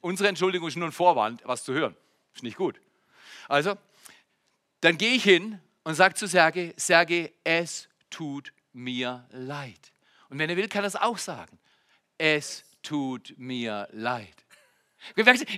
Unsere 0.00 0.28
Entschuldigung 0.28 0.68
ist 0.68 0.76
nur 0.76 0.88
ein 0.88 0.92
Vorwand, 0.92 1.42
was 1.44 1.62
zu 1.64 1.74
hören. 1.74 1.94
Ist 2.34 2.42
nicht 2.42 2.56
gut. 2.56 2.80
Also, 3.48 3.76
dann 4.80 4.98
gehe 4.98 5.14
ich 5.14 5.24
hin 5.24 5.60
und 5.84 5.94
sage 5.94 6.14
zu 6.14 6.26
Serge, 6.26 6.74
Serge, 6.76 7.32
es 7.44 7.88
tut 8.10 8.52
mir 8.72 9.26
leid. 9.30 9.92
Und 10.28 10.38
wenn 10.38 10.50
er 10.50 10.56
will, 10.56 10.68
kann 10.68 10.84
er 10.84 10.88
es 10.88 10.96
auch 10.96 11.18
sagen. 11.18 11.58
Es 12.18 12.64
tut 12.82 13.34
mir 13.36 13.88
leid. 13.92 14.34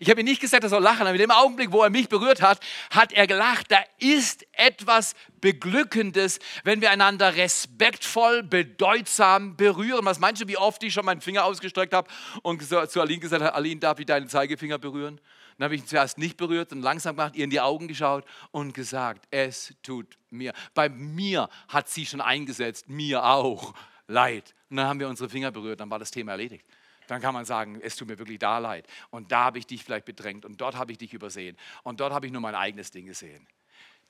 Ich 0.01 0.09
habe 0.09 0.21
ihm 0.21 0.25
nicht 0.25 0.41
gesagt, 0.41 0.63
er 0.63 0.71
soll 0.71 0.83
lachen, 0.83 1.03
aber 1.03 1.15
in 1.15 1.19
dem 1.19 1.31
Augenblick, 1.33 1.73
wo 1.73 1.83
er 1.83 1.91
mich 1.91 2.09
berührt 2.09 2.41
hat, 2.41 2.61
hat 2.91 3.13
er 3.13 3.27
gelacht. 3.27 3.71
Da 3.71 3.83
ist 3.99 4.47
etwas 4.53 5.15
Beglückendes, 5.41 6.39
wenn 6.63 6.81
wir 6.81 6.91
einander 6.91 7.35
respektvoll, 7.35 8.45
bedeutsam 8.45 9.57
berühren. 9.57 10.05
Was 10.05 10.21
meinst 10.21 10.43
du, 10.43 10.49
wie 10.49 10.57
oft 10.57 10.83
ich 10.85 10.95
schon 10.95 11.05
meinen 11.05 11.21
Finger 11.21 11.45
ausgestreckt 11.45 11.93
habe 11.93 12.09
und 12.43 12.63
zu 12.63 13.01
Aline 13.01 13.19
gesagt 13.19 13.43
habe, 13.43 13.55
Aline, 13.55 13.81
darf 13.81 13.99
ich 13.99 14.07
deinen 14.07 14.29
Zeigefinger 14.29 14.79
berühren? 14.79 15.21
Dann 15.59 15.65
habe 15.65 15.75
ich 15.75 15.83
ihn 15.83 15.87
zuerst 15.87 16.19
nicht 16.19 16.37
berührt 16.37 16.73
und 16.73 16.83
langsam 16.83 17.17
gemacht, 17.17 17.35
ihr 17.37 17.45
in 17.45 17.51
die 17.51 17.61
Augen 17.61 17.88
geschaut 17.88 18.25
und 18.51 18.75
gesagt, 18.75 19.27
es 19.31 19.75
tut 19.83 20.19
mir. 20.31 20.53
Bei 20.75 20.88
mir 20.88 21.49
hat 21.69 21.88
sie 21.88 22.07
schon 22.07 22.21
eingesetzt, 22.21 22.88
mir 22.88 23.25
auch 23.25 23.75
leid. 24.07 24.55
Und 24.71 24.77
dann 24.77 24.87
haben 24.87 25.01
wir 25.01 25.09
unsere 25.09 25.29
Finger 25.29 25.51
berührt, 25.51 25.81
dann 25.81 25.91
war 25.91 25.99
das 25.99 26.11
Thema 26.11 26.33
erledigt 26.33 26.67
dann 27.09 27.21
kann 27.21 27.35
man 27.35 27.45
sagen, 27.45 27.79
es 27.83 27.97
tut 27.97 28.09
mir 28.09 28.19
wirklich 28.19 28.38
da 28.38 28.59
leid. 28.59 28.87
Und 29.11 29.33
da 29.33 29.45
habe 29.45 29.59
ich 29.59 29.67
dich 29.67 29.85
vielleicht 29.85 30.07
bedrängt 30.07 30.47
und 30.47 30.61
dort 30.61 30.77
habe 30.77 30.93
ich 30.93 30.99
dich 30.99 31.12
übersehen 31.12 31.57
und 31.83 32.01
dort 32.01 32.12
habe 32.12 32.27
ich 32.27 32.33
nur 32.33 32.41
mein 32.41 32.55
eigenes 32.55 32.91
Ding 32.91 33.07
gesehen. 33.07 33.47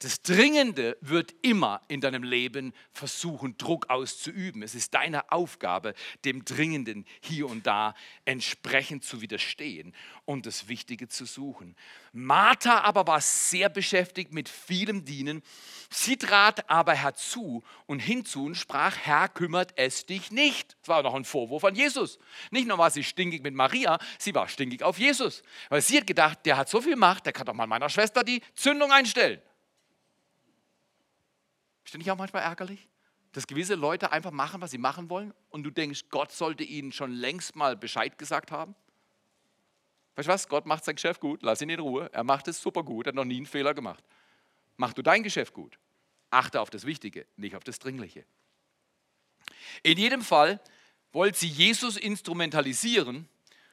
Das 0.03 0.21
Dringende 0.21 0.99
wird 1.01 1.33
immer 1.43 1.81
in 1.87 2.01
deinem 2.01 2.25
Leben 2.25 2.73
versuchen, 2.93 3.57
Druck 3.57 3.89
auszuüben. 3.89 4.65
Es 4.65 4.75
ist 4.75 4.95
deine 4.95 5.31
Aufgabe, 5.31 5.95
dem 6.25 6.45
Dringenden 6.45 7.07
hier 7.21 7.49
und 7.49 7.69
da 7.69 7.95
entsprechend 8.25 9.05
zu 9.05 9.21
widerstehen 9.21 9.95
und 10.25 10.47
das 10.47 10.67
Wichtige 10.67 11.07
zu 11.07 11.25
suchen. 11.25 11.77
Martha 12.13 12.81
aber 12.81 13.07
war 13.07 13.21
sehr 13.21 13.69
beschäftigt 13.69 14.33
mit 14.33 14.49
vielem 14.49 15.05
Dienen. 15.05 15.41
Sie 15.89 16.17
trat 16.17 16.69
aber 16.69 16.95
herzu 16.95 17.63
und 17.87 18.01
hinzu 18.01 18.47
und 18.47 18.57
sprach, 18.57 18.97
Herr, 18.97 19.29
kümmert 19.29 19.73
es 19.77 20.05
dich 20.05 20.33
nicht. 20.33 20.77
Das 20.81 20.89
war 20.89 21.05
noch 21.05 21.15
ein 21.15 21.25
Vorwurf 21.25 21.63
an 21.63 21.77
Jesus. 21.77 22.19
Nicht 22.51 22.67
nur 22.67 22.77
war 22.77 22.91
sie 22.91 23.05
stinkig 23.05 23.45
mit 23.45 23.55
Maria, 23.55 24.01
sie 24.19 24.35
war 24.35 24.49
stinkig 24.49 24.83
auf 24.83 24.99
Jesus. 24.99 25.45
Weil 25.69 25.81
sie 25.81 25.99
hat 25.99 26.09
gedacht, 26.09 26.41
der 26.45 26.57
hat 26.57 26.69
so 26.69 26.81
viel 26.81 26.97
Macht, 26.97 27.27
der 27.27 27.33
kann 27.33 27.47
doch 27.47 27.55
mal 27.55 27.69
meiner 27.69 27.89
Schwester 27.89 28.25
die 28.25 28.43
Zündung 28.57 28.91
einstellen. 28.91 29.41
Ist 31.85 31.95
das 31.95 31.99
nicht 31.99 32.11
auch 32.11 32.17
manchmal 32.17 32.43
ärgerlich? 32.43 32.89
Dass 33.33 33.47
gewisse 33.47 33.75
Leute 33.75 34.13
einfach 34.13 34.31
machen, 34.31 34.61
was 34.61 34.71
sie 34.71 34.79
machen 34.79 35.09
wollen 35.09 35.33
und 35.51 35.63
du 35.63 35.71
denkst, 35.71 36.05
Gott 36.11 36.33
sollte 36.33 36.65
ihnen 36.65 36.93
schon 36.93 37.13
längst 37.13 37.57
mal 37.57 37.77
Bescheid 37.77 38.19
gesagt 38.19 38.51
haben? 38.51 38.75
Weißt 40.15 40.29
du 40.29 40.33
was? 40.33 40.49
Gott 40.49 40.67
macht 40.67 40.85
sein 40.85 40.97
Geschäft 40.97 41.21
gut, 41.21 41.43
lass 41.43 41.63
ihn 41.63 41.71
in 41.71 41.81
Ruhe. 41.81 42.11
Er 42.13 42.25
macht 42.25 42.47
es 42.49 42.61
super 42.61 42.83
gut, 42.83 43.07
er 43.07 43.11
hat 43.11 43.15
noch 43.15 43.25
nie 43.25 43.37
einen 43.37 43.47
Fehler 43.47 43.73
gemacht. 43.73 44.05
Mach 44.77 44.93
du 44.93 45.03
dein 45.03 45.23
Geschäft 45.23 45.55
gut. 45.55 45.79
Achte 46.31 46.61
auf 46.61 46.71
das 46.71 46.85
Wichtige, 46.85 47.27
nicht 47.37 47.57
auf 47.57 47.65
das 47.65 47.79
Dringliche. 47.79 48.25
In 49.83 49.99
jedem 49.99 50.23
Fall 50.23 50.61
wollte 51.13 51.39
sie 51.39 51.49
Jesus 51.49 51.97
instrumentalisieren, 51.97 53.29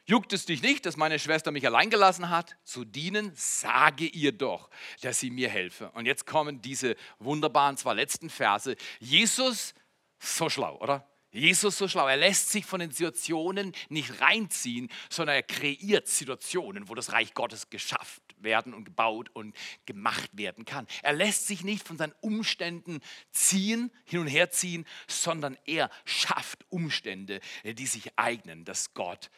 Juckt 0.09 0.33
es 0.33 0.47
dich 0.47 0.63
nicht, 0.63 0.87
dass 0.87 0.97
meine 0.97 1.19
Schwester 1.19 1.51
mich 1.51 1.67
allein 1.67 1.91
gelassen 1.91 2.31
hat, 2.31 2.57
zu 2.63 2.83
dienen? 2.83 3.31
Sage 3.35 4.07
ihr 4.07 4.31
doch, 4.31 4.71
dass 5.01 5.19
sie 5.19 5.29
mir 5.29 5.49
helfe. 5.49 5.91
Und 5.91 6.07
jetzt 6.07 6.25
kommen 6.25 6.63
diese 6.63 6.95
wunderbaren 7.19 7.77
zwei 7.77 7.93
letzten 7.93 8.31
Verse. 8.31 8.75
Jesus, 8.99 9.75
so 10.17 10.49
schlau, 10.49 10.79
oder? 10.79 11.07
Jesus 11.29 11.77
so 11.77 11.87
schlau. 11.87 12.07
Er 12.07 12.17
lässt 12.17 12.49
sich 12.49 12.65
von 12.65 12.79
den 12.79 12.89
Situationen 12.89 13.71
nicht 13.89 14.19
reinziehen, 14.19 14.89
sondern 15.11 15.35
er 15.35 15.43
kreiert 15.43 16.07
Situationen, 16.07 16.89
wo 16.89 16.95
das 16.95 17.11
Reich 17.11 17.35
Gottes 17.35 17.69
geschafft 17.69 18.23
werden 18.39 18.73
und 18.73 18.85
gebaut 18.85 19.29
und 19.35 19.55
gemacht 19.85 20.31
werden 20.33 20.65
kann. 20.65 20.87
Er 21.03 21.13
lässt 21.13 21.45
sich 21.45 21.63
nicht 21.63 21.87
von 21.87 21.97
seinen 21.99 22.15
Umständen 22.21 23.01
ziehen, 23.29 23.91
hin 24.05 24.21
und 24.21 24.27
her 24.27 24.49
ziehen, 24.49 24.87
sondern 25.07 25.55
er 25.65 25.91
schafft 26.03 26.65
Umstände, 26.69 27.41
die 27.63 27.85
sich 27.85 28.17
eignen, 28.17 28.65
dass 28.65 28.95
Gott 28.95 29.29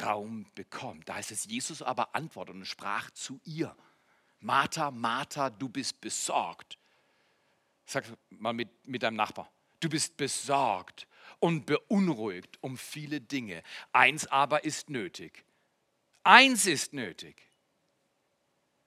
Raum 0.00 0.46
bekommt. 0.54 1.08
Da 1.08 1.16
heißt 1.16 1.32
es, 1.32 1.44
Jesus 1.44 1.82
aber 1.82 2.14
antwortete 2.14 2.56
und 2.56 2.64
sprach 2.64 3.10
zu 3.10 3.40
ihr, 3.44 3.76
Martha, 4.40 4.90
Martha, 4.90 5.50
du 5.50 5.68
bist 5.68 6.00
besorgt. 6.00 6.78
Sag 7.84 8.04
mal 8.30 8.52
mit, 8.52 8.68
mit 8.86 9.02
deinem 9.02 9.16
Nachbar, 9.16 9.50
du 9.80 9.88
bist 9.88 10.16
besorgt 10.16 11.06
und 11.38 11.66
beunruhigt 11.66 12.58
um 12.62 12.76
viele 12.76 13.20
Dinge. 13.20 13.62
Eins 13.92 14.26
aber 14.26 14.64
ist 14.64 14.90
nötig. 14.90 15.44
Eins 16.24 16.66
ist 16.66 16.92
nötig. 16.92 17.42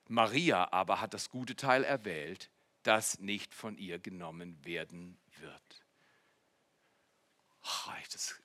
Maria 0.08 0.72
aber 0.72 1.00
hat 1.00 1.14
das 1.14 1.30
gute 1.30 1.56
Teil 1.56 1.84
erwählt, 1.84 2.50
das 2.82 3.18
nicht 3.18 3.54
von 3.54 3.76
ihr 3.76 3.98
genommen 3.98 4.64
werden 4.64 5.18
wird. 5.40 5.84
Oh, 7.62 7.92
das 8.04 8.14
ist 8.14 8.42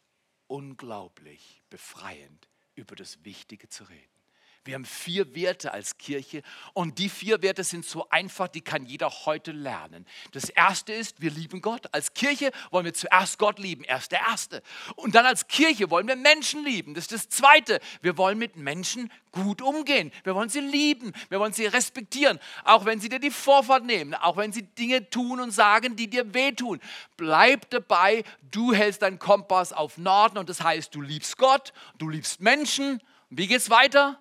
unglaublich 0.47 1.62
befreiend, 1.69 2.50
über 2.82 2.96
das 2.96 3.24
Wichtige 3.24 3.70
zu 3.70 3.86
reden. 3.86 4.20
Wir 4.63 4.76
haben 4.76 4.86
vier 4.86 5.34
Werte 5.34 5.74
als 5.74 5.97
Kirche 5.97 6.43
und 6.74 7.00
die 7.00 7.10
vier 7.10 7.41
Werte 7.41 7.63
sind 7.63 7.84
so 7.84 8.08
einfach, 8.10 8.47
die 8.47 8.62
kann 8.62 8.86
jeder 8.86 9.10
heute 9.26 9.52
lernen. 9.52 10.06
Das 10.34 10.50
erste 10.50 10.93
ist, 10.93 11.19
wir 11.19 11.32
lieben 11.32 11.62
Gott. 11.62 11.88
Als 11.93 12.13
Kirche 12.13 12.52
wollen 12.69 12.86
wir 12.86 12.93
zuerst 12.93 13.39
Gott 13.39 13.58
lieben, 13.58 13.84
er 13.84 13.97
ist 13.97 14.12
der 14.12 14.19
Erste. 14.19 14.62
Und 14.95 15.15
dann 15.15 15.26
als 15.26 15.47
Kirche 15.47 15.89
wollen 15.89 16.08
wir 16.08 16.15
Menschen 16.15 16.63
lieben. 16.63 16.93
Das 16.93 17.06
ist 17.06 17.12
das 17.12 17.30
Zweite. 17.30 17.80
Wir 18.04 18.17
wollen 18.19 18.38
mit 18.38 18.56
Menschen 18.56 19.12
gut 19.32 19.63
umgehen. 19.63 20.12
Wir 20.24 20.36
wollen 20.36 20.50
sie 20.50 20.60
lieben, 20.60 21.12
wir 21.30 21.39
wollen 21.39 21.54
sie 21.54 21.65
respektieren, 21.65 22.39
auch 22.63 22.86
wenn 22.86 23.00
sie 23.00 23.10
dir 23.10 23.19
die 23.19 23.32
Vorfahrt 23.32 23.86
nehmen, 23.86 24.13
auch 24.13 24.38
wenn 24.38 24.52
sie 24.52 24.63
Dinge 24.63 25.10
tun 25.10 25.39
und 25.39 25.50
sagen, 25.50 25.95
die 25.95 26.08
dir 26.08 26.36
wehtun. 26.36 26.80
Bleib 27.17 27.67
dabei, 27.71 28.24
du 28.52 28.74
hältst 28.74 29.02
deinen 29.02 29.17
Kompass 29.17 29.74
auf 29.74 29.97
Norden 29.97 30.38
und 30.38 30.50
das 30.50 30.62
heißt, 30.62 30.93
du 30.93 31.02
liebst 31.02 31.38
Gott, 31.38 31.74
du 31.97 32.10
liebst 32.10 32.41
Menschen. 32.41 33.02
Wie 33.32 33.47
geht's 33.47 33.71
weiter? 33.71 34.20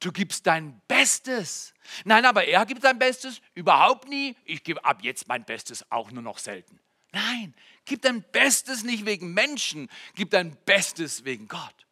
Du 0.00 0.12
gibst 0.12 0.46
dein 0.46 0.80
Bestes. 0.86 1.74
Nein, 2.04 2.24
aber 2.24 2.44
er 2.44 2.64
gibt 2.66 2.82
sein 2.82 2.98
Bestes 2.98 3.40
überhaupt 3.54 4.08
nie. 4.08 4.36
Ich 4.44 4.62
gebe 4.62 4.84
ab 4.84 5.02
jetzt 5.02 5.26
mein 5.26 5.44
Bestes 5.44 5.90
auch 5.90 6.10
nur 6.10 6.22
noch 6.22 6.38
selten. 6.38 6.78
Nein, 7.12 7.54
gib 7.84 8.02
dein 8.02 8.22
Bestes 8.22 8.84
nicht 8.84 9.06
wegen 9.06 9.32
Menschen, 9.32 9.88
gib 10.14 10.30
dein 10.30 10.56
Bestes 10.64 11.24
wegen 11.24 11.48
Gott. 11.48 11.86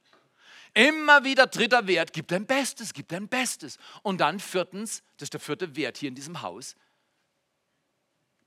Immer 0.75 1.25
wieder 1.25 1.47
dritter 1.47 1.87
Wert, 1.87 2.13
gib 2.13 2.29
dein 2.29 2.47
Bestes, 2.47 2.93
gib 2.93 3.09
dein 3.09 3.29
Bestes. 3.29 3.79
Und 4.03 4.21
dann 4.21 4.39
viertens, 4.39 5.03
das 5.17 5.27
ist 5.27 5.33
der 5.33 5.41
vierte 5.41 5.75
Wert 5.75 5.97
hier 5.97 6.11
in 6.11 6.15
diesem 6.15 6.43
Haus, 6.43 6.77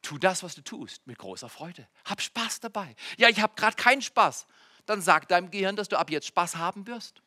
tu 0.04 0.18
das, 0.20 0.44
was 0.44 0.56
du 0.56 0.62
tust, 0.62 1.06
mit 1.08 1.18
großer 1.18 1.50
Freude. 1.50 1.88
Hab 2.06 2.22
Spaß 2.22 2.60
dabei. 2.60 2.96
Ja, 3.18 3.30
ich 3.30 3.42
habe 3.42 3.56
gerade 3.56 3.76
keinen 3.76 4.02
Spaß. 4.02 4.46
Dann 4.86 5.02
sag 5.02 5.28
deinem 5.28 5.52
Gehirn, 5.52 5.76
dass 5.76 5.90
du 5.90 5.98
ab 5.98 6.10
jetzt 6.12 6.28
Spaß 6.28 6.56
haben 6.56 6.88
wirst. 6.88 7.22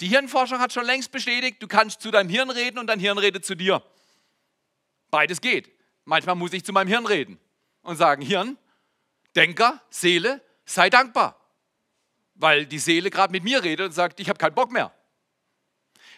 Die 0.00 0.08
Hirnforschung 0.08 0.58
hat 0.58 0.72
schon 0.72 0.84
längst 0.84 1.10
bestätigt, 1.10 1.62
du 1.62 1.68
kannst 1.68 2.00
zu 2.00 2.10
deinem 2.10 2.28
Hirn 2.28 2.50
reden 2.50 2.78
und 2.78 2.86
dein 2.86 3.00
Hirn 3.00 3.18
redet 3.18 3.44
zu 3.44 3.54
dir. 3.54 3.82
Beides 5.10 5.40
geht. 5.40 5.70
Manchmal 6.04 6.34
muss 6.34 6.52
ich 6.52 6.64
zu 6.64 6.72
meinem 6.72 6.88
Hirn 6.88 7.06
reden 7.06 7.38
und 7.82 7.96
sagen, 7.96 8.22
Hirn, 8.22 8.58
Denker, 9.34 9.82
Seele, 9.90 10.42
sei 10.64 10.90
dankbar. 10.90 11.40
Weil 12.34 12.66
die 12.66 12.78
Seele 12.78 13.10
gerade 13.10 13.32
mit 13.32 13.44
mir 13.44 13.62
redet 13.62 13.86
und 13.86 13.92
sagt, 13.92 14.20
ich 14.20 14.28
habe 14.28 14.38
keinen 14.38 14.54
Bock 14.54 14.70
mehr. 14.70 14.92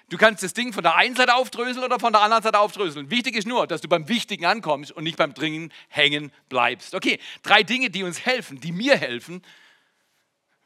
Du 0.09 0.17
kannst 0.17 0.43
das 0.43 0.55
Ding 0.55 0.73
von 0.73 0.83
der 0.83 0.97
einen 0.97 1.15
Seite 1.15 1.35
aufdröseln 1.35 1.85
oder 1.85 2.01
von 2.01 2.13
der 2.13 2.23
anderen 2.23 2.43
Seite 2.43 2.59
aufdröseln. 2.59 3.11
Wichtig 3.11 3.37
ist 3.37 3.47
nur, 3.47 3.67
dass 3.67 3.83
du 3.83 3.89
beim 3.89 4.09
Wichtigen 4.09 4.47
ankommst 4.47 4.91
und 4.91 5.05
nicht 5.05 5.19
beim 5.19 5.35
Dringen 5.35 5.71
hängen 5.89 6.33
bleibst. 6.49 6.95
Okay, 6.95 7.19
drei 7.43 7.63
Dinge, 7.63 7.91
die 7.91 8.03
uns 8.03 8.25
helfen, 8.25 8.59
die 8.59 8.73
mir 8.73 8.97
helfen, 8.97 9.43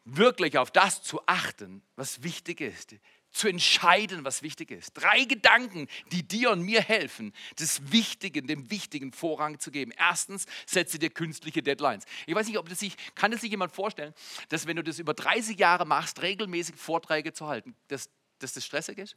wirklich 0.05 0.59
auf 0.59 0.71
das 0.71 1.03
zu 1.03 1.21
achten, 1.27 1.83
was 1.97 2.23
wichtig 2.23 2.61
ist, 2.61 2.95
zu 3.33 3.49
entscheiden, 3.49 4.25
was 4.25 4.43
wichtig 4.43 4.71
ist. 4.71 4.93
Drei 4.93 5.25
Gedanken, 5.25 5.89
die 6.11 6.23
dir 6.23 6.51
und 6.51 6.63
mir 6.63 6.83
helfen, 6.83 7.33
das 7.57 7.91
Wichtige, 7.91 8.43
dem 8.43 8.71
Wichtigen 8.71 9.13
Vorrang 9.13 9.59
zu 9.59 9.71
geben. 9.71 9.93
Erstens, 9.97 10.47
setze 10.67 10.99
dir 10.99 11.11
künstliche 11.11 11.63
Deadlines. 11.63 12.05
Ich 12.27 12.35
weiß 12.35 12.47
nicht, 12.47 12.59
ob 12.59 12.69
das 12.69 12.81
sich, 12.81 12.95
kann 13.15 13.31
das 13.31 13.41
sich 13.41 13.51
jemand 13.51 13.73
vorstellen, 13.73 14.13
dass 14.51 14.67
wenn 14.67 14.77
du 14.77 14.85
das 14.85 14.99
über 14.99 15.15
30 15.15 15.59
Jahre 15.59 15.87
machst, 15.87 16.21
regelmäßig 16.21 16.77
Vorträge 16.77 17.33
zu 17.33 17.47
halten, 17.47 17.75
dass, 17.89 18.11
dass 18.39 18.53
das 18.53 18.65
stressig 18.67 18.99
ist? 18.99 19.17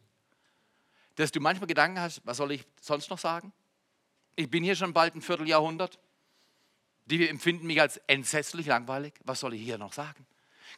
Dass 1.16 1.32
du 1.32 1.40
manchmal 1.40 1.68
Gedanken 1.68 2.00
hast, 2.00 2.22
was 2.26 2.38
soll 2.38 2.52
ich 2.54 2.66
sonst 2.82 3.10
noch 3.10 3.20
sagen? 3.20 3.52
Ich 4.38 4.50
bin 4.50 4.64
hier 4.64 4.76
schon 4.76 4.94
bald 4.94 5.16
ein 5.16 5.22
Vierteljahrhundert. 5.22 6.00
Die 7.06 7.28
empfinden 7.28 7.68
mich 7.68 7.80
als 7.80 7.98
entsetzlich 8.08 8.66
langweilig. 8.66 9.14
Was 9.24 9.42
soll 9.42 9.54
ich 9.54 9.62
hier 9.62 9.78
noch 9.78 9.94
sagen? 9.94 10.26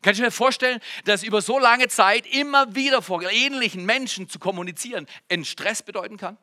Kannst 0.01 0.19
du 0.19 0.23
dir 0.23 0.31
vorstellen, 0.31 0.79
dass 1.05 1.23
über 1.23 1.41
so 1.41 1.60
lange 1.60 1.88
Zeit 1.88 2.25
immer 2.27 2.75
wieder 2.75 3.01
vor 3.01 3.21
ähnlichen 3.23 3.86
Menschen 3.86 4.29
zu 4.29 4.39
kommunizieren 4.39 5.07
einen 5.29 5.45
Stress 5.45 5.81
bedeuten 5.81 6.17
kann? 6.17 6.38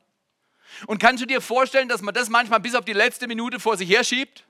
Und 0.87 0.99
kannst 0.99 1.23
du 1.23 1.27
dir 1.27 1.41
vorstellen, 1.41 1.89
dass 1.89 2.03
man 2.03 2.15
das 2.15 2.29
manchmal 2.29 2.61
bis 2.61 2.75
auf 2.75 2.85
die 2.85 2.93
letzte 2.93 3.27
Minute 3.27 3.61
vor 3.61 3.77
sich 3.77 3.89
her 3.89 4.03
schiebt? 4.03 4.45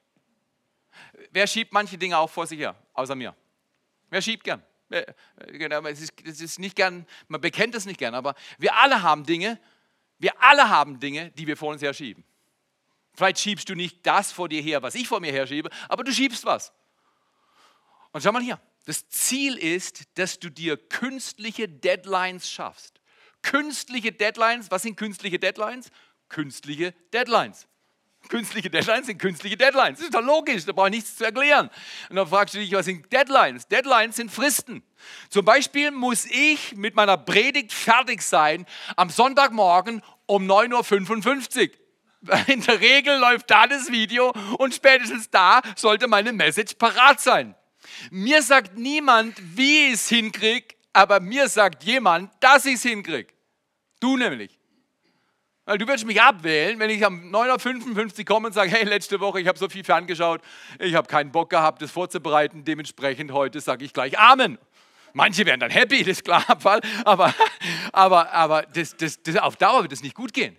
Wer 1.30 1.46
schiebt 1.46 1.72
manche 1.72 1.98
Dinge 1.98 2.18
auch 2.18 2.30
vor 2.30 2.46
sich 2.46 2.58
her, 2.58 2.74
außer 2.94 3.14
mir? 3.14 3.34
Wer 4.10 4.22
schiebt 4.22 4.44
gern? 4.44 4.62
Genau, 5.48 5.82
es 5.86 6.00
ist, 6.00 6.12
es 6.24 6.40
ist 6.40 6.58
nicht 6.58 6.76
gern, 6.76 7.06
man 7.28 7.40
bekennt 7.40 7.74
es 7.74 7.84
nicht 7.84 7.98
gern, 7.98 8.14
aber 8.14 8.34
wir 8.58 8.76
alle 8.76 9.02
haben 9.02 9.24
Dinge, 9.24 9.58
wir 10.18 10.40
alle 10.40 10.68
haben 10.68 11.00
Dinge, 11.00 11.30
die 11.32 11.46
wir 11.46 11.56
vor 11.56 11.70
uns 11.70 11.82
her 11.82 11.92
schieben. 11.92 12.24
Vielleicht 13.14 13.38
schiebst 13.38 13.68
du 13.68 13.74
nicht 13.74 14.06
das 14.06 14.32
vor 14.32 14.48
dir 14.48 14.62
her, 14.62 14.82
was 14.82 14.94
ich 14.94 15.08
vor 15.08 15.20
mir 15.20 15.32
her 15.32 15.46
schiebe, 15.46 15.70
aber 15.88 16.04
du 16.04 16.12
schiebst 16.12 16.44
was. 16.44 16.72
Und 18.12 18.22
schau 18.22 18.32
mal 18.32 18.42
hier, 18.42 18.60
Das 18.84 19.08
Ziel 19.08 19.56
ist, 19.56 20.02
dass 20.14 20.38
du 20.38 20.50
dir 20.50 20.76
künstliche 20.76 21.68
Deadlines 21.68 22.50
schaffst. 22.50 23.00
Künstliche 23.42 24.12
Deadlines, 24.12 24.70
was 24.70 24.82
sind 24.82 24.96
künstliche 24.96 25.38
Deadlines? 25.38 25.90
Künstliche 26.28 26.92
Deadlines. 27.12 27.66
Künstliche 28.28 28.70
Deadlines 28.70 29.06
sind 29.06 29.18
künstliche 29.18 29.56
Deadlines. 29.56 29.98
Das 29.98 30.06
ist 30.06 30.14
doch 30.14 30.22
logisch, 30.22 30.64
da 30.64 30.72
brauche 30.72 30.88
ich 30.88 30.94
nichts 30.94 31.16
zu 31.16 31.24
erklären. 31.24 31.70
Und 32.08 32.16
dann 32.16 32.26
fragst 32.26 32.54
du 32.54 32.58
dich, 32.58 32.72
was 32.72 32.86
sind 32.86 33.12
Deadlines? 33.12 33.68
Deadlines 33.68 34.16
sind 34.16 34.30
Fristen. 34.30 34.82
Zum 35.28 35.44
Beispiel 35.44 35.90
muss 35.90 36.24
ich 36.26 36.74
mit 36.74 36.94
meiner 36.94 37.18
Predigt 37.18 37.72
fertig 37.72 38.22
sein 38.22 38.64
am 38.96 39.10
Sonntagmorgen 39.10 40.02
um 40.26 40.50
9.55 40.50 41.70
Uhr. 41.70 41.74
In 42.46 42.62
der 42.62 42.80
Regel 42.80 43.18
läuft 43.18 43.50
da 43.50 43.66
das 43.66 43.90
Video 43.90 44.32
und 44.58 44.74
spätestens 44.74 45.28
da 45.28 45.60
sollte 45.76 46.08
meine 46.08 46.32
Message 46.32 46.74
parat 46.74 47.20
sein. 47.20 47.54
Mir 48.10 48.42
sagt 48.42 48.76
niemand, 48.76 49.34
wie 49.56 49.86
ich 49.86 49.94
es 49.94 50.08
hinkriege, 50.08 50.74
aber 50.92 51.20
mir 51.20 51.48
sagt 51.48 51.84
jemand, 51.84 52.30
dass 52.40 52.66
ich 52.66 52.74
es 52.74 52.82
hinkriege. 52.82 53.32
Du 54.00 54.16
nämlich. 54.16 54.58
Weil 55.66 55.78
du 55.78 55.86
würdest 55.86 56.06
mich 56.06 56.20
abwählen, 56.20 56.78
wenn 56.78 56.90
ich 56.90 57.04
am 57.04 57.34
9.55 57.34 58.18
Uhr 58.18 58.24
komme 58.26 58.48
und 58.48 58.52
sage, 58.52 58.70
hey, 58.70 58.84
letzte 58.84 59.18
Woche, 59.20 59.40
ich 59.40 59.48
habe 59.48 59.58
so 59.58 59.68
viel 59.68 59.82
ferngeschaut, 59.82 60.42
ich 60.78 60.94
habe 60.94 61.08
keinen 61.08 61.32
Bock 61.32 61.48
gehabt, 61.48 61.80
das 61.80 61.90
vorzubereiten, 61.90 62.64
dementsprechend 62.64 63.32
heute 63.32 63.60
sage 63.60 63.84
ich 63.84 63.92
gleich 63.94 64.18
Amen. 64.18 64.58
Manche 65.14 65.46
wären 65.46 65.60
dann 65.60 65.70
happy, 65.70 66.00
das 66.00 66.08
ist 66.08 66.24
klar, 66.24 66.44
aber, 67.04 67.32
aber, 67.92 68.32
aber 68.32 68.62
das, 68.74 68.96
das, 68.96 69.22
das, 69.22 69.36
auf 69.36 69.56
Dauer 69.56 69.82
wird 69.82 69.92
es 69.92 70.02
nicht 70.02 70.14
gut 70.14 70.34
gehen. 70.34 70.56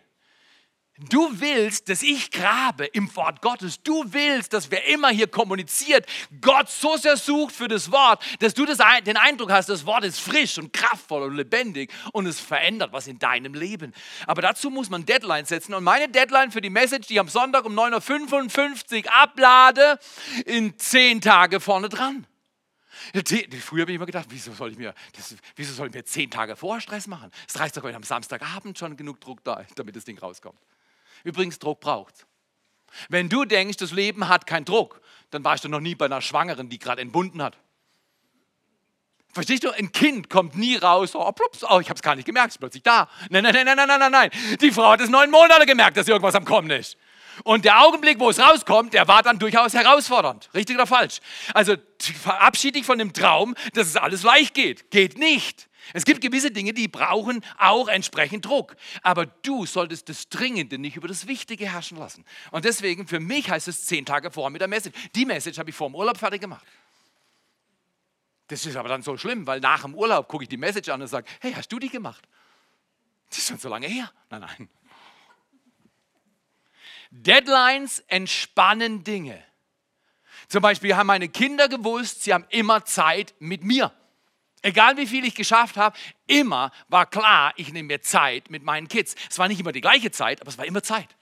Du 0.98 1.30
willst, 1.42 1.90
dass 1.90 2.02
ich 2.02 2.32
grabe 2.32 2.86
im 2.86 3.14
Wort 3.18 3.42
Gottes. 3.42 3.84
Du 3.84 4.06
willst, 4.14 4.54
dass 4.54 4.72
wer 4.72 4.88
immer 4.88 5.10
hier 5.10 5.28
kommuniziert, 5.28 6.06
Gott 6.40 6.70
so 6.70 6.96
sehr 6.96 7.18
sucht 7.18 7.54
für 7.54 7.68
das 7.68 7.92
Wort, 7.92 8.24
dass 8.40 8.54
du 8.54 8.66
das, 8.66 8.78
den 9.06 9.18
Eindruck 9.18 9.52
hast, 9.52 9.68
das 9.68 9.86
Wort 9.86 10.06
ist 10.06 10.22
frisch 10.22 10.58
und 10.58 10.72
kraftvoll 10.72 11.24
und 11.24 11.36
lebendig 11.36 11.92
und 12.14 12.28
es 12.28 12.40
verändert 12.40 12.94
was 12.94 13.08
in 13.08 13.20
deinem 13.20 13.56
Leben. 13.56 13.94
Aber 14.26 14.42
dazu 14.42 14.70
muss 14.70 14.90
man 14.90 15.06
Deadlines 15.06 15.50
setzen. 15.50 15.74
Und 15.74 15.84
meine 15.84 16.08
Deadline 16.08 16.52
für 16.52 16.62
die 16.62 16.70
Message, 16.70 17.08
die 17.08 17.16
ich 17.16 17.20
am 17.20 17.28
Sonntag 17.28 17.66
um 17.66 17.78
9.55 17.78 19.04
Uhr 19.06 19.14
ablade, 19.14 20.00
in 20.46 20.80
zehn 20.80 21.20
Tage 21.20 21.60
vorne 21.60 21.90
dran. 21.90 22.26
Früher 23.62 23.82
habe 23.82 23.92
ich 23.92 23.96
immer 23.96 24.06
gedacht, 24.06 24.28
wieso 24.30 24.54
soll 24.54 24.72
ich 24.72 24.78
mir, 24.78 24.94
das, 25.14 25.36
wieso 25.58 25.74
soll 25.74 25.88
ich 25.88 25.94
mir 25.94 26.06
zehn 26.06 26.32
Tage 26.32 26.56
vor 26.56 26.80
Stress 26.80 27.06
machen? 27.08 27.32
Es 27.50 27.60
reicht 27.60 27.76
doch, 27.76 27.84
wenn 27.84 27.96
am 27.96 28.04
Samstagabend 28.04 28.80
schon 28.80 28.96
genug 28.96 29.20
Druck 29.20 29.44
da 29.44 29.56
ist, 29.56 29.78
damit 29.78 29.98
das 29.98 30.06
Ding 30.06 30.18
rauskommt. 30.18 30.58
Übrigens, 31.26 31.60
Druck 31.60 31.82
braucht. 31.82 32.26
Wenn 33.10 33.28
du 33.28 33.44
denkst, 33.44 33.78
das 33.78 33.92
Leben 33.92 34.30
hat 34.30 34.48
keinen 34.48 34.64
Druck, 34.64 35.02
dann 35.32 35.44
warst 35.44 35.66
du 35.66 35.70
noch 35.70 35.82
nie 35.82 35.96
bei 35.96 36.06
einer 36.06 36.22
Schwangeren, 36.22 36.70
die 36.70 36.80
gerade 36.80 37.02
entbunden 37.02 37.42
hat. 37.42 37.58
Verstehst 39.34 39.66
du? 39.66 39.72
Ein 39.72 39.92
Kind 39.92 40.30
kommt 40.30 40.56
nie 40.56 40.78
raus, 40.78 41.14
oh, 41.14 41.30
plups, 41.34 41.64
oh 41.64 41.82
ich 41.82 41.90
habe 41.90 41.96
es 41.96 42.02
gar 42.02 42.16
nicht 42.16 42.26
gemerkt, 42.26 42.52
ist 42.52 42.60
plötzlich 42.60 42.84
da. 42.84 43.10
Nein, 43.30 43.44
nein, 43.44 43.54
nein, 43.54 43.66
nein, 43.66 43.88
nein, 43.88 44.00
nein, 44.00 44.12
nein. 44.12 44.30
Die 44.62 44.72
Frau 44.72 44.92
hat 44.92 45.02
es 45.02 45.10
neun 45.10 45.30
Monate 45.30 45.66
gemerkt, 45.66 45.98
dass 45.98 46.08
irgendwas 46.08 46.36
am 46.36 46.46
Kommen 46.46 46.70
ist. 46.70 46.96
Und 47.44 47.66
der 47.66 47.82
Augenblick, 47.82 48.20
wo 48.20 48.30
es 48.30 48.40
rauskommt, 48.40 48.94
der 48.94 49.08
war 49.10 49.24
dann 49.24 49.40
durchaus 49.40 49.74
herausfordernd. 49.74 50.50
Richtig 50.54 50.78
oder 50.78 50.88
falsch? 50.88 51.20
Also 51.54 51.76
verabschiede 52.00 52.78
dich 52.78 52.86
von 52.86 52.98
dem 52.98 53.12
Traum, 53.12 53.56
dass 53.74 53.88
es 53.88 53.98
alles 53.98 54.24
leicht 54.24 54.54
geht. 54.54 54.90
Geht 54.90 55.18
nicht. 55.18 55.68
Es 55.94 56.06
gibt 56.06 56.22
gewisse 56.22 56.52
Dinge, 56.52 56.74
die 56.74 56.88
brauchen 56.88 57.44
auch 57.58 57.88
entsprechend 57.88 58.46
Druck. 58.46 58.76
Aber 59.02 59.26
du 59.26 59.66
solltest 59.66 60.10
das 60.10 60.30
Dringende 60.30 60.78
nicht 60.78 60.96
über 60.96 61.08
das 61.08 61.28
Wichtige 61.28 61.72
herrschen 61.72 61.98
lassen. 61.98 62.26
Und 62.52 62.66
deswegen, 62.66 63.08
für 63.08 63.20
mich 63.20 63.50
heißt 63.50 63.68
es 63.68 63.86
zehn 63.86 64.06
Tage 64.06 64.32
vor 64.32 64.50
mit 64.50 64.62
der 64.62 64.68
Message. 64.68 64.98
Die 65.16 65.26
Message 65.26 65.58
habe 65.58 65.70
ich 65.70 65.76
vor 65.76 65.90
dem 65.90 65.96
Urlaub 65.96 66.18
fertig 66.18 66.42
gemacht. 66.42 66.66
Das 68.48 68.66
ist 68.66 68.76
aber 68.76 68.90
dann 68.90 69.02
so 69.02 69.18
schlimm, 69.18 69.48
weil 69.48 69.60
nach 69.60 69.82
dem 69.82 69.96
Urlaub 69.96 70.28
gucke 70.28 70.44
ich 70.44 70.50
die 70.50 70.58
Message 70.58 70.90
an 70.90 71.02
und 71.02 71.08
sage, 71.08 71.28
hey, 71.40 71.54
hast 71.54 71.72
du 71.72 71.80
die 71.80 71.90
gemacht? 71.90 72.28
Das 73.30 73.40
ist 73.40 73.48
schon 73.48 73.58
so 73.58 73.70
lange 73.70 73.88
her. 73.88 74.12
Nein, 74.30 74.42
nein. 74.42 74.70
Deadlines 77.10 78.00
entspannen 78.08 79.04
Dinge. 79.04 79.44
Zum 80.48 80.62
Beispiel 80.62 80.96
haben 80.96 81.08
meine 81.08 81.30
Kinder 81.30 81.68
gewusst, 81.68 82.24
sie 82.24 82.34
haben 82.34 82.46
immer 82.50 82.86
Zeit 82.86 83.34
mit 83.40 83.64
mir. 83.64 83.92
Egal 84.66 84.98
wie 84.98 85.06
viel 85.06 85.24
ich 85.26 85.36
geschafft 85.36 85.78
habe, 85.78 85.96
immer 86.26 86.72
war 86.88 87.06
klar, 87.06 87.54
ich 87.56 87.72
nehme 87.72 87.86
mir 87.86 88.02
Zeit 88.02 88.50
mit 88.50 88.64
meinen 88.64 88.88
Kids. 88.88 89.14
Es 89.30 89.38
war 89.38 89.48
nicht 89.48 89.60
immer 89.60 89.72
die 89.72 89.80
gleiche 89.80 90.10
Zeit, 90.10 90.42
aber 90.42 90.50
es 90.50 90.58
war 90.58 90.66
immer 90.66 90.82
Zeit. 90.82 91.16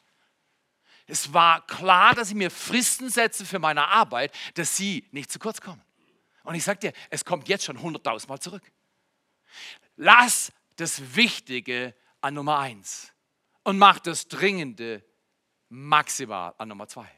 Es 1.08 1.34
war 1.34 1.67
klar, 1.67 2.15
dass 2.15 2.29
ich 2.29 2.36
mir 2.36 2.49
Fristen 2.49 3.10
setze 3.10 3.45
für 3.45 3.60
meine 3.60 3.86
Arbeit, 3.89 4.34
dass 4.53 4.77
sie 4.77 5.10
nicht 5.12 5.29
zu 5.29 5.39
kurz 5.39 5.60
kommen. 5.60 5.82
Und 6.43 6.56
ich 6.56 6.63
sage 6.63 6.79
dir, 6.79 6.93
es 7.10 7.25
kommt 7.25 7.49
jetzt 7.49 7.65
schon 7.65 7.82
hunderttausend 7.82 8.29
Mal 8.29 8.39
zurück. 8.39 8.63
Lass 9.97 10.53
das 10.77 11.17
Wichtige 11.17 11.93
an 12.21 12.36
Nummer 12.36 12.60
eins 12.60 13.12
und 13.63 13.77
mach 13.77 13.99
das 13.99 14.29
Dringende 14.29 15.03
maximal 15.67 16.56
an 16.58 16.69
Nummer 16.69 16.88
zwei. 16.88 17.12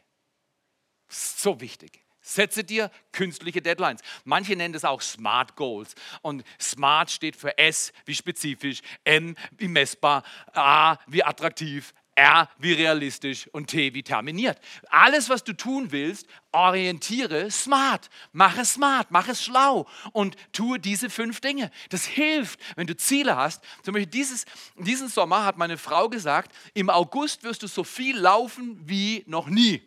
So 1.08 1.62
wichtig. 1.62 2.05
Setze 2.28 2.64
dir 2.64 2.90
künstliche 3.12 3.62
Deadlines. 3.62 4.02
Manche 4.24 4.56
nennen 4.56 4.74
das 4.74 4.84
auch 4.84 5.00
Smart 5.00 5.56
Goals. 5.56 5.94
Und 6.24 6.44
Smart 6.60 7.12
steht 7.12 7.36
für 7.36 7.56
S 7.60 7.94
wie 8.06 8.16
spezifisch, 8.16 8.80
M 9.04 9.36
wie 9.58 9.68
messbar, 9.68 10.24
A 10.52 10.98
wie 11.06 11.24
attraktiv, 11.24 11.94
R 12.16 12.50
wie 12.58 12.74
realistisch 12.74 13.48
und 13.50 13.68
T 13.68 13.94
wie 13.94 14.02
terminiert. 14.02 14.60
Alles, 14.90 15.30
was 15.30 15.44
du 15.44 15.54
tun 15.54 15.92
willst, 15.92 16.26
orientiere 16.52 17.52
smart. 17.52 18.10
Mach 18.32 18.58
es 18.58 18.74
smart, 18.74 19.12
mach 19.12 19.28
es 19.28 19.44
schlau 19.44 19.86
und 20.12 20.36
tue 20.52 20.80
diese 20.80 21.12
fünf 21.12 21.42
Dinge. 21.42 21.70
Das 21.90 22.06
hilft, 22.06 22.60
wenn 22.76 22.88
du 22.88 22.98
Ziele 22.98 23.36
hast. 23.36 23.64
Zum 23.84 23.94
Beispiel 23.94 24.10
dieses, 24.10 24.46
diesen 24.80 25.10
Sommer 25.10 25.46
hat 25.46 25.58
meine 25.58 25.78
Frau 25.78 26.10
gesagt, 26.10 26.56
im 26.74 26.90
August 26.90 27.44
wirst 27.44 27.62
du 27.62 27.68
so 27.68 27.84
viel 27.84 28.18
laufen 28.18 28.80
wie 28.84 29.24
noch 29.28 29.46
nie. 29.46 29.84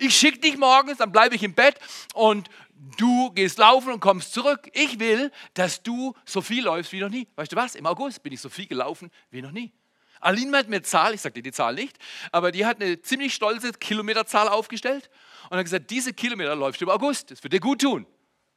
Ich 0.00 0.16
schicke 0.16 0.38
dich 0.38 0.56
morgens, 0.56 0.96
dann 0.98 1.12
bleibe 1.12 1.34
ich 1.34 1.42
im 1.42 1.52
Bett 1.52 1.78
und 2.14 2.48
du 2.96 3.30
gehst 3.32 3.58
laufen 3.58 3.92
und 3.92 4.00
kommst 4.00 4.32
zurück. 4.32 4.70
Ich 4.72 4.98
will, 4.98 5.30
dass 5.52 5.82
du 5.82 6.14
so 6.24 6.40
viel 6.40 6.64
läufst 6.64 6.92
wie 6.92 7.00
noch 7.00 7.10
nie. 7.10 7.28
Weißt 7.36 7.52
du 7.52 7.56
was? 7.56 7.74
Im 7.74 7.84
August 7.84 8.22
bin 8.22 8.32
ich 8.32 8.40
so 8.40 8.48
viel 8.48 8.66
gelaufen 8.66 9.10
wie 9.30 9.42
noch 9.42 9.52
nie. 9.52 9.72
Aline 10.20 10.56
hat 10.56 10.68
mir 10.68 10.76
eine 10.76 10.82
Zahl, 10.82 11.12
ich 11.12 11.20
sage 11.20 11.34
dir 11.34 11.42
die 11.42 11.52
Zahl 11.52 11.74
nicht, 11.74 11.98
aber 12.32 12.50
die 12.50 12.64
hat 12.64 12.80
eine 12.80 13.00
ziemlich 13.02 13.34
stolze 13.34 13.72
Kilometerzahl 13.72 14.48
aufgestellt 14.48 15.10
und 15.50 15.58
hat 15.58 15.64
gesagt, 15.64 15.90
diese 15.90 16.14
Kilometer 16.14 16.56
läufst 16.56 16.80
du 16.80 16.86
im 16.86 16.90
August. 16.90 17.30
Das 17.30 17.42
wird 17.42 17.52
dir 17.52 17.60
gut 17.60 17.82
tun. 17.82 18.06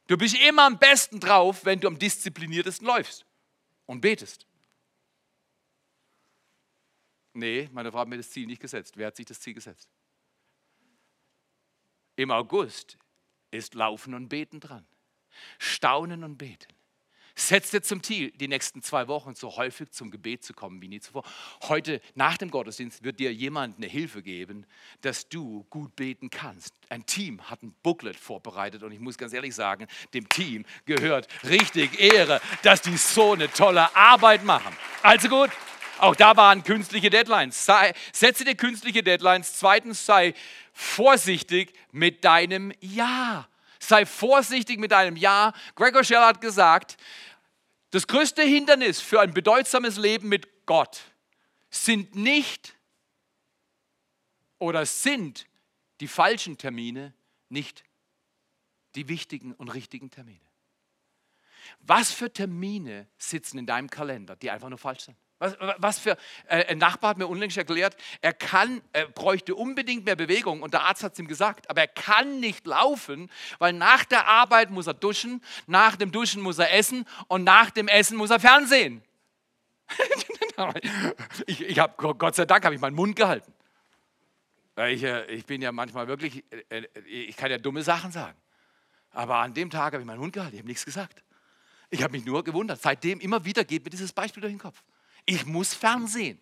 Du 0.06 0.16
bist 0.16 0.36
immer 0.48 0.64
am 0.64 0.78
besten 0.78 1.20
drauf, 1.20 1.66
wenn 1.66 1.78
du 1.78 1.88
am 1.88 1.98
diszipliniertesten 1.98 2.86
läufst 2.86 3.26
und 3.84 4.00
betest. 4.00 4.46
Nee, 7.34 7.68
meine 7.72 7.92
Frau 7.92 7.98
hat 7.98 8.08
mir 8.08 8.16
das 8.16 8.30
Ziel 8.30 8.46
nicht 8.46 8.62
gesetzt. 8.62 8.96
Wer 8.96 9.08
hat 9.08 9.16
sich 9.16 9.26
das 9.26 9.40
Ziel 9.40 9.52
gesetzt? 9.52 9.90
Im 12.16 12.30
August 12.30 12.96
ist 13.50 13.74
Laufen 13.74 14.14
und 14.14 14.28
Beten 14.28 14.60
dran. 14.60 14.86
Staunen 15.58 16.24
und 16.24 16.36
Beten. 16.36 16.74
Setz 17.36 17.72
dir 17.72 17.82
zum 17.82 18.00
Ziel, 18.00 18.30
die 18.30 18.46
nächsten 18.46 18.80
zwei 18.80 19.08
Wochen 19.08 19.34
so 19.34 19.56
häufig 19.56 19.90
zum 19.90 20.12
Gebet 20.12 20.44
zu 20.44 20.54
kommen 20.54 20.80
wie 20.80 20.86
nie 20.86 21.00
zuvor. 21.00 21.24
Heute 21.62 22.00
nach 22.14 22.38
dem 22.38 22.48
Gottesdienst 22.48 23.02
wird 23.02 23.18
dir 23.18 23.34
jemand 23.34 23.76
eine 23.76 23.88
Hilfe 23.88 24.22
geben, 24.22 24.66
dass 25.00 25.28
du 25.28 25.64
gut 25.68 25.96
beten 25.96 26.30
kannst. 26.30 26.72
Ein 26.90 27.04
Team 27.06 27.42
hat 27.50 27.64
ein 27.64 27.74
Booklet 27.82 28.14
vorbereitet 28.16 28.84
und 28.84 28.92
ich 28.92 29.00
muss 29.00 29.18
ganz 29.18 29.32
ehrlich 29.32 29.52
sagen, 29.52 29.88
dem 30.12 30.28
Team 30.28 30.64
gehört 30.84 31.26
richtig 31.42 31.98
Ehre, 31.98 32.40
dass 32.62 32.82
die 32.82 32.96
so 32.96 33.32
eine 33.32 33.50
tolle 33.50 33.94
Arbeit 33.96 34.44
machen. 34.44 34.72
Also 35.02 35.28
gut, 35.28 35.50
auch 36.04 36.16
da 36.16 36.36
waren 36.36 36.62
künstliche 36.62 37.10
Deadlines. 37.10 37.64
Sei, 37.64 37.94
setze 38.12 38.44
dir 38.44 38.54
künstliche 38.54 39.02
Deadlines. 39.02 39.54
Zweitens 39.54 40.04
sei 40.04 40.34
vorsichtig 40.72 41.72
mit 41.92 42.24
deinem 42.24 42.72
Ja. 42.80 43.48
Sei 43.78 44.06
vorsichtig 44.06 44.78
mit 44.78 44.92
deinem 44.92 45.16
Ja. 45.16 45.52
Gregor 45.74 46.04
Shell 46.04 46.18
hat 46.18 46.40
gesagt, 46.40 46.96
das 47.90 48.06
größte 48.06 48.42
Hindernis 48.42 49.00
für 49.00 49.20
ein 49.20 49.32
bedeutsames 49.32 49.96
Leben 49.96 50.28
mit 50.28 50.66
Gott 50.66 51.02
sind 51.70 52.14
nicht 52.14 52.74
oder 54.58 54.86
sind 54.86 55.46
die 56.00 56.08
falschen 56.08 56.58
Termine, 56.58 57.14
nicht 57.48 57.84
die 58.94 59.08
wichtigen 59.08 59.52
und 59.54 59.68
richtigen 59.68 60.10
Termine. 60.10 60.40
Was 61.80 62.12
für 62.12 62.32
Termine 62.32 63.06
sitzen 63.16 63.58
in 63.58 63.66
deinem 63.66 63.90
Kalender, 63.90 64.36
die 64.36 64.50
einfach 64.50 64.68
nur 64.68 64.78
falsch 64.78 65.04
sind? 65.04 65.16
Was, 65.44 65.56
was 65.78 65.98
für 65.98 66.16
äh, 66.46 66.64
ein 66.66 66.78
Nachbar 66.78 67.10
hat 67.10 67.18
mir 67.18 67.26
unlängst 67.26 67.56
erklärt, 67.56 67.96
er 68.22 68.32
kann, 68.32 68.80
er 68.92 69.08
bräuchte 69.08 69.54
unbedingt 69.54 70.06
mehr 70.06 70.16
Bewegung 70.16 70.62
und 70.62 70.72
der 70.72 70.82
Arzt 70.82 71.02
hat 71.02 71.12
es 71.12 71.18
ihm 71.18 71.28
gesagt, 71.28 71.68
aber 71.68 71.82
er 71.82 71.88
kann 71.88 72.40
nicht 72.40 72.66
laufen, 72.66 73.30
weil 73.58 73.74
nach 73.74 74.04
der 74.04 74.26
Arbeit 74.26 74.70
muss 74.70 74.86
er 74.86 74.94
duschen, 74.94 75.42
nach 75.66 75.96
dem 75.96 76.12
Duschen 76.12 76.42
muss 76.42 76.58
er 76.58 76.72
essen 76.72 77.04
und 77.28 77.44
nach 77.44 77.70
dem 77.70 77.88
Essen 77.88 78.16
muss 78.16 78.30
er 78.30 78.40
Fernsehen. 78.40 79.02
ich, 81.46 81.60
ich 81.60 81.78
habe 81.78 82.14
Gott 82.14 82.34
sei 82.34 82.46
Dank 82.46 82.64
habe 82.64 82.74
ich 82.74 82.80
meinen 82.80 82.96
Mund 82.96 83.16
gehalten. 83.16 83.52
Ich, 84.76 85.04
äh, 85.04 85.26
ich 85.26 85.44
bin 85.46 85.62
ja 85.62 85.72
manchmal 85.72 86.08
wirklich, 86.08 86.42
äh, 86.70 86.78
äh, 86.78 87.00
ich 87.06 87.36
kann 87.36 87.50
ja 87.50 87.58
dumme 87.58 87.82
Sachen 87.82 88.10
sagen. 88.10 88.38
Aber 89.10 89.36
an 89.36 89.54
dem 89.54 89.70
Tag 89.70 89.92
habe 89.92 90.00
ich 90.00 90.06
meinen 90.06 90.20
Hund 90.20 90.32
gehalten, 90.32 90.54
ich 90.54 90.60
habe 90.60 90.68
nichts 90.68 90.84
gesagt. 90.84 91.22
Ich 91.90 92.02
habe 92.02 92.12
mich 92.12 92.24
nur 92.24 92.42
gewundert. 92.42 92.82
Seitdem 92.82 93.20
immer 93.20 93.44
wieder 93.44 93.64
geht 93.64 93.84
mir 93.84 93.90
dieses 93.90 94.12
Beispiel 94.12 94.40
durch 94.40 94.52
den 94.52 94.58
Kopf. 94.58 94.82
Ich 95.26 95.46
muss 95.46 95.74
fernsehen. 95.74 96.40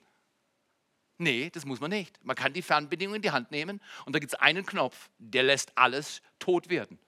Nee, 1.18 1.50
das 1.50 1.64
muss 1.64 1.80
man 1.80 1.90
nicht. 1.90 2.18
Man 2.24 2.34
kann 2.34 2.52
die 2.52 2.62
Fernbedienung 2.62 3.16
in 3.16 3.22
die 3.22 3.30
Hand 3.30 3.50
nehmen 3.50 3.80
und 4.06 4.14
da 4.14 4.18
gibt 4.18 4.32
es 4.32 4.38
einen 4.40 4.66
Knopf, 4.66 5.08
der 5.18 5.44
lässt 5.44 5.76
alles 5.76 6.20
tot 6.38 6.68
werden. 6.68 6.98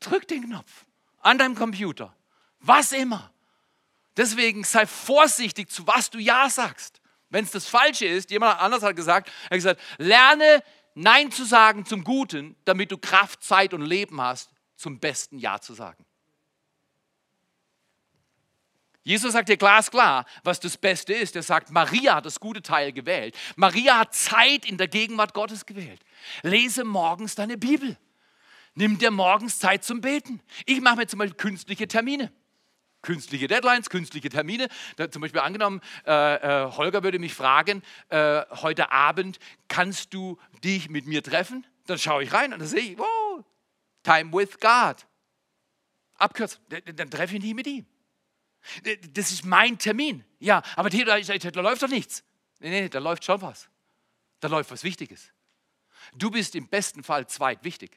Drück 0.00 0.26
den 0.28 0.44
Knopf 0.44 0.86
an 1.20 1.38
deinem 1.38 1.54
Computer. 1.54 2.16
Was 2.60 2.92
immer. 2.92 3.32
Deswegen 4.16 4.64
sei 4.64 4.86
vorsichtig, 4.86 5.70
zu 5.70 5.86
was 5.86 6.10
du 6.10 6.18
Ja 6.18 6.48
sagst. 6.48 7.00
Wenn 7.30 7.44
es 7.44 7.50
das 7.50 7.66
Falsche 7.66 8.06
ist, 8.06 8.30
jemand 8.30 8.60
anders 8.60 8.82
hat 8.82 8.96
gesagt, 8.96 9.28
er 9.28 9.44
hat 9.44 9.58
gesagt, 9.58 9.80
lerne 9.98 10.62
Nein 10.94 11.30
zu 11.30 11.44
sagen 11.44 11.84
zum 11.84 12.02
Guten, 12.02 12.56
damit 12.64 12.90
du 12.90 12.98
Kraft, 12.98 13.44
Zeit 13.44 13.74
und 13.74 13.82
Leben 13.82 14.20
hast, 14.20 14.50
zum 14.74 14.98
besten 14.98 15.38
Ja 15.38 15.60
zu 15.60 15.74
sagen. 15.74 16.04
Jesus 19.04 19.32
sagt 19.32 19.48
dir 19.48 19.56
glasklar, 19.56 20.26
was 20.44 20.60
das 20.60 20.76
Beste 20.76 21.14
ist. 21.14 21.34
Er 21.34 21.42
sagt, 21.42 21.70
Maria 21.70 22.16
hat 22.16 22.26
das 22.26 22.40
gute 22.40 22.60
Teil 22.60 22.92
gewählt. 22.92 23.34
Maria 23.56 23.98
hat 23.98 24.14
Zeit 24.14 24.66
in 24.66 24.76
der 24.76 24.88
Gegenwart 24.88 25.32
Gottes 25.32 25.64
gewählt. 25.64 26.00
Lese 26.42 26.84
morgens 26.84 27.34
deine 27.34 27.56
Bibel. 27.56 27.96
Nimm 28.74 28.98
dir 28.98 29.10
morgens 29.10 29.58
Zeit 29.58 29.82
zum 29.82 30.00
Beten. 30.00 30.40
Ich 30.66 30.80
mache 30.80 30.96
mir 30.96 31.06
zum 31.06 31.18
Beispiel 31.18 31.36
künstliche 31.36 31.88
Termine. 31.88 32.30
Künstliche 33.00 33.46
Deadlines, 33.46 33.90
künstliche 33.90 34.28
Termine. 34.28 34.68
Da, 34.96 35.10
zum 35.10 35.22
Beispiel 35.22 35.40
angenommen, 35.40 35.80
äh, 36.06 36.34
äh, 36.64 36.72
Holger 36.72 37.02
würde 37.02 37.18
mich 37.18 37.32
fragen, 37.32 37.82
äh, 38.08 38.42
heute 38.50 38.90
Abend 38.90 39.38
kannst 39.68 40.12
du 40.12 40.36
dich 40.64 40.90
mit 40.90 41.06
mir 41.06 41.22
treffen? 41.22 41.66
Dann 41.86 41.98
schaue 41.98 42.24
ich 42.24 42.32
rein 42.32 42.52
und 42.52 42.58
dann 42.58 42.68
sehe 42.68 42.92
ich, 42.92 42.98
wow, 42.98 43.44
Time 44.02 44.32
with 44.32 44.58
God. 44.60 45.06
Abkürzen, 46.14 46.60
dann, 46.68 46.96
dann 46.96 47.10
treffe 47.10 47.36
ich 47.36 47.42
nie 47.42 47.54
mit 47.54 47.66
ihm. 47.66 47.86
Das 49.12 49.32
ist 49.32 49.44
mein 49.44 49.78
Termin. 49.78 50.24
Ja, 50.38 50.62
aber 50.76 50.90
da, 50.90 51.18
da 51.18 51.60
läuft 51.60 51.82
doch 51.82 51.88
nichts. 51.88 52.24
Nee, 52.60 52.70
nee, 52.70 52.88
da 52.88 52.98
läuft 52.98 53.24
schon 53.24 53.40
was. 53.40 53.68
Da 54.40 54.48
läuft 54.48 54.70
was 54.70 54.84
Wichtiges. 54.84 55.32
Du 56.16 56.30
bist 56.30 56.54
im 56.54 56.68
besten 56.68 57.02
Fall 57.02 57.26
zweitwichtig. 57.26 57.90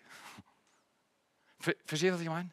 Verstehst 1.60 2.03
du, 2.03 2.13
was 2.13 2.21
ich 2.21 2.27
meine? 2.27 2.51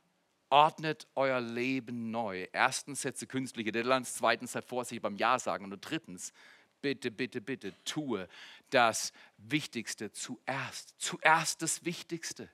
Ordnet 0.50 1.06
euer 1.14 1.40
Leben 1.40 2.10
neu. 2.10 2.46
Erstens 2.52 3.02
setze 3.02 3.26
künstliche 3.26 3.72
Deadlines, 3.72 4.14
zweitens 4.14 4.52
sei 4.52 4.62
vorsichtig 4.62 5.02
beim 5.02 5.16
Ja 5.16 5.38
sagen 5.38 5.64
und 5.64 5.78
drittens, 5.80 6.32
bitte, 6.80 7.10
bitte, 7.10 7.40
bitte, 7.40 7.74
tue 7.84 8.28
das 8.70 9.12
Wichtigste 9.36 10.10
zuerst. 10.12 10.94
Zuerst 10.98 11.60
das 11.62 11.84
Wichtigste. 11.84 12.48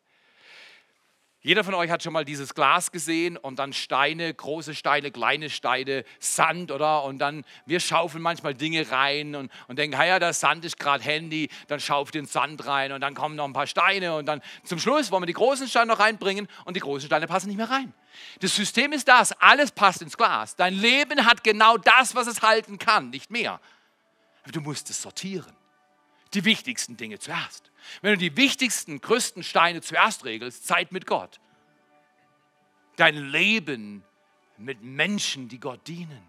Jeder 1.46 1.62
von 1.62 1.74
euch 1.74 1.90
hat 1.90 2.02
schon 2.02 2.14
mal 2.14 2.24
dieses 2.24 2.54
Glas 2.54 2.90
gesehen 2.90 3.37
und 3.37 3.59
dann 3.59 3.74
Steine, 3.74 4.33
große 4.33 4.74
Steine, 4.74 5.11
kleine 5.11 5.50
Steine, 5.50 6.07
Sand, 6.18 6.72
oder? 6.72 7.04
Und 7.04 7.18
dann, 7.18 7.44
wir 7.66 7.80
schaufeln 7.80 8.22
manchmal 8.22 8.54
Dinge 8.54 8.90
rein 8.90 9.35
und, 9.35 9.52
und 9.68 9.78
denken, 9.78 9.94
ja, 9.94 10.18
der 10.18 10.33
Sand 10.33 10.64
ist 10.64 10.78
gerade 10.78 11.04
Handy, 11.04 11.50
dann 11.66 11.80
schauft 11.80 12.14
den 12.14 12.24
Sand 12.24 12.66
rein 12.66 12.92
und 12.92 13.02
dann 13.02 13.14
kommen 13.14 13.37
noch 13.37 13.44
ein 13.44 13.52
paar 13.52 13.66
Steine 13.66 14.16
und 14.16 14.24
dann 14.24 14.40
zum 14.64 14.78
Schluss 14.78 15.11
wollen 15.11 15.24
wir 15.24 15.26
die 15.26 15.35
großen 15.35 15.68
Steine 15.68 15.88
noch 15.88 15.98
reinbringen 15.98 16.48
und 16.64 16.78
die 16.78 16.80
großen 16.80 17.09
Steine 17.09 17.26
passen 17.26 17.48
nicht 17.48 17.59
mehr 17.59 17.68
rein. 17.68 17.92
Das 18.40 18.57
System 18.57 18.94
ist 18.94 19.07
das, 19.07 19.33
alles 19.33 19.70
passt 19.70 20.00
ins 20.00 20.16
Glas. 20.16 20.57
Dein 20.57 20.72
Leben 20.72 21.26
hat 21.26 21.44
genau 21.44 21.76
das, 21.76 22.14
was 22.14 22.26
es 22.26 22.40
halten 22.40 22.78
kann, 22.78 23.11
nicht 23.11 23.30
mehr. 23.30 23.61
Aber 24.44 24.52
du 24.52 24.62
musst 24.62 24.88
es 24.88 25.02
sortieren. 25.02 25.52
Die 26.33 26.46
wichtigsten 26.46 26.96
Dinge 26.96 27.18
zuerst. 27.18 27.70
Wenn 28.03 28.12
du 28.12 28.18
die 28.18 28.37
wichtigsten, 28.37 29.01
größten 29.01 29.42
Steine 29.42 29.81
zuerst 29.81 30.25
regelst, 30.25 30.66
Zeit 30.66 30.92
mit 30.92 31.07
Gott. 31.07 31.40
Dein 32.97 33.16
Leben 33.16 34.05
mit 34.57 34.83
Menschen, 34.83 35.49
die 35.49 35.59
Gott 35.59 35.87
dienen. 35.87 36.23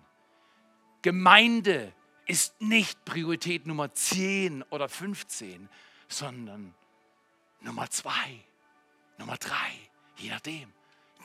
Gemeinde 1.02 1.94
ist 2.26 2.60
nicht 2.60 3.06
Priorität 3.06 3.68
Nummer 3.68 3.94
10 3.94 4.64
oder 4.64 4.90
15, 4.90 5.70
sondern 6.08 6.74
Nummer 7.62 7.90
2, 7.90 8.12
Nummer 9.18 9.38
3, 9.38 9.56
je 10.18 10.30
nachdem. 10.30 10.74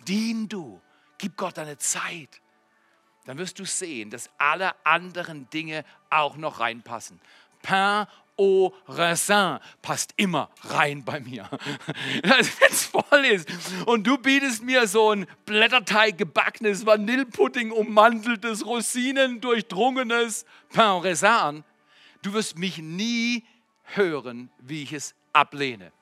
Dien 0.07 0.49
du, 0.49 0.81
gib 1.19 1.37
Gott 1.37 1.59
deine 1.59 1.79
Zeit. 1.79 2.41
Dann 3.25 3.39
wirst 3.39 3.59
du 3.59 3.65
sehen, 3.65 4.11
dass 4.11 4.31
alle 4.39 4.75
anderen 4.85 5.49
Dinge 5.51 5.85
auch 6.09 6.37
noch 6.37 6.61
reinpassen. 6.61 7.21
Pain 7.63 8.07
au 8.41 8.75
passt 9.83 10.15
immer 10.17 10.51
rein 10.65 11.05
bei 11.05 11.21
mir. 11.21 11.49
Wenn 12.23 12.41
es 12.41 12.87
voll 12.87 13.25
ist 13.27 13.49
und 13.87 14.07
du 14.07 14.17
bietest 14.17 14.63
mir 14.63 14.87
so 14.89 15.11
ein 15.11 15.27
Blätterteig 15.45 16.17
gebackenes 16.17 16.87
Vanillepudding 16.87 17.71
ummanteltes, 17.71 18.65
Rosinen 18.65 19.41
durchdrungenes 19.41 20.47
Pain 20.73 20.87
au 20.87 20.99
raisin 20.99 21.29
an, 21.29 21.65
du 22.23 22.33
wirst 22.33 22.59
mich 22.59 22.79
nie 22.79 23.45
hören, 23.83 24.51
wie 24.59 24.83
ich 24.83 24.93
es 24.93 25.15
ablehne. 25.33 25.93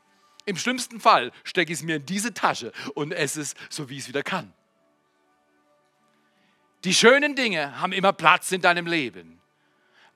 Im 0.46 0.56
schlimmsten 0.56 1.00
Fall 1.00 1.32
stecke 1.44 1.72
ich 1.72 1.80
es 1.80 1.84
mir 1.84 1.96
in 1.96 2.06
diese 2.06 2.32
Tasche 2.32 2.72
und 2.94 3.12
esse 3.12 3.42
es 3.42 3.54
so, 3.68 3.90
wie 3.90 3.96
ich 3.96 4.04
es 4.04 4.08
wieder 4.08 4.22
kann. 4.22 4.52
Die 6.84 6.94
schönen 6.94 7.34
Dinge 7.34 7.80
haben 7.80 7.92
immer 7.92 8.12
Platz 8.12 8.52
in 8.52 8.60
deinem 8.60 8.86
Leben. 8.86 9.40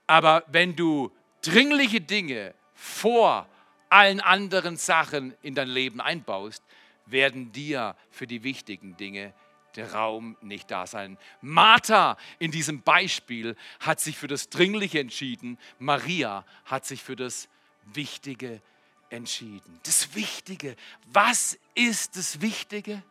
Aber 0.06 0.44
wenn 0.46 0.76
du 0.76 1.10
dringliche 1.42 2.00
Dinge 2.00 2.54
vor 2.74 3.46
allen 3.88 4.20
anderen 4.20 4.76
Sachen 4.76 5.34
in 5.42 5.54
dein 5.54 5.68
Leben 5.68 6.00
einbaust, 6.00 6.62
werden 7.06 7.52
dir 7.52 7.94
für 8.10 8.26
die 8.26 8.42
wichtigen 8.42 8.96
Dinge 8.96 9.34
der 9.76 9.92
Raum 9.92 10.36
nicht 10.40 10.70
da 10.70 10.86
sein. 10.86 11.18
Martha 11.40 12.16
in 12.38 12.50
diesem 12.50 12.82
Beispiel 12.82 13.56
hat 13.80 14.00
sich 14.00 14.16
für 14.16 14.28
das 14.28 14.48
Dringliche 14.48 15.00
entschieden. 15.00 15.58
Maria 15.78 16.44
hat 16.64 16.86
sich 16.86 17.02
für 17.02 17.16
das 17.16 17.48
Wichtige 17.92 18.60
entschieden. 19.10 19.80
Das 19.84 20.14
Wichtige. 20.14 20.76
Was 21.12 21.58
ist 21.74 22.16
das 22.16 22.40
Wichtige? 22.40 23.02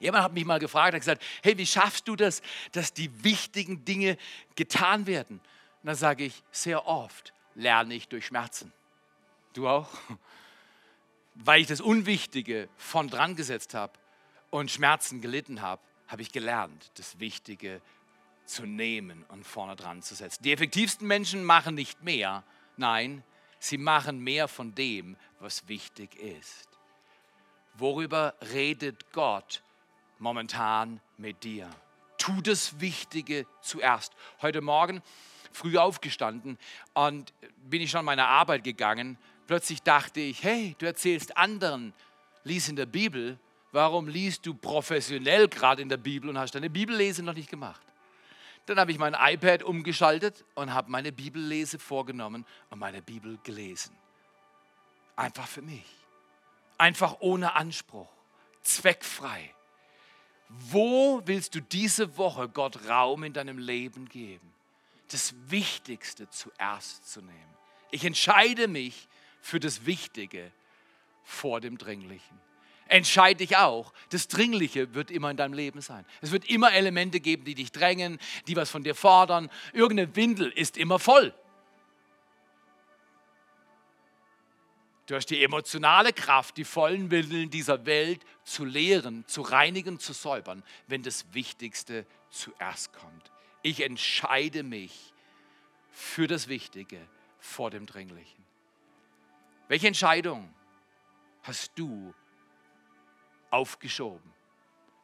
Jemand 0.00 0.24
hat 0.24 0.32
mich 0.32 0.44
mal 0.44 0.60
gefragt, 0.60 0.94
hat 0.94 1.00
gesagt, 1.00 1.22
hey, 1.42 1.58
wie 1.58 1.66
schaffst 1.66 2.06
du 2.06 2.14
das, 2.14 2.40
dass 2.72 2.92
die 2.92 3.24
wichtigen 3.24 3.84
Dinge 3.84 4.16
getan 4.54 5.06
werden? 5.06 5.40
Dann 5.88 5.96
sage 5.96 6.26
ich, 6.26 6.42
sehr 6.50 6.86
oft 6.86 7.32
lerne 7.54 7.94
ich 7.94 8.08
durch 8.08 8.26
Schmerzen. 8.26 8.74
Du 9.54 9.66
auch? 9.66 9.88
Weil 11.34 11.62
ich 11.62 11.66
das 11.66 11.80
Unwichtige 11.80 12.68
von 12.76 13.08
dran 13.08 13.36
gesetzt 13.36 13.72
habe 13.72 13.94
und 14.50 14.70
Schmerzen 14.70 15.22
gelitten 15.22 15.62
habe, 15.62 15.80
habe 16.06 16.20
ich 16.20 16.30
gelernt, 16.30 16.90
das 16.96 17.20
Wichtige 17.20 17.80
zu 18.44 18.66
nehmen 18.66 19.24
und 19.28 19.46
vorne 19.46 19.76
dran 19.76 20.02
zu 20.02 20.14
setzen. 20.14 20.42
Die 20.42 20.52
effektivsten 20.52 21.08
Menschen 21.08 21.42
machen 21.42 21.74
nicht 21.74 22.02
mehr, 22.02 22.44
nein, 22.76 23.24
sie 23.58 23.78
machen 23.78 24.18
mehr 24.18 24.46
von 24.46 24.74
dem, 24.74 25.16
was 25.40 25.68
wichtig 25.68 26.16
ist. 26.16 26.68
Worüber 27.78 28.34
redet 28.52 29.10
Gott 29.12 29.62
momentan 30.18 31.00
mit 31.16 31.44
dir? 31.44 31.70
Tu 32.28 32.42
das 32.42 32.78
Wichtige 32.78 33.46
zuerst. 33.62 34.12
Heute 34.42 34.60
Morgen 34.60 35.00
früh 35.50 35.78
aufgestanden 35.78 36.58
und 36.92 37.32
bin 37.70 37.80
ich 37.80 37.90
schon 37.90 38.04
meiner 38.04 38.28
Arbeit 38.28 38.64
gegangen. 38.64 39.16
Plötzlich 39.46 39.80
dachte 39.80 40.20
ich, 40.20 40.42
hey, 40.42 40.76
du 40.76 40.84
erzählst 40.84 41.38
anderen, 41.38 41.94
lies 42.44 42.68
in 42.68 42.76
der 42.76 42.84
Bibel, 42.84 43.38
warum 43.72 44.08
liest 44.08 44.44
du 44.44 44.52
professionell 44.52 45.48
gerade 45.48 45.80
in 45.80 45.88
der 45.88 45.96
Bibel 45.96 46.28
und 46.28 46.36
hast 46.36 46.54
deine 46.54 46.68
Bibellese 46.68 47.22
noch 47.22 47.32
nicht 47.32 47.48
gemacht? 47.48 47.80
Dann 48.66 48.78
habe 48.78 48.92
ich 48.92 48.98
mein 48.98 49.16
iPad 49.18 49.62
umgeschaltet 49.62 50.44
und 50.54 50.74
habe 50.74 50.90
meine 50.90 51.12
Bibellese 51.12 51.78
vorgenommen 51.78 52.44
und 52.68 52.78
meine 52.78 53.00
Bibel 53.00 53.38
gelesen. 53.42 53.96
Einfach 55.16 55.48
für 55.48 55.62
mich. 55.62 55.86
Einfach 56.76 57.16
ohne 57.20 57.56
Anspruch. 57.56 58.12
Zweckfrei. 58.60 59.54
Wo 60.48 61.22
willst 61.26 61.54
du 61.54 61.60
diese 61.60 62.16
Woche 62.16 62.48
Gott 62.48 62.88
Raum 62.88 63.24
in 63.24 63.32
deinem 63.32 63.58
Leben 63.58 64.08
geben? 64.08 64.48
das 65.12 65.34
Wichtigste 65.48 66.28
zuerst 66.30 67.10
zu 67.10 67.20
nehmen. 67.20 67.56
Ich 67.90 68.04
entscheide 68.04 68.68
mich 68.68 69.08
für 69.40 69.60
das 69.60 69.86
Wichtige 69.86 70.52
vor 71.24 71.60
dem 71.60 71.78
Dringlichen. 71.78 72.38
Entscheide 72.86 73.38
dich 73.38 73.56
auch, 73.56 73.92
das 74.10 74.28
Dringliche 74.28 74.94
wird 74.94 75.10
immer 75.10 75.30
in 75.30 75.36
deinem 75.36 75.52
Leben 75.52 75.80
sein. 75.82 76.06
Es 76.22 76.30
wird 76.30 76.48
immer 76.48 76.72
Elemente 76.72 77.20
geben, 77.20 77.44
die 77.44 77.54
dich 77.54 77.70
drängen, 77.70 78.18
die 78.46 78.56
was 78.56 78.70
von 78.70 78.82
dir 78.82 78.94
fordern. 78.94 79.50
Irgendeine 79.74 80.16
Windel 80.16 80.50
ist 80.50 80.78
immer 80.78 80.98
voll. 80.98 81.34
Du 85.08 85.14
hast 85.14 85.30
die 85.30 85.42
emotionale 85.42 86.12
Kraft, 86.12 86.58
die 86.58 86.64
vollen 86.64 87.10
Windeln 87.10 87.48
dieser 87.48 87.86
Welt 87.86 88.22
zu 88.44 88.66
leeren, 88.66 89.26
zu 89.26 89.40
reinigen, 89.40 89.98
zu 89.98 90.12
säubern, 90.12 90.62
wenn 90.86 91.02
das 91.02 91.32
Wichtigste 91.32 92.04
zuerst 92.28 92.92
kommt. 92.92 93.32
Ich 93.62 93.80
entscheide 93.80 94.62
mich 94.62 95.14
für 95.90 96.26
das 96.26 96.48
Wichtige 96.48 97.00
vor 97.38 97.70
dem 97.70 97.86
Dringlichen. 97.86 98.44
Welche 99.68 99.86
Entscheidung 99.86 100.54
hast 101.42 101.72
du 101.76 102.12
aufgeschoben? 103.48 104.30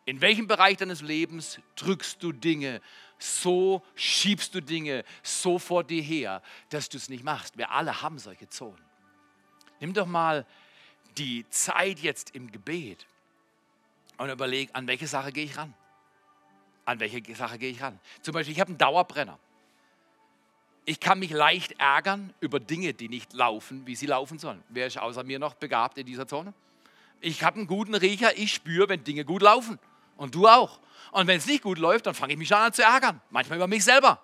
In 0.05 0.21
welchem 0.21 0.47
Bereich 0.47 0.77
deines 0.77 1.01
Lebens 1.01 1.61
drückst 1.77 2.23
du 2.23 2.33
Dinge 2.33 2.83
so, 3.19 3.83
schiebst 3.95 4.55
du 4.55 4.61
Dinge 4.61 5.03
so 5.23 5.59
vor 5.59 5.83
dir 5.83 6.03
her, 6.03 6.43
dass 6.69 6.91
du 6.91 6.99
es 6.99 7.09
nicht 7.09 7.25
machst? 7.25 7.57
Wir 7.57 7.71
alle 7.71 8.03
haben 8.03 8.19
solche 8.19 8.51
Zonen. 8.51 8.94
Nimm 9.85 9.93
doch 9.93 10.07
mal 10.07 10.47
die 11.19 11.45
Zeit 11.51 11.99
jetzt 11.99 12.35
im 12.35 12.51
Gebet 12.51 13.05
und 14.17 14.31
überleg, 14.31 14.71
an 14.73 14.87
welche 14.87 15.07
Sache 15.07 15.31
gehe 15.31 15.45
ich 15.45 15.59
ran? 15.59 15.75
An 16.87 17.01
welche 17.01 17.21
Sache 17.35 17.59
gehe 17.59 17.71
ich 17.71 17.83
ran? 17.83 18.01
Zum 18.23 18.33
Beispiel, 18.33 18.55
ich 18.55 18.61
habe 18.61 18.69
einen 18.69 18.79
Dauerbrenner. 18.79 19.39
Ich 20.87 21.01
kann 21.01 21.19
mich 21.19 21.33
leicht 21.33 21.79
ärgern 21.79 22.33
über 22.41 22.61
Dinge, 22.61 22.95
die 22.95 23.11
nicht 23.11 23.35
laufen, 23.35 23.87
wie 23.87 23.95
sie 23.95 24.07
laufen 24.07 24.39
sollen. 24.39 24.63
Wer 24.71 24.87
ist 24.87 24.97
außer 24.97 25.23
mir 25.23 25.39
noch 25.39 25.53
begabt 25.53 25.99
in 25.99 26.07
dieser 26.07 26.27
Zone? 26.27 26.55
Ich 27.21 27.43
habe 27.43 27.59
einen 27.59 27.67
guten 27.67 27.95
Riecher, 27.95 28.39
ich 28.39 28.55
spüre, 28.55 28.89
wenn 28.89 29.05
Dinge 29.05 29.27
gut 29.27 29.43
laufen. 29.43 29.79
Und 30.17 30.35
du 30.35 30.49
auch. 30.49 30.81
Und 31.13 31.27
wenn 31.27 31.37
es 31.37 31.45
nicht 31.45 31.63
gut 31.63 31.77
läuft, 31.77 32.07
dann 32.07 32.15
fange 32.15 32.33
ich 32.33 32.39
mich 32.39 32.49
schon 32.49 32.57
an 32.57 32.73
zu 32.73 32.83
ärgern. 32.83 33.21
Manchmal 33.29 33.59
über 33.59 33.67
mich 33.67 33.85
selber. 33.85 34.19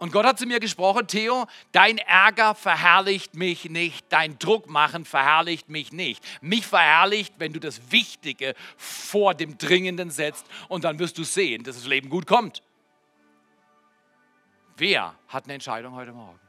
Und 0.00 0.12
Gott 0.12 0.24
hat 0.24 0.38
zu 0.38 0.46
mir 0.46 0.60
gesprochen, 0.60 1.06
Theo, 1.06 1.46
dein 1.72 1.98
Ärger 1.98 2.54
verherrlicht 2.54 3.34
mich 3.34 3.68
nicht, 3.68 4.06
dein 4.08 4.38
Druck 4.38 4.66
machen 4.66 5.04
verherrlicht 5.04 5.68
mich 5.68 5.92
nicht. 5.92 6.24
Mich 6.40 6.66
verherrlicht, 6.66 7.34
wenn 7.36 7.52
du 7.52 7.60
das 7.60 7.92
Wichtige 7.92 8.54
vor 8.78 9.34
dem 9.34 9.58
Dringenden 9.58 10.10
setzt 10.10 10.46
und 10.68 10.84
dann 10.84 10.98
wirst 10.98 11.18
du 11.18 11.22
sehen, 11.22 11.64
dass 11.64 11.76
das 11.76 11.84
Leben 11.84 12.08
gut 12.08 12.26
kommt. 12.26 12.62
Wer 14.78 15.14
hat 15.28 15.44
eine 15.44 15.52
Entscheidung 15.52 15.94
heute 15.94 16.12
Morgen? 16.12 16.40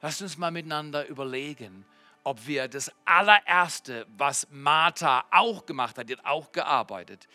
Lasst 0.00 0.22
uns 0.22 0.38
mal 0.38 0.50
miteinander 0.50 1.06
überlegen, 1.08 1.84
ob 2.22 2.46
wir 2.46 2.68
das 2.68 2.90
allererste, 3.04 4.06
was 4.16 4.48
Martha 4.50 5.26
auch 5.30 5.66
gemacht 5.66 5.98
hat, 5.98 6.08
die 6.08 6.16
hat 6.16 6.24
auch 6.24 6.52
gearbeitet, 6.52 7.28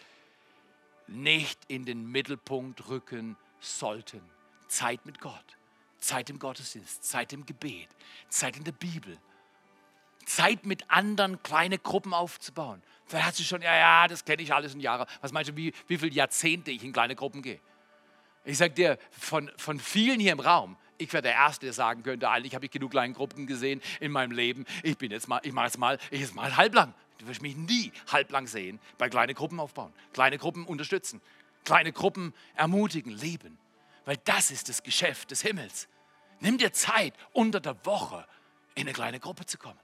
nicht 1.05 1.60
in 1.68 1.86
den 1.86 2.12
Mittelpunkt 2.12 2.89
rücken 2.89 3.38
sollten. 3.60 4.22
Zeit 4.68 5.05
mit 5.05 5.20
Gott, 5.20 5.57
Zeit 5.99 6.30
im 6.30 6.39
Gottesdienst, 6.39 7.03
Zeit 7.03 7.34
im 7.34 7.45
Gebet, 7.45 7.89
Zeit 8.30 8.55
in 8.55 8.64
der 8.64 8.72
Bibel, 8.72 9.18
Zeit 10.26 10.66
mit 10.66 10.89
anderen 10.89 11.41
kleine 11.41 11.80
Gruppen 11.80 12.14
aufzubauen. 12.14 12.82
Vielleicht 13.05 13.26
hast 13.26 13.39
du 13.39 13.43
schon, 13.43 13.62
ja, 13.64 13.76
ja, 13.76 14.07
das 14.07 14.24
kenne 14.24 14.43
ich 14.43 14.53
alles 14.53 14.76
in 14.76 14.80
Jahren. 14.80 15.07
Was 15.22 15.32
meinst 15.32 15.49
du, 15.49 15.55
wie, 15.55 15.74
wie 15.88 15.97
viele 15.97 16.12
Jahrzehnte 16.12 16.70
ich 16.70 16.84
in 16.84 16.93
kleine 16.93 17.16
Gruppen 17.16 17.41
gehe? 17.41 17.60
Ich 18.45 18.57
sage 18.57 18.74
dir, 18.74 18.97
von, 19.12 19.51
von 19.57 19.80
vielen 19.80 20.20
hier 20.20 20.32
im 20.32 20.39
Raum, 20.39 20.78
ich 20.99 21.12
wäre 21.14 21.24
der 21.24 21.34
Erste, 21.34 21.66
der 21.66 21.74
sagen 21.74 22.03
könnte, 22.03 22.30
eigentlich 22.30 22.53
habe 22.53 22.66
ich 22.66 22.72
genug 22.72 22.91
kleine 22.91 23.14
Gruppen 23.14 23.47
gesehen 23.47 23.82
in 23.99 24.12
meinem 24.12 24.32
Leben. 24.32 24.66
Ich 24.84 24.97
bin 24.97 25.12
jetzt 25.12 25.28
mal, 25.28 25.39
ich 25.43 25.53
mache 25.53 25.66
jetzt 25.66 25.78
mal, 25.78 25.97
ich 26.12 26.22
jetzt 26.22 26.36
mal 26.36 26.55
halblang. 26.55 26.93
Du 27.18 27.28
wirst 27.28 27.41
mich 27.41 27.55
nie 27.55 27.91
halblang 28.12 28.47
sehen 28.47 28.80
bei 28.97 29.10
kleine 29.10 29.34
Gruppen 29.34 29.60
aufbauen, 29.60 29.93
kleine 30.14 30.38
Gruppen 30.38 30.66
unterstützen, 30.66 31.22
kleine 31.66 31.91
Gruppen 31.91 32.34
ermutigen, 32.55 33.12
lieben. 33.12 33.57
Weil 34.05 34.18
das 34.18 34.51
ist 34.51 34.70
das 34.70 34.84
Geschäft 34.84 35.32
des 35.32 35.41
Himmels. 35.41 35.88
Nimm 36.39 36.57
dir 36.57 36.74
Zeit, 36.74 37.14
unter 37.34 37.60
der 37.60 37.86
Woche 37.86 38.26
in 38.76 38.84
eine 38.84 38.93
kleine 38.93 39.20
Gruppe 39.20 39.45
zu 39.45 39.57
kommen 39.57 39.80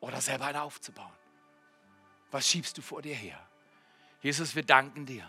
oder 0.00 0.20
selber 0.20 0.46
eine 0.46 0.62
aufzubauen. 0.62 1.12
Was 2.30 2.48
schiebst 2.48 2.76
du 2.76 2.82
vor 2.82 3.02
dir 3.02 3.14
her? 3.14 3.40
Jesus, 4.20 4.54
wir 4.54 4.62
danken 4.62 5.06
dir. 5.06 5.24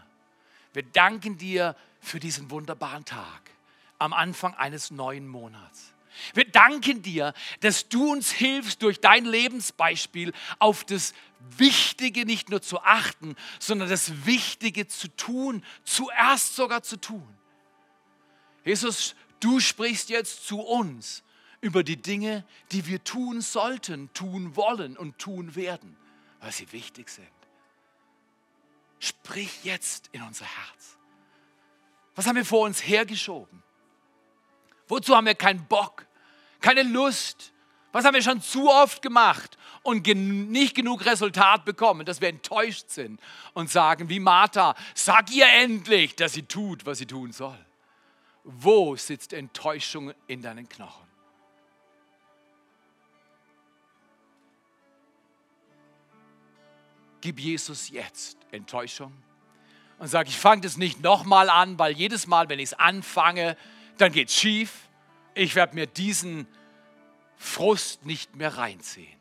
Wir 0.73 0.83
danken 0.83 1.37
dir 1.37 1.75
für 1.99 2.19
diesen 2.19 2.51
wunderbaren 2.51 3.05
Tag 3.05 3.51
am 3.97 4.13
Anfang 4.13 4.53
eines 4.55 4.91
neuen 4.91 5.27
Monats. 5.27 5.93
Wir 6.33 6.45
danken 6.45 7.01
dir, 7.01 7.33
dass 7.61 7.89
du 7.89 8.11
uns 8.11 8.31
hilfst, 8.31 8.81
durch 8.81 8.99
dein 8.99 9.25
Lebensbeispiel 9.25 10.33
auf 10.59 10.83
das 10.83 11.13
Wichtige 11.57 12.25
nicht 12.25 12.49
nur 12.49 12.61
zu 12.61 12.81
achten, 12.81 13.35
sondern 13.59 13.89
das 13.89 14.25
Wichtige 14.25 14.87
zu 14.87 15.07
tun, 15.15 15.63
zuerst 15.83 16.55
sogar 16.55 16.83
zu 16.83 16.97
tun. 16.99 17.27
Jesus, 18.65 19.15
du 19.39 19.59
sprichst 19.59 20.09
jetzt 20.09 20.45
zu 20.45 20.59
uns 20.59 21.23
über 21.61 21.83
die 21.83 22.01
Dinge, 22.01 22.45
die 22.71 22.85
wir 22.87 23.03
tun 23.03 23.41
sollten, 23.41 24.11
tun 24.13 24.55
wollen 24.55 24.97
und 24.97 25.17
tun 25.17 25.55
werden, 25.55 25.95
weil 26.39 26.51
sie 26.51 26.71
wichtig 26.71 27.09
sind. 27.09 27.27
Sprich 28.99 29.63
jetzt 29.63 30.09
in 30.11 30.21
unser 30.23 30.45
Herz. 30.45 30.97
Was 32.15 32.25
haben 32.25 32.35
wir 32.35 32.45
vor 32.45 32.65
uns 32.65 32.85
hergeschoben? 32.85 33.63
Wozu 34.87 35.15
haben 35.15 35.25
wir 35.25 35.35
keinen 35.35 35.65
Bock, 35.65 36.05
keine 36.61 36.83
Lust? 36.83 37.53
Was 37.91 38.05
haben 38.05 38.13
wir 38.13 38.21
schon 38.21 38.41
zu 38.41 38.69
oft 38.69 39.01
gemacht 39.01 39.57
und 39.83 40.03
gen 40.03 40.51
nicht 40.51 40.75
genug 40.75 41.05
Resultat 41.05 41.65
bekommen, 41.65 42.05
dass 42.05 42.21
wir 42.21 42.29
enttäuscht 42.29 42.89
sind 42.89 43.19
und 43.53 43.69
sagen, 43.69 44.09
wie 44.09 44.19
Martha, 44.19 44.75
sag 44.93 45.31
ihr 45.31 45.47
endlich, 45.47 46.15
dass 46.15 46.33
sie 46.33 46.43
tut, 46.43 46.85
was 46.85 46.97
sie 46.97 47.05
tun 47.05 47.31
soll. 47.31 47.57
Wo 48.43 48.95
sitzt 48.95 49.33
Enttäuschung 49.33 50.13
in 50.27 50.41
deinen 50.41 50.67
Knochen? 50.67 51.07
Gib 57.21 57.39
Jesus 57.39 57.89
jetzt 57.89 58.37
Enttäuschung 58.51 59.11
und 59.97 60.07
sag, 60.07 60.27
ich 60.27 60.37
fange 60.37 60.61
das 60.61 60.77
nicht 60.77 61.01
nochmal 61.01 61.49
an, 61.49 61.79
weil 61.79 61.93
jedes 61.93 62.27
Mal, 62.27 62.47
wenn 62.49 62.59
ich 62.59 62.71
es 62.71 62.73
anfange, 62.73 63.57
dann 63.97 64.11
geht 64.11 64.29
es 64.29 64.35
schief. 64.35 64.89
Ich 65.33 65.55
werde 65.55 65.75
mir 65.75 65.87
diesen 65.87 66.47
Frust 67.37 68.05
nicht 68.05 68.35
mehr 68.35 68.57
reinziehen. 68.57 69.17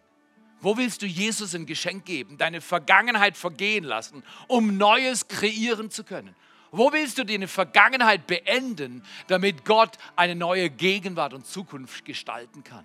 Wo 0.61 0.77
willst 0.77 1.03
du 1.03 1.07
Jesus 1.07 1.55
ein 1.55 1.67
Geschenk 1.67 2.07
geben, 2.07 2.39
deine 2.39 2.61
Vergangenheit 2.61 3.37
vergehen 3.37 3.85
lassen, 3.85 4.23
um 4.49 4.77
Neues 4.77 5.29
kreieren 5.29 5.91
zu 5.91 6.03
können? 6.03 6.35
Wo 6.73 6.93
willst 6.93 7.19
du 7.19 7.25
deine 7.25 7.49
Vergangenheit 7.49 8.27
beenden, 8.27 9.03
damit 9.29 9.65
Gott 9.65 9.97
eine 10.17 10.35
neue 10.35 10.71
Gegenwart 10.71 11.35
und 11.35 11.47
Zukunft 11.47 12.05
gestalten 12.05 12.65
kann? 12.65 12.85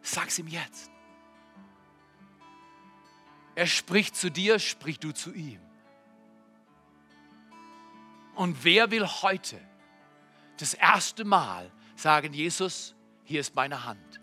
Sag's 0.00 0.38
ihm 0.38 0.48
jetzt. 0.48 0.90
Er 3.54 3.66
spricht 3.66 4.16
zu 4.16 4.30
dir, 4.30 4.58
sprich 4.58 4.98
du 4.98 5.12
zu 5.12 5.32
ihm. 5.32 5.60
Und 8.34 8.64
wer 8.64 8.90
will 8.90 9.06
heute 9.06 9.60
das 10.58 10.74
erste 10.74 11.24
Mal 11.24 11.70
sagen, 11.96 12.32
Jesus, 12.32 12.94
hier 13.24 13.40
ist 13.40 13.54
meine 13.54 13.84
Hand. 13.84 14.20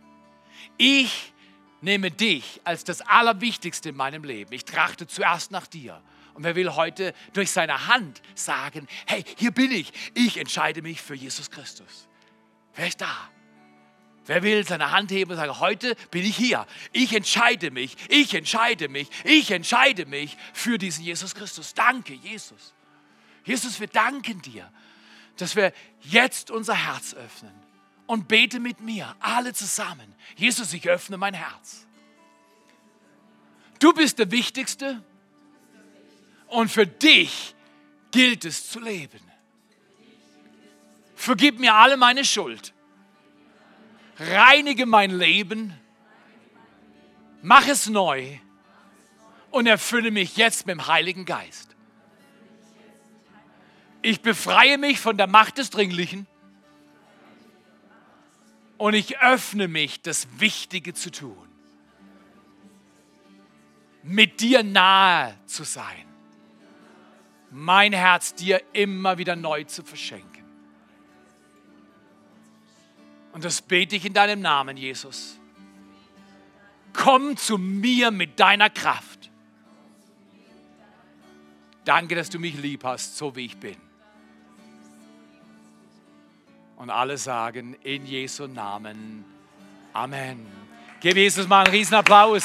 Ich 0.77 1.33
nehme 1.81 2.11
dich 2.11 2.61
als 2.63 2.83
das 2.83 3.01
Allerwichtigste 3.01 3.89
in 3.89 3.95
meinem 3.95 4.23
Leben. 4.23 4.53
Ich 4.53 4.65
trachte 4.65 5.07
zuerst 5.07 5.51
nach 5.51 5.67
dir. 5.67 6.01
Und 6.33 6.43
wer 6.43 6.55
will 6.55 6.75
heute 6.75 7.13
durch 7.33 7.51
seine 7.51 7.87
Hand 7.87 8.21
sagen, 8.35 8.87
hey, 9.07 9.23
hier 9.37 9.51
bin 9.51 9.71
ich. 9.71 9.91
Ich 10.13 10.37
entscheide 10.37 10.81
mich 10.81 11.01
für 11.01 11.15
Jesus 11.15 11.49
Christus. 11.51 12.07
Wer 12.75 12.87
ist 12.87 13.01
da? 13.01 13.29
Wer 14.25 14.43
will 14.43 14.65
seine 14.65 14.91
Hand 14.91 15.11
heben 15.11 15.31
und 15.31 15.37
sagen, 15.37 15.59
heute 15.59 15.95
bin 16.11 16.23
ich 16.23 16.37
hier. 16.37 16.67
Ich 16.91 17.13
entscheide 17.13 17.71
mich, 17.71 17.95
ich 18.09 18.33
entscheide 18.35 18.87
mich, 18.87 19.09
ich 19.23 19.49
entscheide 19.49 20.05
mich 20.05 20.37
für 20.53 20.77
diesen 20.77 21.03
Jesus 21.03 21.33
Christus. 21.33 21.73
Danke, 21.73 22.13
Jesus. 22.13 22.75
Jesus, 23.43 23.79
wir 23.79 23.87
danken 23.87 24.41
dir 24.41 24.71
dass 25.41 25.55
wir 25.55 25.73
jetzt 26.01 26.51
unser 26.51 26.75
Herz 26.75 27.13
öffnen 27.13 27.53
und 28.07 28.27
bete 28.27 28.59
mit 28.59 28.81
mir, 28.81 29.15
alle 29.19 29.53
zusammen. 29.53 30.13
Jesus, 30.35 30.73
ich 30.73 30.87
öffne 30.89 31.17
mein 31.17 31.33
Herz. 31.33 31.85
Du 33.79 33.93
bist 33.93 34.19
der 34.19 34.31
Wichtigste 34.31 35.01
und 36.47 36.69
für 36.69 36.87
dich 36.87 37.55
gilt 38.11 38.45
es 38.45 38.69
zu 38.69 38.79
leben. 38.79 39.19
Vergib 41.15 41.59
mir 41.59 41.75
alle 41.75 41.97
meine 41.97 42.25
Schuld. 42.25 42.73
Reinige 44.17 44.85
mein 44.85 45.11
Leben. 45.11 45.73
Mach 47.41 47.67
es 47.67 47.87
neu 47.87 48.39
und 49.51 49.67
erfülle 49.67 50.11
mich 50.11 50.35
jetzt 50.35 50.65
mit 50.65 50.73
dem 50.73 50.87
Heiligen 50.87 51.25
Geist. 51.25 51.68
Ich 54.01 54.21
befreie 54.21 54.77
mich 54.77 54.99
von 54.99 55.17
der 55.17 55.27
Macht 55.27 55.57
des 55.57 55.69
Dringlichen 55.69 56.25
und 58.77 58.93
ich 58.93 59.19
öffne 59.19 59.67
mich, 59.67 60.01
das 60.01 60.27
Wichtige 60.39 60.93
zu 60.93 61.11
tun. 61.11 61.47
Mit 64.03 64.39
dir 64.39 64.63
nahe 64.63 65.37
zu 65.45 65.63
sein. 65.63 66.05
Mein 67.51 67.91
Herz 67.91 68.33
dir 68.33 68.61
immer 68.71 69.17
wieder 69.17 69.35
neu 69.35 69.65
zu 69.65 69.83
verschenken. 69.83 70.45
Und 73.33 73.43
das 73.43 73.61
bete 73.61 73.95
ich 73.97 74.05
in 74.05 74.13
deinem 74.13 74.39
Namen, 74.39 74.77
Jesus. 74.77 75.37
Komm 76.93 77.35
zu 77.35 77.57
mir 77.57 78.11
mit 78.11 78.39
deiner 78.39 78.69
Kraft. 78.69 79.29
Danke, 81.83 82.15
dass 82.15 82.29
du 82.29 82.39
mich 82.39 82.55
lieb 82.55 82.83
hast, 82.83 83.17
so 83.17 83.35
wie 83.35 83.45
ich 83.45 83.57
bin. 83.57 83.88
Und 86.79 86.89
alle 86.89 87.17
sagen 87.17 87.75
in 87.83 88.05
Jesu 88.05 88.47
Namen 88.47 89.25
Amen. 89.91 90.47
Gib 91.01 91.17
Jesus 91.17 91.45
mal 91.45 91.65
einen 91.65 91.73
Riesenapplaus. 91.73 92.41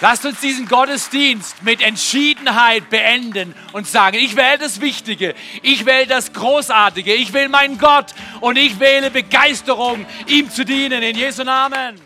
Lasst 0.00 0.24
uns 0.24 0.40
diesen 0.40 0.66
Gottesdienst 0.66 1.62
mit 1.62 1.82
Entschiedenheit 1.82 2.88
beenden 2.88 3.54
und 3.74 3.86
sagen, 3.86 4.16
ich 4.16 4.36
wähle 4.36 4.56
das 4.56 4.80
Wichtige, 4.80 5.34
ich 5.60 5.84
wähle 5.84 6.06
das 6.06 6.32
Großartige, 6.32 7.12
ich 7.12 7.34
wähle 7.34 7.50
meinen 7.50 7.76
Gott 7.76 8.14
und 8.40 8.56
ich 8.56 8.80
wähle 8.80 9.10
Begeisterung, 9.10 10.06
ihm 10.26 10.48
zu 10.48 10.64
dienen. 10.64 11.02
In 11.02 11.16
Jesu 11.16 11.44
Namen. 11.44 12.00